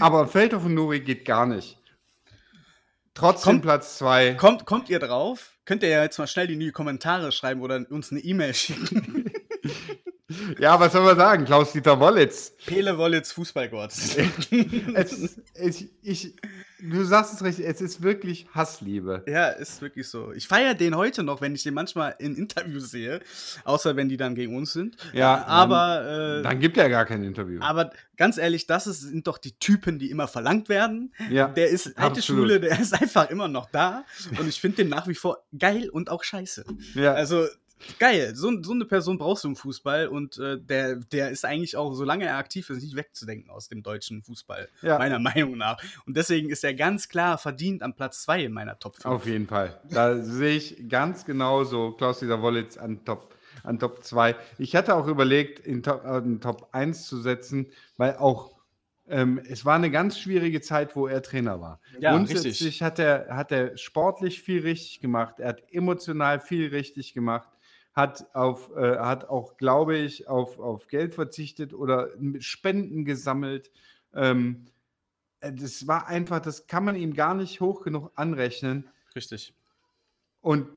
Aber 0.00 0.26
Feldhoff 0.26 0.64
und 0.64 0.74
Nuri 0.74 1.00
geht 1.00 1.24
gar 1.24 1.46
nicht. 1.46 1.78
Trotzdem 3.14 3.52
Kommt- 3.54 3.62
Platz 3.62 3.98
zwei. 3.98 4.34
Kommt, 4.34 4.64
kommt 4.64 4.88
ihr 4.90 4.98
drauf? 5.00 5.58
Könnt 5.64 5.82
ihr 5.82 5.88
ja 5.88 6.02
jetzt 6.02 6.18
mal 6.18 6.26
schnell 6.26 6.50
in 6.50 6.60
die 6.60 6.70
Kommentare 6.72 7.32
schreiben 7.32 7.60
oder 7.62 7.84
uns 7.90 8.10
eine 8.10 8.20
E-Mail 8.20 8.54
schicken. 8.54 9.30
Ja, 10.58 10.78
was 10.78 10.92
soll 10.92 11.04
man 11.04 11.16
sagen? 11.16 11.46
Klaus-Dieter 11.46 11.98
Wollitz. 12.00 12.52
Pele 12.66 12.98
Wollitz 12.98 13.32
Fußballgott. 13.32 13.94
Ich, 14.50 15.88
ich, 16.02 16.36
du 16.80 17.04
sagst 17.04 17.34
es 17.34 17.42
richtig, 17.42 17.66
es 17.66 17.80
ist 17.80 18.02
wirklich 18.02 18.46
Hassliebe. 18.54 19.24
Ja, 19.28 19.48
ist 19.48 19.80
wirklich 19.82 20.08
so. 20.08 20.32
Ich 20.32 20.46
feiere 20.48 20.74
den 20.74 20.96
heute 20.96 21.22
noch, 21.22 21.40
wenn 21.40 21.54
ich 21.54 21.62
den 21.62 21.74
manchmal 21.74 22.14
in 22.18 22.36
Interviews 22.36 22.90
sehe. 22.90 23.20
Außer 23.64 23.96
wenn 23.96 24.08
die 24.08 24.16
dann 24.16 24.34
gegen 24.34 24.56
uns 24.56 24.72
sind. 24.72 24.96
Ja, 25.12 25.44
aber, 25.46 26.38
äh, 26.38 26.42
Dann 26.42 26.60
gibt 26.60 26.76
er 26.76 26.88
gar 26.88 27.04
kein 27.06 27.22
Interview. 27.24 27.60
aber 27.60 27.90
ganz 28.16 28.38
ehrlich, 28.38 28.66
das 28.66 28.86
ist, 28.86 29.00
sind 29.02 29.26
doch 29.26 29.38
die 29.38 29.58
Typen, 29.58 29.98
die 29.98 30.10
immer 30.10 30.28
verlangt 30.28 30.68
werden. 30.68 31.12
ja. 31.30 31.48
Der 31.48 31.68
ist 31.68 31.86
alte 31.98 32.18
Absolut. 32.18 32.22
Schule, 32.42 32.60
der 32.60 32.78
ist 32.78 32.92
einfach 33.00 33.30
immer 33.30 33.48
noch 33.48 33.70
da. 33.70 34.04
Und 34.38 34.48
ich 34.48 34.60
finde 34.60 34.78
den 34.78 34.88
nach 34.88 35.06
wie 35.08 35.14
vor 35.14 35.44
geil 35.58 35.88
und 35.88 36.10
auch 36.10 36.22
scheiße. 36.24 36.64
ja. 36.94 37.14
Also 37.14 37.46
geil, 37.98 38.34
so, 38.34 38.62
so 38.62 38.72
eine 38.72 38.84
Person 38.84 39.18
brauchst 39.18 39.44
du 39.44 39.48
im 39.48 39.56
Fußball 39.56 40.08
und 40.08 40.38
äh, 40.38 40.58
der, 40.60 40.96
der 40.96 41.30
ist 41.30 41.44
eigentlich 41.44 41.76
auch, 41.76 41.94
solange 41.94 42.24
er 42.26 42.36
aktiv 42.36 42.68
ist, 42.70 42.82
nicht 42.82 42.96
wegzudenken 42.96 43.50
aus 43.50 43.68
dem 43.68 43.82
deutschen 43.82 44.22
Fußball, 44.22 44.68
Ja. 44.82 44.98
meiner 44.98 45.18
Meinung 45.18 45.56
nach. 45.56 45.78
Und 46.06 46.16
deswegen 46.16 46.50
ist 46.50 46.64
er 46.64 46.74
ganz 46.74 47.08
klar 47.08 47.38
verdient 47.38 47.82
an 47.82 47.94
Platz 47.94 48.22
2 48.22 48.44
in 48.44 48.52
meiner 48.52 48.78
Top 48.78 48.94
5. 48.96 49.06
Auf 49.06 49.26
jeden 49.26 49.46
Fall. 49.46 49.80
Da 49.90 50.18
sehe 50.22 50.56
ich 50.56 50.88
ganz 50.88 51.24
genauso 51.24 51.92
Klaus-Dieter 51.92 52.42
Wollitz 52.42 52.76
an 52.76 53.04
Top, 53.04 53.34
an 53.64 53.78
Top 53.78 54.02
2. 54.04 54.36
Ich 54.58 54.74
hatte 54.76 54.94
auch 54.94 55.06
überlegt, 55.06 55.60
in 55.60 55.82
Top, 55.82 56.04
in 56.04 56.40
Top 56.40 56.68
1 56.72 57.06
zu 57.06 57.20
setzen, 57.20 57.66
weil 57.96 58.16
auch 58.16 58.58
ähm, 59.10 59.40
es 59.48 59.64
war 59.64 59.74
eine 59.76 59.90
ganz 59.90 60.18
schwierige 60.18 60.60
Zeit, 60.60 60.94
wo 60.94 61.06
er 61.06 61.22
Trainer 61.22 61.60
war. 61.62 61.80
Ja, 61.98 62.12
Grundsätzlich 62.12 62.60
richtig. 62.60 62.82
hat 62.82 62.98
er, 62.98 63.28
hat 63.30 63.50
er 63.52 63.74
sportlich 63.78 64.42
viel 64.42 64.60
richtig 64.60 65.00
gemacht, 65.00 65.36
er 65.40 65.48
hat 65.48 65.62
emotional 65.72 66.40
viel 66.40 66.68
richtig 66.68 67.14
gemacht, 67.14 67.48
hat, 67.98 68.32
auf, 68.32 68.70
äh, 68.76 68.96
hat 68.96 69.28
auch, 69.28 69.56
glaube 69.56 69.96
ich, 69.96 70.28
auf, 70.28 70.60
auf 70.60 70.86
Geld 70.86 71.16
verzichtet 71.16 71.74
oder 71.74 72.10
Spenden 72.38 73.04
gesammelt. 73.04 73.72
Ähm, 74.14 74.66
äh, 75.40 75.52
das 75.52 75.88
war 75.88 76.06
einfach, 76.06 76.38
das 76.38 76.68
kann 76.68 76.84
man 76.84 76.94
ihm 76.94 77.12
gar 77.12 77.34
nicht 77.34 77.60
hoch 77.60 77.82
genug 77.82 78.12
anrechnen. 78.14 78.88
Richtig. 79.16 79.52
Und 80.40 80.68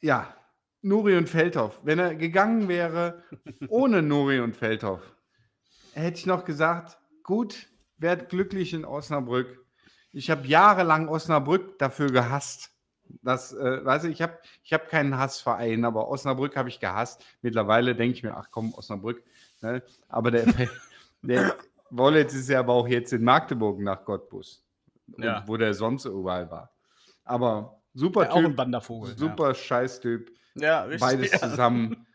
ja, 0.00 0.34
Nuri 0.80 1.18
und 1.18 1.28
Feldhoff, 1.28 1.78
wenn 1.84 1.98
er 1.98 2.14
gegangen 2.14 2.66
wäre 2.66 3.22
ohne 3.68 4.00
Nuri 4.00 4.40
und 4.40 4.56
Feldhoff, 4.56 5.02
hätte 5.92 6.18
ich 6.18 6.24
noch 6.24 6.46
gesagt, 6.46 6.98
gut, 7.22 7.68
werd 7.98 8.30
glücklich 8.30 8.72
in 8.72 8.86
Osnabrück. 8.86 9.66
Ich 10.12 10.30
habe 10.30 10.46
jahrelang 10.46 11.08
Osnabrück 11.08 11.78
dafür 11.78 12.06
gehasst. 12.06 12.70
Das, 13.22 13.52
äh, 13.52 13.84
weiß 13.84 14.04
ich, 14.04 14.12
ich 14.12 14.22
habe 14.22 14.38
ich 14.64 14.72
hab 14.72 14.88
keinen 14.88 15.16
Hassverein, 15.18 15.84
aber 15.84 16.08
Osnabrück 16.08 16.56
habe 16.56 16.68
ich 16.68 16.80
gehasst. 16.80 17.24
Mittlerweile 17.42 17.94
denke 17.94 18.16
ich 18.16 18.22
mir, 18.22 18.36
ach 18.36 18.48
komm, 18.50 18.72
Osnabrück. 18.74 19.22
Ne? 19.60 19.82
Aber 20.08 20.30
der, 20.30 20.46
der 21.22 21.54
Wollitz 21.90 22.34
ist 22.34 22.48
ja 22.48 22.60
aber 22.60 22.72
auch 22.72 22.88
jetzt 22.88 23.12
in 23.12 23.22
Magdeburg 23.22 23.80
nach 23.80 24.04
Cottbus, 24.04 24.64
Ja. 25.18 25.44
wo 25.46 25.56
der 25.56 25.74
sonst 25.74 26.04
überall 26.06 26.50
war. 26.50 26.70
Aber 27.24 27.80
super 27.94 28.24
Ja, 28.24 28.30
auch 28.32 28.36
ein 28.38 28.44
Typ, 28.46 28.56
Wandervogel. 28.58 29.16
super 29.16 29.54
Scheißtyp, 29.54 30.30
Ja, 30.54 30.62
ja 30.62 30.82
richtig. 30.84 31.00
beides 31.00 31.32
Ja. 31.32 31.38
zusammen. 31.50 32.06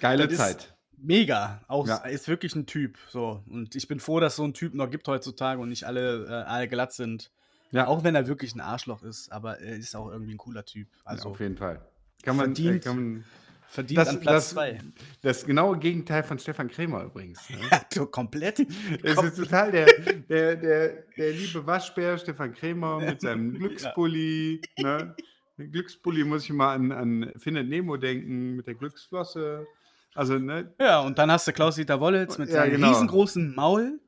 Geile 0.00 0.28
Das 0.28 0.36
Zeit. 0.38 0.74
Mega. 0.96 1.60
Auch 1.66 1.86
Ja. 1.88 1.96
ist 1.98 2.28
wirklich 2.28 2.54
ein 2.54 2.66
Typ. 2.66 2.96
So. 3.08 3.42
Und 3.50 3.74
ich 3.74 3.88
bin 3.88 3.98
froh, 3.98 4.20
dass 4.20 4.34
es 4.34 4.36
so 4.36 4.44
ein 4.44 4.54
Typ 4.54 4.72
noch 4.74 4.88
gibt 4.88 5.08
heutzutage 5.08 5.60
und 5.60 5.68
nicht 5.68 5.84
alle, 5.84 6.26
äh, 6.26 6.30
alle 6.48 6.68
glatt 6.68 6.92
sind. 6.92 7.32
Ja, 7.72 7.86
Auch 7.88 8.04
wenn 8.04 8.14
er 8.14 8.26
wirklich 8.28 8.54
ein 8.54 8.60
Arschloch 8.60 9.02
ist, 9.02 9.32
aber 9.32 9.58
er 9.60 9.76
ist 9.76 9.94
auch 9.96 10.10
irgendwie 10.10 10.34
ein 10.34 10.38
cooler 10.38 10.64
Typ. 10.64 10.88
Also 11.04 11.30
auf 11.30 11.40
jeden 11.40 11.56
Fall. 11.56 11.80
Kann 12.22 12.36
man, 12.36 12.52
äh, 12.52 12.54
verdient. 12.54 12.84
kann 12.84 12.96
man 12.96 13.24
verdient 13.68 13.98
das- 13.98 14.08
an 14.10 14.20
Platz 14.20 14.34
das- 14.34 14.50
2. 14.50 14.80
das 15.22 15.44
genaue 15.46 15.78
Gegenteil 15.78 16.22
von 16.22 16.38
Stefan 16.38 16.68
Krämer 16.68 17.04
übrigens. 17.04 17.48
Ne? 17.50 17.56
Ja, 17.70 17.80
du, 17.94 18.06
komplett. 18.06 18.60
Es 19.02 19.20
ist 19.22 19.36
total 19.36 19.72
der, 19.72 19.86
der, 20.28 20.56
der, 20.56 20.88
der 21.16 21.32
liebe 21.32 21.66
Waschbär 21.66 22.18
Stefan 22.18 22.52
Krämer 22.54 23.00
mit 23.00 23.20
seinem 23.22 23.54
Glückspulli. 23.58 24.60
Ne? 24.78 25.16
Den 25.58 25.70
Glückspulli 25.72 26.24
muss 26.24 26.44
ich 26.44 26.50
mal 26.52 26.74
an, 26.74 26.92
an 26.92 27.32
Findet 27.38 27.68
Nemo 27.68 27.96
denken, 27.96 28.56
mit 28.56 28.66
der 28.66 28.74
Glücksflosse. 28.74 29.66
Also, 30.14 30.38
ne? 30.38 30.72
Ja, 30.78 31.00
und 31.00 31.16
dann 31.18 31.30
hast 31.30 31.48
du 31.48 31.52
Klaus-Dieter 31.52 31.98
Wollitz 32.00 32.36
mit 32.36 32.48
Ja, 32.50 32.56
seinem 32.56 32.72
genau. 32.72 32.88
riesengroßen 32.90 33.54
Maul. 33.54 33.98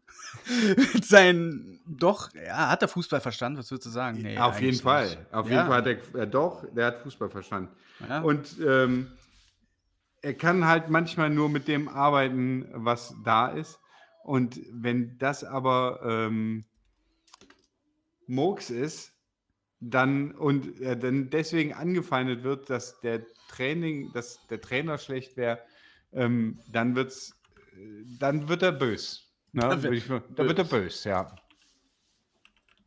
mit 0.95 1.05
seinen, 1.05 1.81
doch, 1.87 2.33
ja, 2.35 2.69
hat 2.71 2.83
er 2.83 2.89
Fußball 2.89 3.21
verstanden, 3.21 3.59
was 3.59 3.71
würdest 3.71 3.87
du 3.87 3.91
sagen? 3.91 4.19
Nee, 4.23 4.39
auf 4.39 4.61
jeden 4.61 4.79
Fall. 4.79 5.07
nicht. 5.09 5.19
Auf 5.33 5.49
Ja, 5.49 5.55
jeden 5.57 5.67
Fall 5.69 5.77
hat 5.79 5.87
er, 5.87 6.19
ja, 6.21 6.27
doch, 6.27 6.65
der 6.75 6.87
hat 6.87 6.99
Fußball 6.99 7.31
verstanden. 7.31 7.71
Ja. 8.09 8.21
Und 8.21 8.59
ähm, 8.65 9.13
er 10.23 10.35
kann 10.35 10.67
halt 10.67 10.89
manchmal 10.89 11.31
nur 11.31 11.49
mit 11.49 11.69
dem 11.69 11.89
arbeiten, 11.89 12.67
was 12.73 13.15
da 13.25 13.49
ist. 13.49 13.79
Und 14.25 14.59
wenn 14.73 15.19
das 15.19 15.45
aber 15.45 16.01
ähm, 16.03 16.65
Murks 18.27 18.71
ist, 18.71 19.13
dann 19.81 20.33
und 20.33 20.81
er 20.81 20.97
dann 20.97 21.29
deswegen 21.29 21.75
angefeindet 21.75 22.43
wird, 22.43 22.71
dass 22.71 23.01
der 23.01 23.23
Training, 23.49 24.13
dass 24.15 24.47
der 24.47 24.61
Trainer 24.61 24.97
schlecht 24.97 25.37
wäre, 25.37 25.61
ähm, 26.13 26.59
dann 26.73 26.97
wird's, 26.97 27.35
äh, 27.77 28.05
dann 28.19 28.49
wird 28.49 28.63
er 28.63 28.73
bös. 28.73 29.24
Ne? 29.55 29.61
Da 29.61 29.83
wird 29.83 29.95
ich, 29.95 30.07
da 30.07 30.45
wird 30.45 30.59
er 30.59 30.65
bös, 30.65 31.05
ja. 31.05 31.33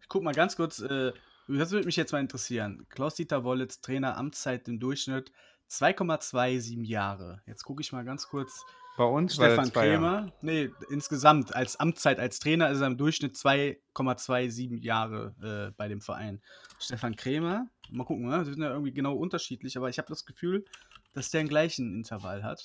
Ich 0.01 0.09
guck 0.09 0.21
mal 0.21 0.33
ganz 0.33 0.57
kurz, 0.57 0.79
äh, 0.79 1.13
das 1.47 1.71
würde 1.71 1.85
mich 1.85 1.95
jetzt 1.95 2.11
mal 2.11 2.19
interessieren. 2.19 2.85
Klaus-Dieter 2.89 3.45
Wollitz, 3.45 3.79
Trainer, 3.79 4.17
Amtszeit 4.17 4.67
im 4.67 4.77
Durchschnitt 4.79 5.31
2,27 5.69 6.85
Jahre. 6.85 7.41
Jetzt 7.45 7.63
gucke 7.63 7.81
ich 7.81 7.93
mal 7.93 8.03
ganz 8.03 8.27
kurz. 8.27 8.65
Bei 8.97 9.05
uns 9.05 9.35
Stefan. 9.35 9.71
Krämer, 9.71 10.33
nee, 10.41 10.71
insgesamt 10.89 11.55
als 11.55 11.79
Amtszeit 11.79 12.19
als 12.19 12.39
Trainer 12.39 12.69
ist 12.69 12.81
er 12.81 12.87
im 12.87 12.97
Durchschnitt 12.97 13.35
2,27 13.35 14.83
Jahre 14.83 15.35
äh, 15.41 15.71
bei 15.77 15.87
dem 15.87 16.01
Verein. 16.01 16.41
Stefan 16.79 17.15
Krämer, 17.15 17.67
mal 17.91 18.05
gucken, 18.05 18.27
ne? 18.27 18.43
die 18.43 18.51
sind 18.51 18.63
ja 18.63 18.71
irgendwie 18.71 18.93
genau 18.93 19.13
unterschiedlich, 19.13 19.77
aber 19.77 19.87
ich 19.87 19.99
habe 19.99 20.09
das 20.09 20.25
Gefühl, 20.25 20.65
dass 21.13 21.29
der 21.29 21.41
einen 21.41 21.49
gleichen 21.49 21.93
Intervall 21.93 22.43
hat. 22.43 22.63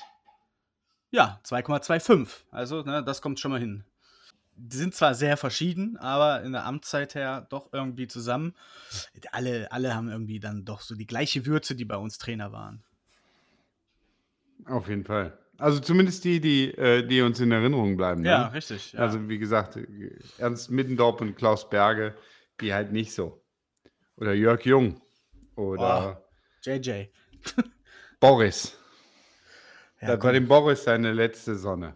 Ja, 1.10 1.38
2,25. 1.44 2.44
Also, 2.50 2.82
ne, 2.82 3.04
das 3.04 3.20
kommt 3.20 3.38
schon 3.38 3.50
mal 3.50 3.60
hin. 3.60 3.84
Die 4.56 4.76
sind 4.76 4.94
zwar 4.94 5.14
sehr 5.14 5.36
verschieden, 5.36 5.96
aber 5.96 6.42
in 6.42 6.52
der 6.52 6.66
Amtszeit 6.66 7.14
her 7.14 7.46
doch 7.48 7.72
irgendwie 7.72 8.06
zusammen. 8.06 8.54
Alle, 9.32 9.70
alle 9.72 9.94
haben 9.94 10.08
irgendwie 10.08 10.40
dann 10.40 10.64
doch 10.64 10.80
so 10.80 10.94
die 10.94 11.06
gleiche 11.06 11.46
Würze, 11.46 11.74
die 11.74 11.84
bei 11.84 11.96
uns 11.96 12.18
Trainer 12.18 12.52
waren. 12.52 12.82
Auf 14.66 14.88
jeden 14.88 15.04
Fall. 15.04 15.38
Also 15.58 15.80
zumindest 15.80 16.24
die, 16.24 16.40
die, 16.40 16.72
äh, 16.74 17.06
die 17.06 17.22
uns 17.22 17.40
in 17.40 17.52
Erinnerung 17.52 17.96
bleiben. 17.96 18.24
Ja, 18.24 18.46
ne? 18.46 18.52
richtig. 18.54 18.92
Ja. 18.92 19.00
Also 19.00 19.28
wie 19.28 19.38
gesagt, 19.38 19.78
Ernst 20.38 20.70
Middendorf 20.70 21.20
und 21.20 21.36
Klaus 21.36 21.68
Berge, 21.68 22.14
die 22.60 22.72
halt 22.72 22.92
nicht 22.92 23.12
so. 23.12 23.44
Oder 24.16 24.34
Jörg 24.34 24.64
Jung. 24.64 25.00
Oder 25.56 26.22
JJ. 26.62 27.06
Boris. 28.20 28.76
Ja, 30.00 30.16
das 30.16 30.24
war 30.24 30.32
dem 30.32 30.48
Boris 30.48 30.84
seine 30.84 31.12
letzte 31.12 31.56
Sonne. 31.56 31.94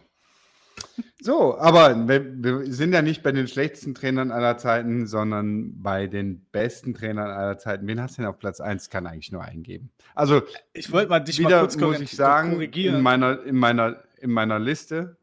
So, 1.19 1.57
aber 1.57 2.07
wir, 2.07 2.43
wir 2.43 2.71
sind 2.71 2.93
ja 2.93 3.01
nicht 3.01 3.23
bei 3.23 3.31
den 3.31 3.47
schlechtesten 3.47 3.95
Trainern 3.95 4.31
aller 4.31 4.57
Zeiten, 4.57 5.07
sondern 5.07 5.81
bei 5.81 6.05
den 6.05 6.45
besten 6.51 6.93
Trainern 6.93 7.31
aller 7.31 7.57
Zeiten. 7.57 7.87
Wen 7.87 7.99
hast 7.99 8.17
du 8.17 8.21
denn 8.21 8.29
auf 8.29 8.37
Platz 8.37 8.59
1? 8.61 8.91
Kann 8.91 9.07
eigentlich 9.07 9.31
nur 9.31 9.43
eingeben. 9.43 9.89
Also 10.13 10.43
Ich 10.73 10.91
wollte 10.91 11.09
mal 11.09 11.19
dich 11.19 11.39
mal 11.39 11.49
wieder 11.49 11.59
kurz 11.61 11.75
muss 11.77 11.99
ich 11.99 12.11
sagen, 12.11 12.49
in 12.49 12.53
korrigieren. 12.55 13.01
meiner, 13.01 13.43
in, 13.43 13.55
meiner, 13.55 14.03
in 14.19 14.29
meiner 14.31 14.59
Liste. 14.59 15.17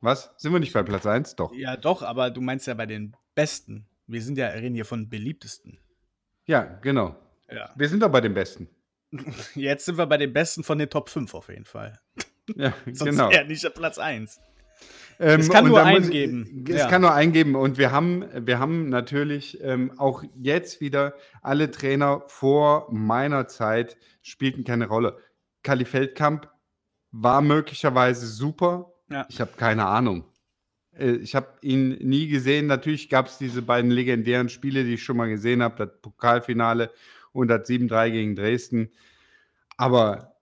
Was? 0.00 0.32
Sind 0.36 0.52
wir 0.52 0.60
nicht 0.60 0.72
bei 0.72 0.84
Platz 0.84 1.04
1? 1.04 1.34
Doch. 1.34 1.52
ja, 1.52 1.76
doch, 1.76 2.02
aber 2.02 2.30
du 2.30 2.40
meinst 2.40 2.68
ja 2.68 2.74
bei 2.74 2.86
den 2.86 3.16
Besten. 3.34 3.88
Wir 4.06 4.22
sind 4.22 4.38
ja 4.38 4.46
reden 4.48 4.74
hier 4.76 4.84
von 4.84 5.08
beliebtesten. 5.08 5.78
Ja, 6.46 6.62
genau. 6.80 7.16
Ja. 7.50 7.70
Wir 7.74 7.88
sind 7.88 8.02
doch 8.02 8.10
bei 8.10 8.20
den 8.20 8.34
Besten. 8.34 8.68
Jetzt 9.56 9.86
sind 9.86 9.98
wir 9.98 10.06
bei 10.06 10.16
den 10.16 10.32
Besten 10.32 10.62
von 10.62 10.78
den 10.78 10.88
Top 10.88 11.08
5 11.08 11.34
auf 11.34 11.48
jeden 11.48 11.64
Fall. 11.64 11.98
Ja, 12.54 12.72
Sonst 12.86 13.04
genau. 13.16 13.30
eher 13.30 13.44
nicht 13.44 13.68
Platz 13.74 13.98
1. 13.98 14.40
Ähm, 15.20 15.40
Es 15.40 15.48
kann 15.50 15.66
nur 15.66 15.78
da 15.80 15.90
muss- 15.90 16.04
eingeben. 16.04 16.64
Es 16.68 16.76
Ja. 16.76 16.88
kann 16.88 17.02
nur 17.02 17.12
eingeben. 17.12 17.54
Und 17.56 17.76
wir 17.78 17.90
haben, 17.92 18.24
wir 18.46 18.58
haben 18.58 18.88
natürlich 18.88 19.58
ähm, 19.62 19.92
auch 19.98 20.22
jetzt 20.36 20.80
wieder 20.80 21.14
alle 21.42 21.70
Trainer 21.70 22.22
vor 22.28 22.86
meiner 22.92 23.48
Zeit 23.48 23.96
spielten 24.22 24.64
keine 24.64 24.86
Rolle. 24.86 25.18
Kali 25.62 25.84
Feldkamp 25.84 26.48
war 27.10 27.40
möglicherweise 27.42 28.26
super. 28.26 28.92
Ja. 29.10 29.26
Ich 29.28 29.40
habe 29.40 29.52
keine 29.56 29.86
Ahnung. 29.86 30.24
Äh, 30.96 31.12
Ich 31.16 31.34
habe 31.34 31.48
ihn 31.62 31.90
nie 32.00 32.28
gesehen. 32.28 32.66
Natürlich 32.66 33.08
gab 33.08 33.26
es 33.26 33.38
diese 33.38 33.62
beiden 33.62 33.90
legendären 33.90 34.48
Spiele, 34.48 34.84
die 34.84 34.94
ich 34.94 35.02
schon 35.02 35.16
mal 35.16 35.28
gesehen 35.28 35.62
habe, 35.62 35.86
das 35.86 36.00
Pokalfinale 36.00 36.90
und 37.32 37.48
das 37.48 37.66
7-3 37.68 38.10
gegen 38.10 38.36
Dresden. 38.36 38.90
Aber 39.76 40.34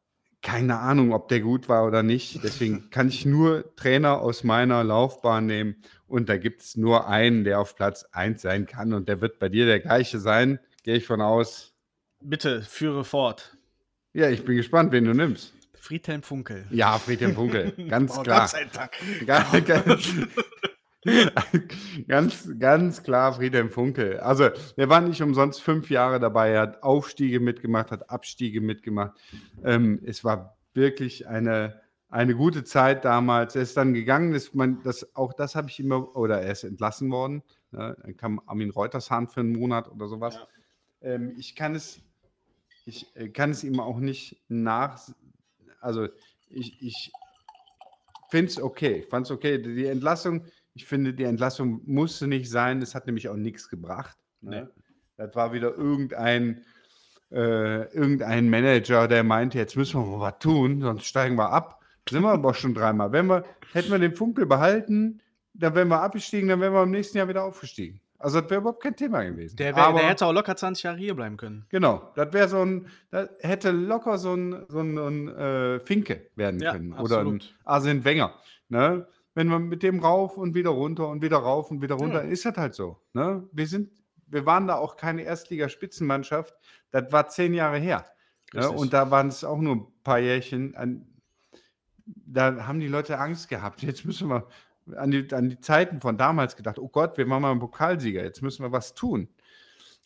keine 0.47 0.79
Ahnung, 0.79 1.13
ob 1.13 1.29
der 1.29 1.41
gut 1.41 1.69
war 1.69 1.85
oder 1.85 2.05
nicht. 2.05 2.43
Deswegen 2.45 2.89
kann 2.91 3.09
ich 3.09 3.27
nur 3.27 3.75
Trainer 3.75 4.21
aus 4.21 4.45
meiner 4.45 4.85
Laufbahn 4.85 5.47
nehmen. 5.47 5.77
Und 6.07 6.29
da 6.29 6.37
gibt 6.37 6.63
es 6.63 6.77
nur 6.77 7.09
einen, 7.09 7.43
der 7.43 7.59
auf 7.59 7.75
Platz 7.75 8.05
1 8.13 8.43
sein 8.43 8.67
kann. 8.67 8.93
Und 8.93 9.09
der 9.09 9.21
wird 9.21 9.41
bei 9.41 9.49
dir 9.49 9.67
der 9.67 9.81
gleiche 9.81 10.21
sein, 10.21 10.61
gehe 10.85 10.95
ich 10.97 11.07
von 11.07 11.21
aus. 11.21 11.75
Bitte, 12.23 12.63
führe 12.63 13.05
fort. 13.05 13.57
Ja, 14.13 14.31
ich 14.31 14.45
bin 14.45 14.57
gespannt, 14.57 14.93
wen 14.93 15.05
du 15.05 15.15
nimmst. 15.15 15.53
Friedhelm 15.75 16.23
Funkel. 16.23 16.65
Ja, 16.71 16.97
Friedhelm 16.99 17.35
Funkel, 17.35 17.73
ganz 17.89 18.17
Oh, 18.17 18.23
klar. 18.23 18.43
Gott 18.43 18.51
sei 18.51 18.67
Dank. 18.73 18.93
Ganz, 19.27 19.67
ganz, 19.67 20.09
ganz, 22.09 22.49
ganz 22.59 23.03
klar 23.03 23.35
Friedhelm 23.35 23.71
Funkel. 23.71 24.19
Also, 24.21 24.51
der 24.77 24.89
war 24.89 25.01
nicht 25.01 25.23
umsonst 25.23 25.63
fünf 25.63 25.91
Jahre 25.91 26.21
dabei. 26.21 26.51
Er 26.51 26.63
hat 26.63 26.83
Aufstiege 26.83 27.41
mitgemacht, 27.41 27.91
hat 27.91 28.11
Abstiege 28.11 28.61
mitgemacht. 28.61 29.13
Ähm, 29.65 30.01
es 30.05 30.25
war 30.25 30.57
wirklich 30.75 31.27
eine, 31.29 31.81
eine 32.09 32.35
gute 32.35 32.65
Zeit 32.65 33.05
damals. 33.05 33.57
Er 33.57 33.63
ist 33.63 33.77
dann 33.77 33.95
gegangen, 33.95 34.33
das, 34.33 34.55
man, 34.55 34.83
das, 34.83 35.15
auch 35.17 35.33
das 35.33 35.55
habe 35.55 35.69
ich 35.69 35.81
immer, 35.81 36.17
oder 36.17 36.41
er 36.41 36.53
ist 36.53 36.65
entlassen 36.65 37.11
worden. 37.11 37.43
Ne? 37.71 37.97
Dann 38.03 38.17
kam 38.17 38.41
Armin 38.47 38.71
Reutershahn 38.71 39.29
für 39.29 39.41
einen 39.41 39.53
Monat 39.53 39.91
oder 39.91 40.09
sowas. 40.09 40.35
Ja. 40.35 41.15
Ähm, 41.15 41.35
ich 41.39 41.55
kann 41.55 41.75
es, 41.75 42.01
ich 42.85 43.15
äh, 43.17 43.29
kann 43.29 43.51
es 43.51 43.65
ihm 43.65 43.81
auch 43.81 43.99
nicht 43.99 44.43
nach, 44.49 44.99
also 45.81 46.09
ich, 46.49 46.81
ich 46.83 47.13
finde 48.31 48.51
es 48.51 48.61
okay. 48.61 49.01
Ich 49.05 49.07
fand 49.07 49.27
es 49.27 49.31
okay. 49.31 49.59
Die 49.59 49.87
Entlassung, 49.87 50.45
ich 50.77 50.85
finde, 50.87 51.15
die 51.15 51.25
Entlassung 51.25 51.81
musste 51.87 52.27
nicht 52.27 52.51
sein. 52.51 52.81
Das 52.81 52.95
hat 52.95 53.07
nämlich 53.07 53.29
auch 53.31 53.37
nichts 53.37 53.69
gebracht. 53.71 54.17
Ne? 54.43 54.71
Das 55.17 55.35
war 55.35 55.53
wieder 55.55 55.75
irgendein, 55.75 56.65
äh, 57.33 57.85
irgendein 57.95 58.51
Manager, 58.51 59.09
der 59.09 59.25
meinte, 59.25 59.57
jetzt 59.59 59.75
müssen 59.77 60.01
wir 60.01 60.07
mal 60.07 60.21
was 60.21 60.39
tun, 60.39 60.83
sonst 60.83 61.07
steigen 61.07 61.37
wir 61.37 61.51
ab. 61.51 61.81
Sind 62.09 62.23
wir 62.23 62.31
aber 62.31 62.53
schon 62.55 62.75
dreimal. 62.75 63.11
Wenn 63.11 63.27
wir, 63.27 63.45
hätten 63.73 63.91
wir 63.91 63.99
den 63.99 64.15
Funkel 64.15 64.45
behalten, 64.47 65.21
dann 65.55 65.75
wären 65.75 65.89
wir 65.89 66.03
abgestiegen, 66.03 66.49
dann 66.51 66.61
wären 66.61 66.75
wir 66.75 66.83
im 66.83 66.91
nächsten 66.91 67.17
Jahr 67.19 67.27
wieder 67.29 67.43
aufgestiegen. 67.45 68.01
Also 68.19 68.41
das 68.41 68.51
wäre 68.51 68.61
überhaupt 68.61 68.83
kein 68.83 68.95
Thema 68.97 69.23
gewesen. 69.25 69.57
Der, 69.57 69.75
wär, 69.75 69.83
Aber- 69.85 69.99
der 70.01 70.11
hätte 70.11 70.27
auch 70.27 70.33
locker 70.33 70.57
20 70.57 70.85
Jahre 70.85 70.99
hier 70.99 71.15
bleiben 71.15 71.37
können. 71.39 71.65
Genau, 71.71 72.13
das 72.17 72.33
wäre 72.33 72.49
so 72.49 72.63
ein, 72.63 72.87
das 73.11 73.31
hätte 73.41 73.71
locker 73.71 74.19
so 74.19 74.35
ein, 74.35 74.65
so 74.69 74.81
ein, 74.81 74.97
so 74.97 75.07
ein 75.07 75.29
äh, 75.29 75.81
Finke 75.81 76.29
werden 76.37 76.61
Ja, 76.61 76.73
können. 76.73 76.93
Oder 76.93 77.21
ein 77.21 77.27
absolut. 77.27 77.55
Arsene 77.65 78.05
Wenger. 78.05 78.35
Ne? 78.69 79.07
Wenn 79.37 79.49
man 79.49 79.69
mit 79.69 79.83
dem 79.83 80.01
rauf 80.01 80.39
und 80.39 80.55
wieder 80.55 80.71
runter 80.71 81.09
und 81.09 81.21
wieder 81.23 81.37
rauf 81.37 81.71
und 81.71 81.83
wieder 81.83 81.97
runter, 81.97 82.25
Ja. 82.25 82.31
ist 82.31 82.47
das 82.47 82.57
halt 82.57 82.75
so. 82.75 82.97
Ne? 83.13 83.47
Wir, 83.53 83.67
sind, 83.67 83.93
wir 84.27 84.47
waren 84.47 84.67
da 84.67 84.77
auch 84.77 84.97
keine 84.97 85.23
Erstligaspitzenmannschaft. 85.23 86.55
Das 86.91 87.13
war 87.13 87.29
zehn 87.29 87.53
Jahre 87.53 87.77
her. 87.77 88.07
Ne? 88.55 88.71
Und 88.71 88.95
da 88.95 89.11
waren 89.11 89.29
es 89.29 89.45
auch 89.45 89.59
nur 89.59 89.77
ein 89.77 89.87
paar 90.03 90.21
Jährchen. 90.21 90.75
An, 90.75 91.07
da 92.07 92.67
haben 92.67 92.81
die 92.81 92.89
Leute 92.89 93.19
Angst 93.19 93.51
gehabt. 93.51 93.83
Jetzt 93.83 94.07
müssen 94.07 94.29
wir 94.29 94.49
an 94.97 95.11
die, 95.11 95.29
an 95.35 95.51
die 95.51 95.61
Zeiten 95.61 96.01
von 96.01 96.17
damals 96.17 96.57
gedacht, 96.57 96.79
oh 96.79 96.89
Gott, 96.89 97.19
wir 97.19 97.27
machen 97.27 97.43
mal 97.43 97.51
einen 97.51 97.61
Pokalsieger, 97.61 98.23
jetzt 98.23 98.41
müssen 98.41 98.63
wir 98.63 98.73
was 98.73 98.95
tun. 98.95 99.29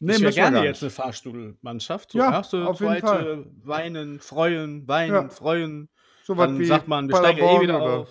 Nee, 0.01 0.15
ich 0.15 0.23
wäre 0.23 0.33
gerne 0.33 0.65
jetzt 0.65 0.83
eine 0.83 0.91
Fahrstuhlmannschaft. 0.91 2.13
So 2.13 2.19
Ja, 2.19 2.33
erste, 2.33 2.67
auf 2.67 2.81
jeden 2.81 2.99
zweite, 2.99 3.47
weinen, 3.63 4.19
freuen, 4.19 4.89
weinen, 4.89 5.15
Ja. 5.15 5.29
freuen. 5.29 5.89
So 6.25 6.37
was 6.37 6.47
Dann 6.49 6.59
wie 6.59 6.65
sagt 6.65 6.89
man, 6.89 7.09
wir 7.09 7.17
steigen 7.17 7.39
eh 7.41 7.61
wieder 7.61 7.81
auf. 7.81 8.09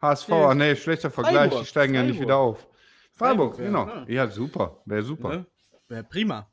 HSV, 0.00 0.28
Nee, 0.28 0.34
ah, 0.44 0.54
nee, 0.54 0.76
schlechter 0.76 1.10
Vergleich, 1.10 1.34
Freiburg, 1.50 1.60
die 1.60 1.66
steigen 1.66 1.94
ja 1.94 2.02
nicht 2.02 2.12
Freiburg. 2.16 2.26
wieder 2.26 2.36
auf. 2.36 2.68
Freiburg, 3.12 3.56
Freiburg, 3.56 3.56
genau. 3.56 3.86
ja. 3.88 4.04
Ja, 4.08 4.30
super, 4.30 4.80
wäre 4.84 5.02
super. 5.02 5.28
Ne? 5.30 5.46
Wäre 5.88 6.04
prima. 6.04 6.46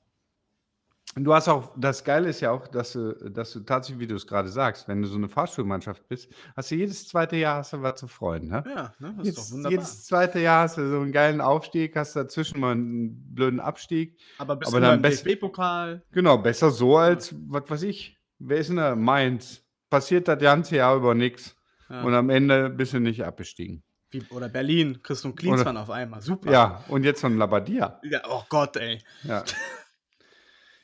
Und 1.16 1.24
Du 1.24 1.34
hast 1.34 1.48
auch, 1.48 1.72
das 1.78 2.04
Geile 2.04 2.28
ist 2.30 2.42
ja 2.42 2.52
auch, 2.52 2.68
dass 2.68 2.92
du, 2.94 3.14
dass 3.30 3.52
du 3.54 3.62
tatsächlich, 3.62 4.00
wie 4.02 4.08
du 4.08 4.16
es 4.16 4.28
gerade 4.28 4.50
sagst, 4.50 4.88
wenn 4.90 5.02
du 5.02 5.08
so 5.08 5.16
eine 5.18 5.30
Fahrschulmannschaft 5.30 6.06
bist, 6.10 6.30
hast 6.58 6.72
du 6.72 6.76
jedes 6.76 7.08
zweite 7.08 7.38
Jahr 7.38 7.58
hast 7.60 7.72
du 7.72 7.82
was 7.82 8.00
zu 8.00 8.08
freuen. 8.08 8.48
Ne? 8.48 8.64
Ja, 8.68 8.94
ne? 9.00 9.14
das 9.18 9.28
ist 9.28 9.36
Jedes, 9.36 9.36
doch 9.36 9.52
wunderbar. 9.56 9.72
jedes 9.72 10.04
zweite 10.06 10.40
Jahr 10.40 10.64
hast 10.64 10.78
du 10.78 10.90
so 10.90 11.00
einen 11.00 11.12
geilen 11.14 11.40
Aufstieg, 11.40 11.96
hast 11.96 12.16
dazwischen 12.18 12.60
mal 12.60 12.72
einen 12.72 13.34
blöden 13.34 13.60
Abstieg. 13.62 14.20
aber 14.40 14.58
bist 14.58 14.70
aber 14.74 14.78
aber 14.86 14.88
dann 14.88 15.02
best- 15.02 15.26
DFB-Pokal. 15.26 16.04
Genau, 16.12 16.38
besser 16.40 16.72
so 16.72 16.98
als, 16.98 17.34
was 17.48 17.70
weiß 17.70 17.84
ich, 17.84 18.18
wer 18.40 18.58
ist 18.58 18.70
denn 18.70 18.78
da? 18.78 18.96
Mainz. 18.96 19.62
Passiert 19.90 20.28
das 20.28 20.40
ganze 20.40 20.76
Jahr 20.78 20.98
über 20.98 21.14
nichts. 21.14 21.56
Ja. 21.90 22.02
Und 22.04 22.14
am 22.14 22.30
Ende 22.30 22.70
bist 22.70 22.94
du 22.94 23.00
nicht 23.00 23.24
abgestiegen. 23.24 23.84
Wie, 24.12 24.24
oder 24.30 24.50
Berlin, 24.50 25.02
Christoph 25.02 25.36
Klinsmann 25.36 25.78
auf 25.78 25.90
einmal. 25.90 26.22
Super. 26.22 26.52
Ja, 26.52 26.84
und 26.88 27.04
jetzt 27.04 27.22
von 27.22 27.38
Labadia. 27.38 28.00
Ja, 28.04 28.22
Oh 28.28 28.44
Gott, 28.50 28.78
ey. 28.78 29.02
Ja. 29.24 29.44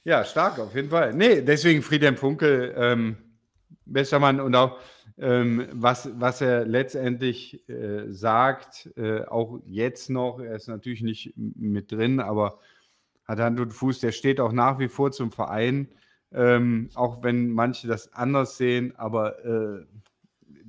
ja, 0.04 0.24
stark, 0.26 0.60
auf 0.60 0.76
jeden 0.76 0.90
Fall. 0.90 1.14
Nee, 1.14 1.42
deswegen 1.42 1.82
Friedhelm 1.82 2.18
Funkel, 2.18 2.74
ähm, 2.76 3.18
bester 3.86 4.20
Mann 4.20 4.40
und 4.40 4.56
auch 4.56 4.80
ähm, 5.18 5.68
was, 5.72 6.10
was 6.20 6.42
er 6.42 6.66
letztendlich 6.66 7.68
äh, 7.70 8.12
sagt, 8.12 8.90
äh, 8.98 9.24
auch 9.26 9.60
jetzt 9.66 10.10
noch, 10.10 10.40
er 10.40 10.56
ist 10.56 10.68
natürlich 10.68 11.02
nicht 11.02 11.34
mit 11.36 11.92
drin, 11.92 12.20
aber 12.20 12.60
hat 13.26 13.40
Hand 13.40 13.60
und 13.60 13.72
Fuß, 13.72 14.00
der 14.00 14.12
steht 14.12 14.40
auch 14.40 14.52
nach 14.52 14.80
wie 14.80 14.88
vor 14.88 15.12
zum 15.12 15.32
Verein, 15.32 15.90
ähm, 16.34 16.90
auch 16.96 17.24
wenn 17.24 17.50
manche 17.50 17.88
das 17.88 18.14
anders 18.14 18.58
sehen, 18.58 18.94
aber 18.98 19.46
äh, 19.46 19.86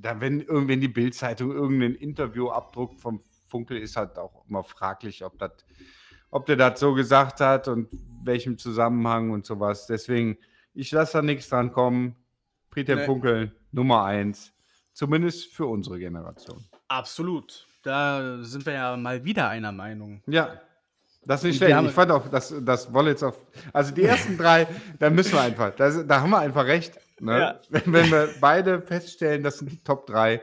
da, 0.03 0.21
wenn 0.21 0.41
irgendwann 0.41 0.81
die 0.81 0.87
Bildzeitung 0.87 1.51
irgendein 1.51 1.95
Interview 1.95 2.49
abdruckt 2.49 2.99
vom 3.01 3.21
Funkel, 3.47 3.77
ist 3.77 3.95
halt 3.95 4.17
auch 4.17 4.45
immer 4.47 4.63
fraglich, 4.63 5.23
ob 5.23 5.39
das 5.39 5.51
ob 6.33 6.47
der 6.47 6.55
das 6.55 6.79
so 6.79 6.95
gesagt 6.95 7.41
hat 7.41 7.67
und 7.67 7.89
welchem 8.23 8.57
Zusammenhang 8.57 9.29
und 9.29 9.45
sowas. 9.45 9.85
Deswegen, 9.85 10.37
ich 10.73 10.91
lasse 10.91 11.13
da 11.13 11.21
nichts 11.21 11.47
dran 11.47 11.71
kommen. 11.71 12.15
Friedhelm 12.71 12.99
Nee. 12.99 13.05
Funkel, 13.05 13.55
Nummer 13.71 14.03
eins. 14.05 14.51
Zumindest 14.93 15.53
für 15.53 15.67
unsere 15.67 15.99
Generation. 15.99 16.63
Absolut. 16.87 17.67
Da 17.83 18.39
sind 18.41 18.65
wir 18.65 18.73
ja 18.73 18.97
mal 18.97 19.23
wieder 19.23 19.49
einer 19.49 19.71
Meinung. 19.71 20.23
Ja, 20.25 20.59
das 21.23 21.41
ist 21.41 21.43
nicht 21.43 21.57
schlecht. 21.57 21.79
Ich 21.85 21.91
fand 21.91 22.11
auch, 22.11 22.27
dass 22.27 22.53
das 22.61 22.91
Wollitz 22.91 23.21
auf. 23.21 23.45
Also 23.71 23.93
die 23.93 24.03
ersten 24.03 24.35
drei, 24.35 24.67
da 24.97 25.11
müssen 25.11 25.33
wir 25.33 25.41
einfach. 25.41 25.75
Das, 25.75 26.05
da 26.07 26.21
haben 26.21 26.31
wir 26.31 26.39
einfach 26.39 26.65
recht. 26.65 26.99
Ne? 27.19 27.39
Ja. 27.39 27.59
Wenn, 27.69 27.93
wenn 27.93 28.11
wir 28.11 28.29
beide 28.41 28.81
feststellen, 28.81 29.43
das 29.43 29.59
sind 29.59 29.71
die 29.71 29.83
Top 29.83 30.07
drei, 30.07 30.41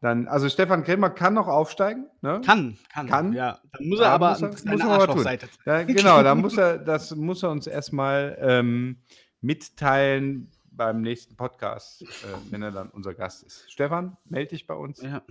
dann. 0.00 0.26
Also 0.28 0.48
Stefan 0.48 0.84
Krämer 0.84 1.10
kann 1.10 1.34
noch 1.34 1.48
aufsteigen. 1.48 2.08
Ne? 2.22 2.40
Kann, 2.44 2.78
kann. 2.92 3.06
Kann. 3.08 3.32
Ja. 3.32 3.58
Dann 3.72 3.88
muss 3.88 3.98
er 4.00 4.06
Ja, 4.06 4.14
aber 4.14 4.30
muss 4.30 4.42
er- 4.42 4.70
muss 4.72 4.80
er 4.80 4.90
aber 4.90 5.06
tun. 5.14 5.26
Ja, 5.66 5.82
genau, 5.82 6.22
da 6.22 6.34
muss 6.34 6.56
er, 6.56 6.78
das 6.78 7.14
muss 7.14 7.42
er 7.42 7.50
uns 7.50 7.66
erstmal 7.66 8.36
ähm, 8.40 9.02
mitteilen 9.40 10.50
beim 10.70 11.02
nächsten 11.02 11.36
Podcast, 11.36 12.02
äh, 12.02 12.06
wenn 12.50 12.62
er 12.62 12.70
dann 12.72 12.88
unser 12.90 13.14
Gast 13.14 13.42
ist. 13.42 13.70
Stefan, 13.70 14.16
melde 14.24 14.50
dich 14.50 14.66
bei 14.66 14.74
uns. 14.74 15.02
Ja. 15.02 15.22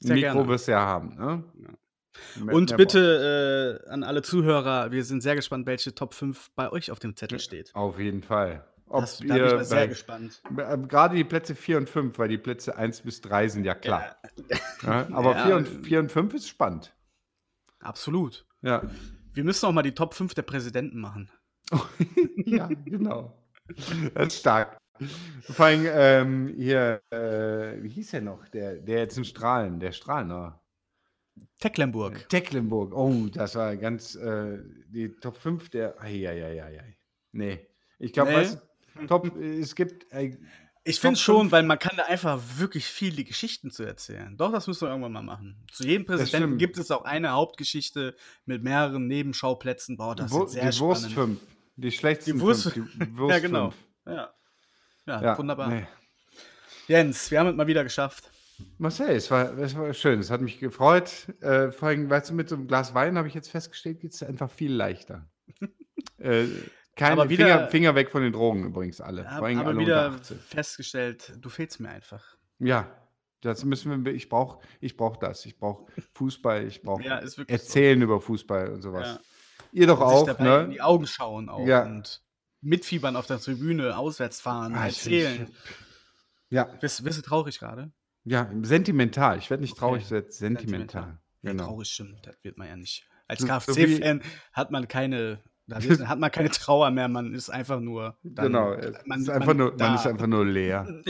Sehr 0.00 0.14
Mikro 0.16 0.32
gerne. 0.32 0.48
wirst 0.48 0.66
du 0.68 0.72
ja 0.72 0.80
haben. 0.80 1.14
Ne? 1.16 1.44
Mehr- 2.44 2.54
Und 2.54 2.76
bitte 2.76 3.80
äh, 3.86 3.90
an 3.90 4.02
alle 4.02 4.22
Zuhörer, 4.22 4.90
wir 4.90 5.04
sind 5.04 5.22
sehr 5.22 5.36
gespannt, 5.36 5.66
welche 5.66 5.94
Top 5.94 6.14
5 6.14 6.50
bei 6.56 6.70
euch 6.72 6.90
auf 6.90 6.98
dem 6.98 7.14
Zettel 7.16 7.38
steht. 7.38 7.72
Auf 7.74 7.98
jeden 8.00 8.22
Fall. 8.22 8.64
Ob 8.90 9.00
Das, 9.02 9.18
da 9.18 9.24
bin 9.24 9.36
ich 9.36 9.42
ihr 9.42 9.54
mal 9.56 9.64
sehr 9.64 9.78
bei- 9.80 9.86
gespannt. 9.88 10.42
äh, 10.56 10.78
Gerade 10.78 11.16
die 11.16 11.24
Plätze 11.24 11.54
4 11.54 11.76
und 11.78 11.90
5, 11.90 12.18
weil 12.18 12.28
die 12.28 12.38
Plätze 12.38 12.76
1 12.76 13.02
bis 13.02 13.20
3 13.20 13.48
sind 13.48 13.64
ja 13.64 13.74
klar. 13.74 14.16
Ja, 14.82 15.06
aber 15.12 15.36
Ja, 15.36 15.44
4 15.46 15.56
und, 15.56 15.68
ähm, 15.68 15.84
4 15.84 15.98
und 16.00 16.12
5 16.12 16.34
ist 16.34 16.48
spannend. 16.48 16.94
Absolut. 17.80 18.46
Ja, 18.62 18.82
Wir 19.34 19.44
müssen 19.44 19.66
auch 19.66 19.72
mal 19.72 19.82
die 19.82 19.94
Top 19.94 20.14
5 20.14 20.34
der 20.34 20.42
Präsidenten 20.42 21.00
machen. 21.00 21.30
ja 22.46 22.66
genau. 22.84 23.36
Das 24.14 24.28
ist 24.28 24.40
stark. 24.40 24.78
Vor 25.42 25.66
allem 25.66 25.84
ähm, 25.86 26.54
hier, 26.56 27.00
äh, 27.10 27.80
wie 27.82 27.88
hieß 27.90 28.10
der 28.12 28.22
noch? 28.22 28.48
Der, 28.48 28.76
der 28.78 28.98
jetzt 29.00 29.16
in 29.18 29.24
Strahlen, 29.24 29.78
der 29.78 29.92
Strahlner. 29.92 30.60
Tecklenburg. 31.60 32.28
Tecklenburg. 32.28 32.92
Oh, 32.96 33.26
das 33.32 33.54
war 33.54 33.76
ganz 33.76 34.14
äh, 34.16 34.58
die 34.88 35.10
Top 35.20 35.36
5 35.36 35.68
der. 35.70 36.00
Eieieiei. 36.02 36.96
Nee. 37.32 37.68
Ich 38.00 38.12
glaube, 38.12 38.30
Nee. 38.30 38.36
weißt 38.38 38.67
Top, 39.06 39.36
es 39.36 39.74
gibt. 39.74 40.10
Äh, 40.12 40.36
Ich 40.84 41.00
finde 41.00 41.18
schon, 41.18 41.52
weil 41.52 41.64
man 41.64 41.78
kann 41.78 41.96
da 41.96 42.04
einfach 42.04 42.40
wirklich 42.56 42.86
viele 42.86 43.22
Geschichten 43.24 43.70
zu 43.70 43.82
erzählen. 43.82 44.36
Doch, 44.38 44.50
das 44.50 44.66
müssen 44.66 44.82
wir 44.82 44.88
irgendwann 44.88 45.12
mal 45.12 45.22
machen. 45.22 45.56
Zu 45.70 45.84
jedem 45.84 46.06
Präsidenten 46.06 46.56
gibt 46.56 46.78
es 46.78 46.90
auch 46.90 47.04
eine 47.04 47.30
Hauptgeschichte 47.32 48.16
mit 48.46 48.62
mehreren 48.62 49.06
Nebenschauplätzen. 49.06 49.96
Boah, 49.98 50.16
das 50.16 50.32
ist 50.32 50.52
sehr 50.52 50.66
die 50.70 50.72
spannend. 50.76 50.80
Wurstfünf. 50.80 51.40
Die 51.76 51.90
schlechtesten 51.92 52.34
Die 52.36 52.40
Wurst- 52.40 52.70
fünf. 52.72 52.90
Die 52.94 52.98
Ja, 53.00 53.18
Wurst 53.18 53.42
genau. 53.42 53.70
fünf. 53.70 53.84
Ja. 54.06 54.34
Ja, 55.06 55.22
Ja, 55.22 55.38
wunderbar. 55.38 55.68
nee. 55.68 55.86
Jens, 56.86 57.30
wir 57.30 57.40
haben 57.40 57.48
es 57.48 57.54
mal 57.56 57.66
wieder 57.66 57.84
geschafft. 57.84 58.30
Marcel, 58.78 59.10
es 59.10 59.30
war, 59.30 59.56
es 59.58 59.76
war 59.76 59.92
schön, 59.94 60.18
es 60.20 60.30
hat 60.30 60.40
mich 60.40 60.58
gefreut. 60.58 61.10
Äh, 61.42 61.70
vor 61.70 61.88
allem, 61.88 62.08
weißt 62.10 62.30
du, 62.30 62.34
mit 62.34 62.48
so 62.48 62.56
einem 62.56 62.66
Glas 62.66 62.94
Wein 62.94 63.16
habe 63.18 63.28
ich 63.28 63.34
jetzt 63.34 63.50
festgestellt, 63.50 64.00
geht 64.00 64.14
es 64.14 64.22
einfach 64.22 64.50
viel 64.50 64.72
leichter. 64.72 65.28
äh, 66.18 66.46
keine 66.98 67.12
Aber 67.12 67.30
wieder- 67.30 67.46
Finger, 67.46 67.68
Finger 67.68 67.94
weg 67.94 68.10
von 68.10 68.22
den 68.22 68.32
Drogen 68.32 68.64
übrigens 68.64 69.00
alle. 69.00 69.22
Ja, 69.22 69.38
vor 69.38 69.48
aber 69.48 69.66
alle 69.66 69.78
wieder 69.78 70.06
unter 70.08 70.16
18. 70.20 70.38
festgestellt, 70.40 71.32
du 71.40 71.48
fehlst 71.48 71.80
mir 71.80 71.88
einfach. 71.88 72.22
Ja, 72.58 72.90
das 73.40 73.64
müssen 73.64 74.04
wir, 74.04 74.12
ich 74.12 74.28
brauche 74.28 74.58
ich 74.80 74.96
brauch 74.96 75.16
das. 75.16 75.46
Ich 75.46 75.58
brauche 75.58 75.86
Fußball, 76.14 76.66
ich 76.66 76.82
brauche 76.82 77.02
Ja, 77.02 77.16
wirklich 77.22 77.34
so. 77.34 77.42
Erzählen 77.46 78.02
über 78.02 78.20
Fußball 78.20 78.70
und 78.72 78.82
sowas. 78.82 79.06
Ja. 79.06 79.20
Ihr 79.72 79.86
doch 79.86 79.98
Sich 79.98 80.06
auch, 80.06 80.26
dabei 80.26 80.62
in 80.62 80.68
ne? 80.68 80.74
die 80.74 80.80
Augen 80.80 81.06
schauen 81.06 81.48
auch 81.48 81.66
Ja. 81.66 81.84
und 81.84 82.22
mitfiebern 82.60 83.14
auf 83.16 83.26
der 83.26 83.38
Tribüne, 83.38 83.96
auswärts 83.96 84.40
fahren, 84.40 84.74
Ah, 84.74 84.88
ich- 84.88 84.96
erzählen. 84.96 85.48
Ja, 86.50 86.64
Bist, 86.64 87.04
bist 87.04 87.18
du 87.18 87.22
traurig 87.22 87.58
gerade? 87.58 87.92
ja, 88.24 88.50
sentimental. 88.62 89.38
Ich 89.38 89.50
werde 89.50 89.62
nicht 89.62 89.72
Okay. 89.72 89.80
traurig, 89.80 90.02
ich 90.04 90.10
werd 90.10 90.32
sentimental. 90.32 91.18
Ja, 91.42 91.50
Genau. 91.52 91.66
Traurig 91.66 91.88
stimmt, 91.88 92.26
das 92.26 92.36
wird 92.42 92.58
man 92.58 92.66
ja 92.66 92.76
nicht. 92.76 93.06
Als 93.28 93.40
so 93.40 93.46
KFC-Fan 93.46 94.22
hat 94.52 94.70
man 94.72 94.88
keine, 94.88 95.40
da 95.68 95.78
hat 96.08 96.18
man 96.18 96.30
keine 96.30 96.50
Trauer 96.50 96.90
mehr, 96.90 97.08
man 97.08 97.32
ist 97.34 97.50
einfach 97.50 97.78
nur. 97.80 98.16
Dann, 98.22 98.46
genau. 98.46 98.76
Man, 99.04 99.20
ist 99.20 99.30
einfach 99.30 99.54
nur, 99.54 99.74
man 99.78 99.94
ist 99.94 100.06
einfach 100.06 100.26
nur 100.26 100.44
leer. 100.46 100.86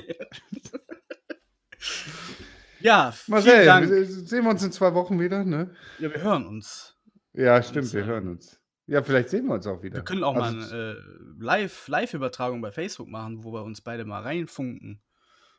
Ja, 2.81 3.11
vielen 3.13 3.35
Marcel, 3.35 3.65
Dank. 3.65 3.87
sehen 3.89 4.45
wir 4.45 4.51
uns 4.51 4.63
in 4.63 4.71
zwei 4.73 4.95
Wochen 4.95 5.19
wieder, 5.19 5.45
ne? 5.45 5.71
Ja, 5.99 6.13
wir 6.13 6.23
hören 6.23 6.47
uns. 6.47 6.97
Ja, 7.33 7.61
stimmt, 7.63 7.87
Und, 7.87 7.95
wir 7.95 8.05
hören 8.05 8.29
uns. 8.29 8.61
Ja, 8.87 9.03
vielleicht 9.03 9.31
sehen 9.31 9.47
wir 9.47 9.55
uns 9.55 9.67
auch 9.67 9.83
wieder. 9.83 9.97
Wir 9.97 10.05
können 10.05 10.23
auch 10.25 10.37
Also, 10.37 10.57
mal 10.57 10.65
eine 10.73 10.93
äh, 10.93 10.97
Live- 11.41 11.89
Live-Übertragung 11.89 12.61
bei 12.61 12.71
Facebook 12.71 13.09
machen, 13.09 13.43
wo 13.43 13.53
wir 13.53 13.65
uns 13.65 13.81
beide 13.81 14.05
mal 14.05 14.23
reinfunken. 14.23 15.01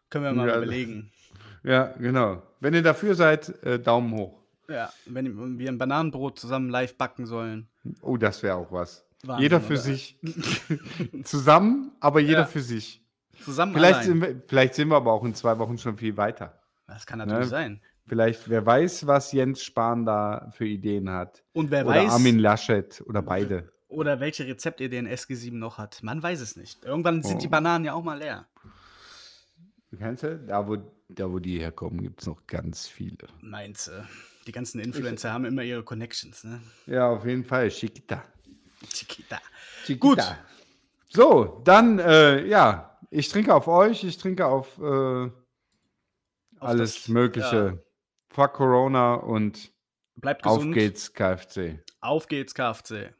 Können 0.09 0.23
wir 0.25 0.31
mal 0.33 0.47
Ja, 0.47 0.57
überlegen. 0.57 1.11
Ja, 1.63 1.87
genau. 1.99 2.41
Wenn 2.61 2.73
ihr 2.73 2.81
dafür 2.81 3.15
seid, 3.15 3.49
äh, 3.63 3.79
Daumen 3.79 4.13
hoch. 4.15 4.38
Ja, 4.69 4.93
wenn 5.05 5.57
wir 5.59 5.69
ein 5.69 5.77
Bananenbrot 5.77 6.39
zusammen 6.39 6.69
live 6.69 6.95
backen 6.97 7.25
sollen. 7.25 7.67
Oh, 8.01 8.17
das 8.17 8.43
wäre 8.43 8.55
auch 8.55 8.71
was. 8.71 9.05
Wahnsinn, 9.23 9.41
jeder 9.43 9.59
für 9.61 9.73
oder? 9.73 9.81
sich. 9.81 10.19
Zusammen, 11.23 11.91
aber 11.99 12.19
jeder 12.19 12.41
Ja. 12.41 12.45
für 12.45 12.61
sich. 12.61 13.03
Zusammen 13.43 13.73
Vielleicht 13.73 14.03
sind, 14.03 14.21
wir, 14.21 14.41
vielleicht 14.47 14.75
sind 14.75 14.89
wir 14.89 14.95
aber 14.97 15.11
auch 15.13 15.23
in 15.23 15.33
zwei 15.33 15.57
Wochen 15.59 15.77
schon 15.77 15.97
viel 15.97 16.15
weiter. 16.17 16.59
Das 16.87 17.05
kann 17.05 17.19
natürlich 17.19 17.45
Ne? 17.45 17.49
sein. 17.49 17.81
Vielleicht, 18.05 18.49
wer 18.49 18.65
weiß, 18.65 19.05
was 19.07 19.31
Jens 19.31 19.63
Spahn 19.63 20.05
da 20.05 20.49
für 20.55 20.65
Ideen 20.65 21.09
hat. 21.09 21.43
Und 21.53 21.69
wer 21.71 21.85
oder 21.85 21.95
weiß, 21.95 22.11
Armin 22.11 22.39
Laschet 22.39 23.01
oder 23.05 23.21
beide. 23.21 23.71
oder 23.87 24.19
welche 24.19 24.45
Rezeptideen 24.47 25.07
SG7 25.07 25.53
noch 25.53 25.77
hat. 25.77 26.01
Man 26.03 26.21
weiß 26.21 26.41
es 26.41 26.55
nicht. 26.55 26.83
Irgendwann 26.85 27.21
sind 27.23 27.37
Oh. 27.37 27.39
die 27.39 27.47
Bananen 27.47 27.85
ja 27.85 27.93
auch 27.93 28.03
mal 28.03 28.17
leer. 28.19 28.47
Du 29.91 29.97
kennst 29.97 30.23
du? 30.23 30.37
Da, 30.39 30.67
wo, 30.67 30.77
da, 31.09 31.31
wo 31.31 31.39
die 31.39 31.59
herkommen, 31.59 32.01
gibt 32.01 32.21
es 32.21 32.27
noch 32.27 32.45
ganz 32.47 32.87
viele. 32.87 33.27
Meinst 33.41 33.87
du? 33.87 34.05
Die 34.49 34.53
ganzen 34.53 34.79
Influencer 34.79 35.31
haben 35.31 35.45
immer 35.45 35.61
ihre 35.61 35.83
Connections, 35.83 36.43
ne? 36.43 36.59
Ja, 36.87 37.07
auf 37.07 37.23
jeden 37.23 37.43
Fall. 37.45 37.69
Chiquita. 37.69 38.23
Chiquita. 38.91 39.39
Chiquita. 39.85 40.07
Gut. 40.07 40.35
So, 41.07 41.61
dann, 41.63 41.99
äh, 41.99 42.47
ja, 42.47 42.97
ich 43.11 43.29
trinke 43.29 43.53
auf 43.53 43.67
euch, 43.67 44.03
ich 44.03 44.17
trinke 44.17 44.47
auf, 44.47 44.75
äh, 44.79 44.81
Auf 44.81 45.31
alles 46.61 46.95
das- 46.95 47.07
Mögliche. 47.09 47.55
ja. 47.77 47.77
Fuck 48.31 48.53
Corona 48.53 49.13
und 49.13 49.71
Bleibt 50.15 50.43
auf 50.45 50.57
gesund. 50.57 50.73
geht's, 50.73 51.13
KFC. 51.13 51.83
Auf 52.01 52.25
geht's, 52.25 52.55
KFC. 52.55 53.13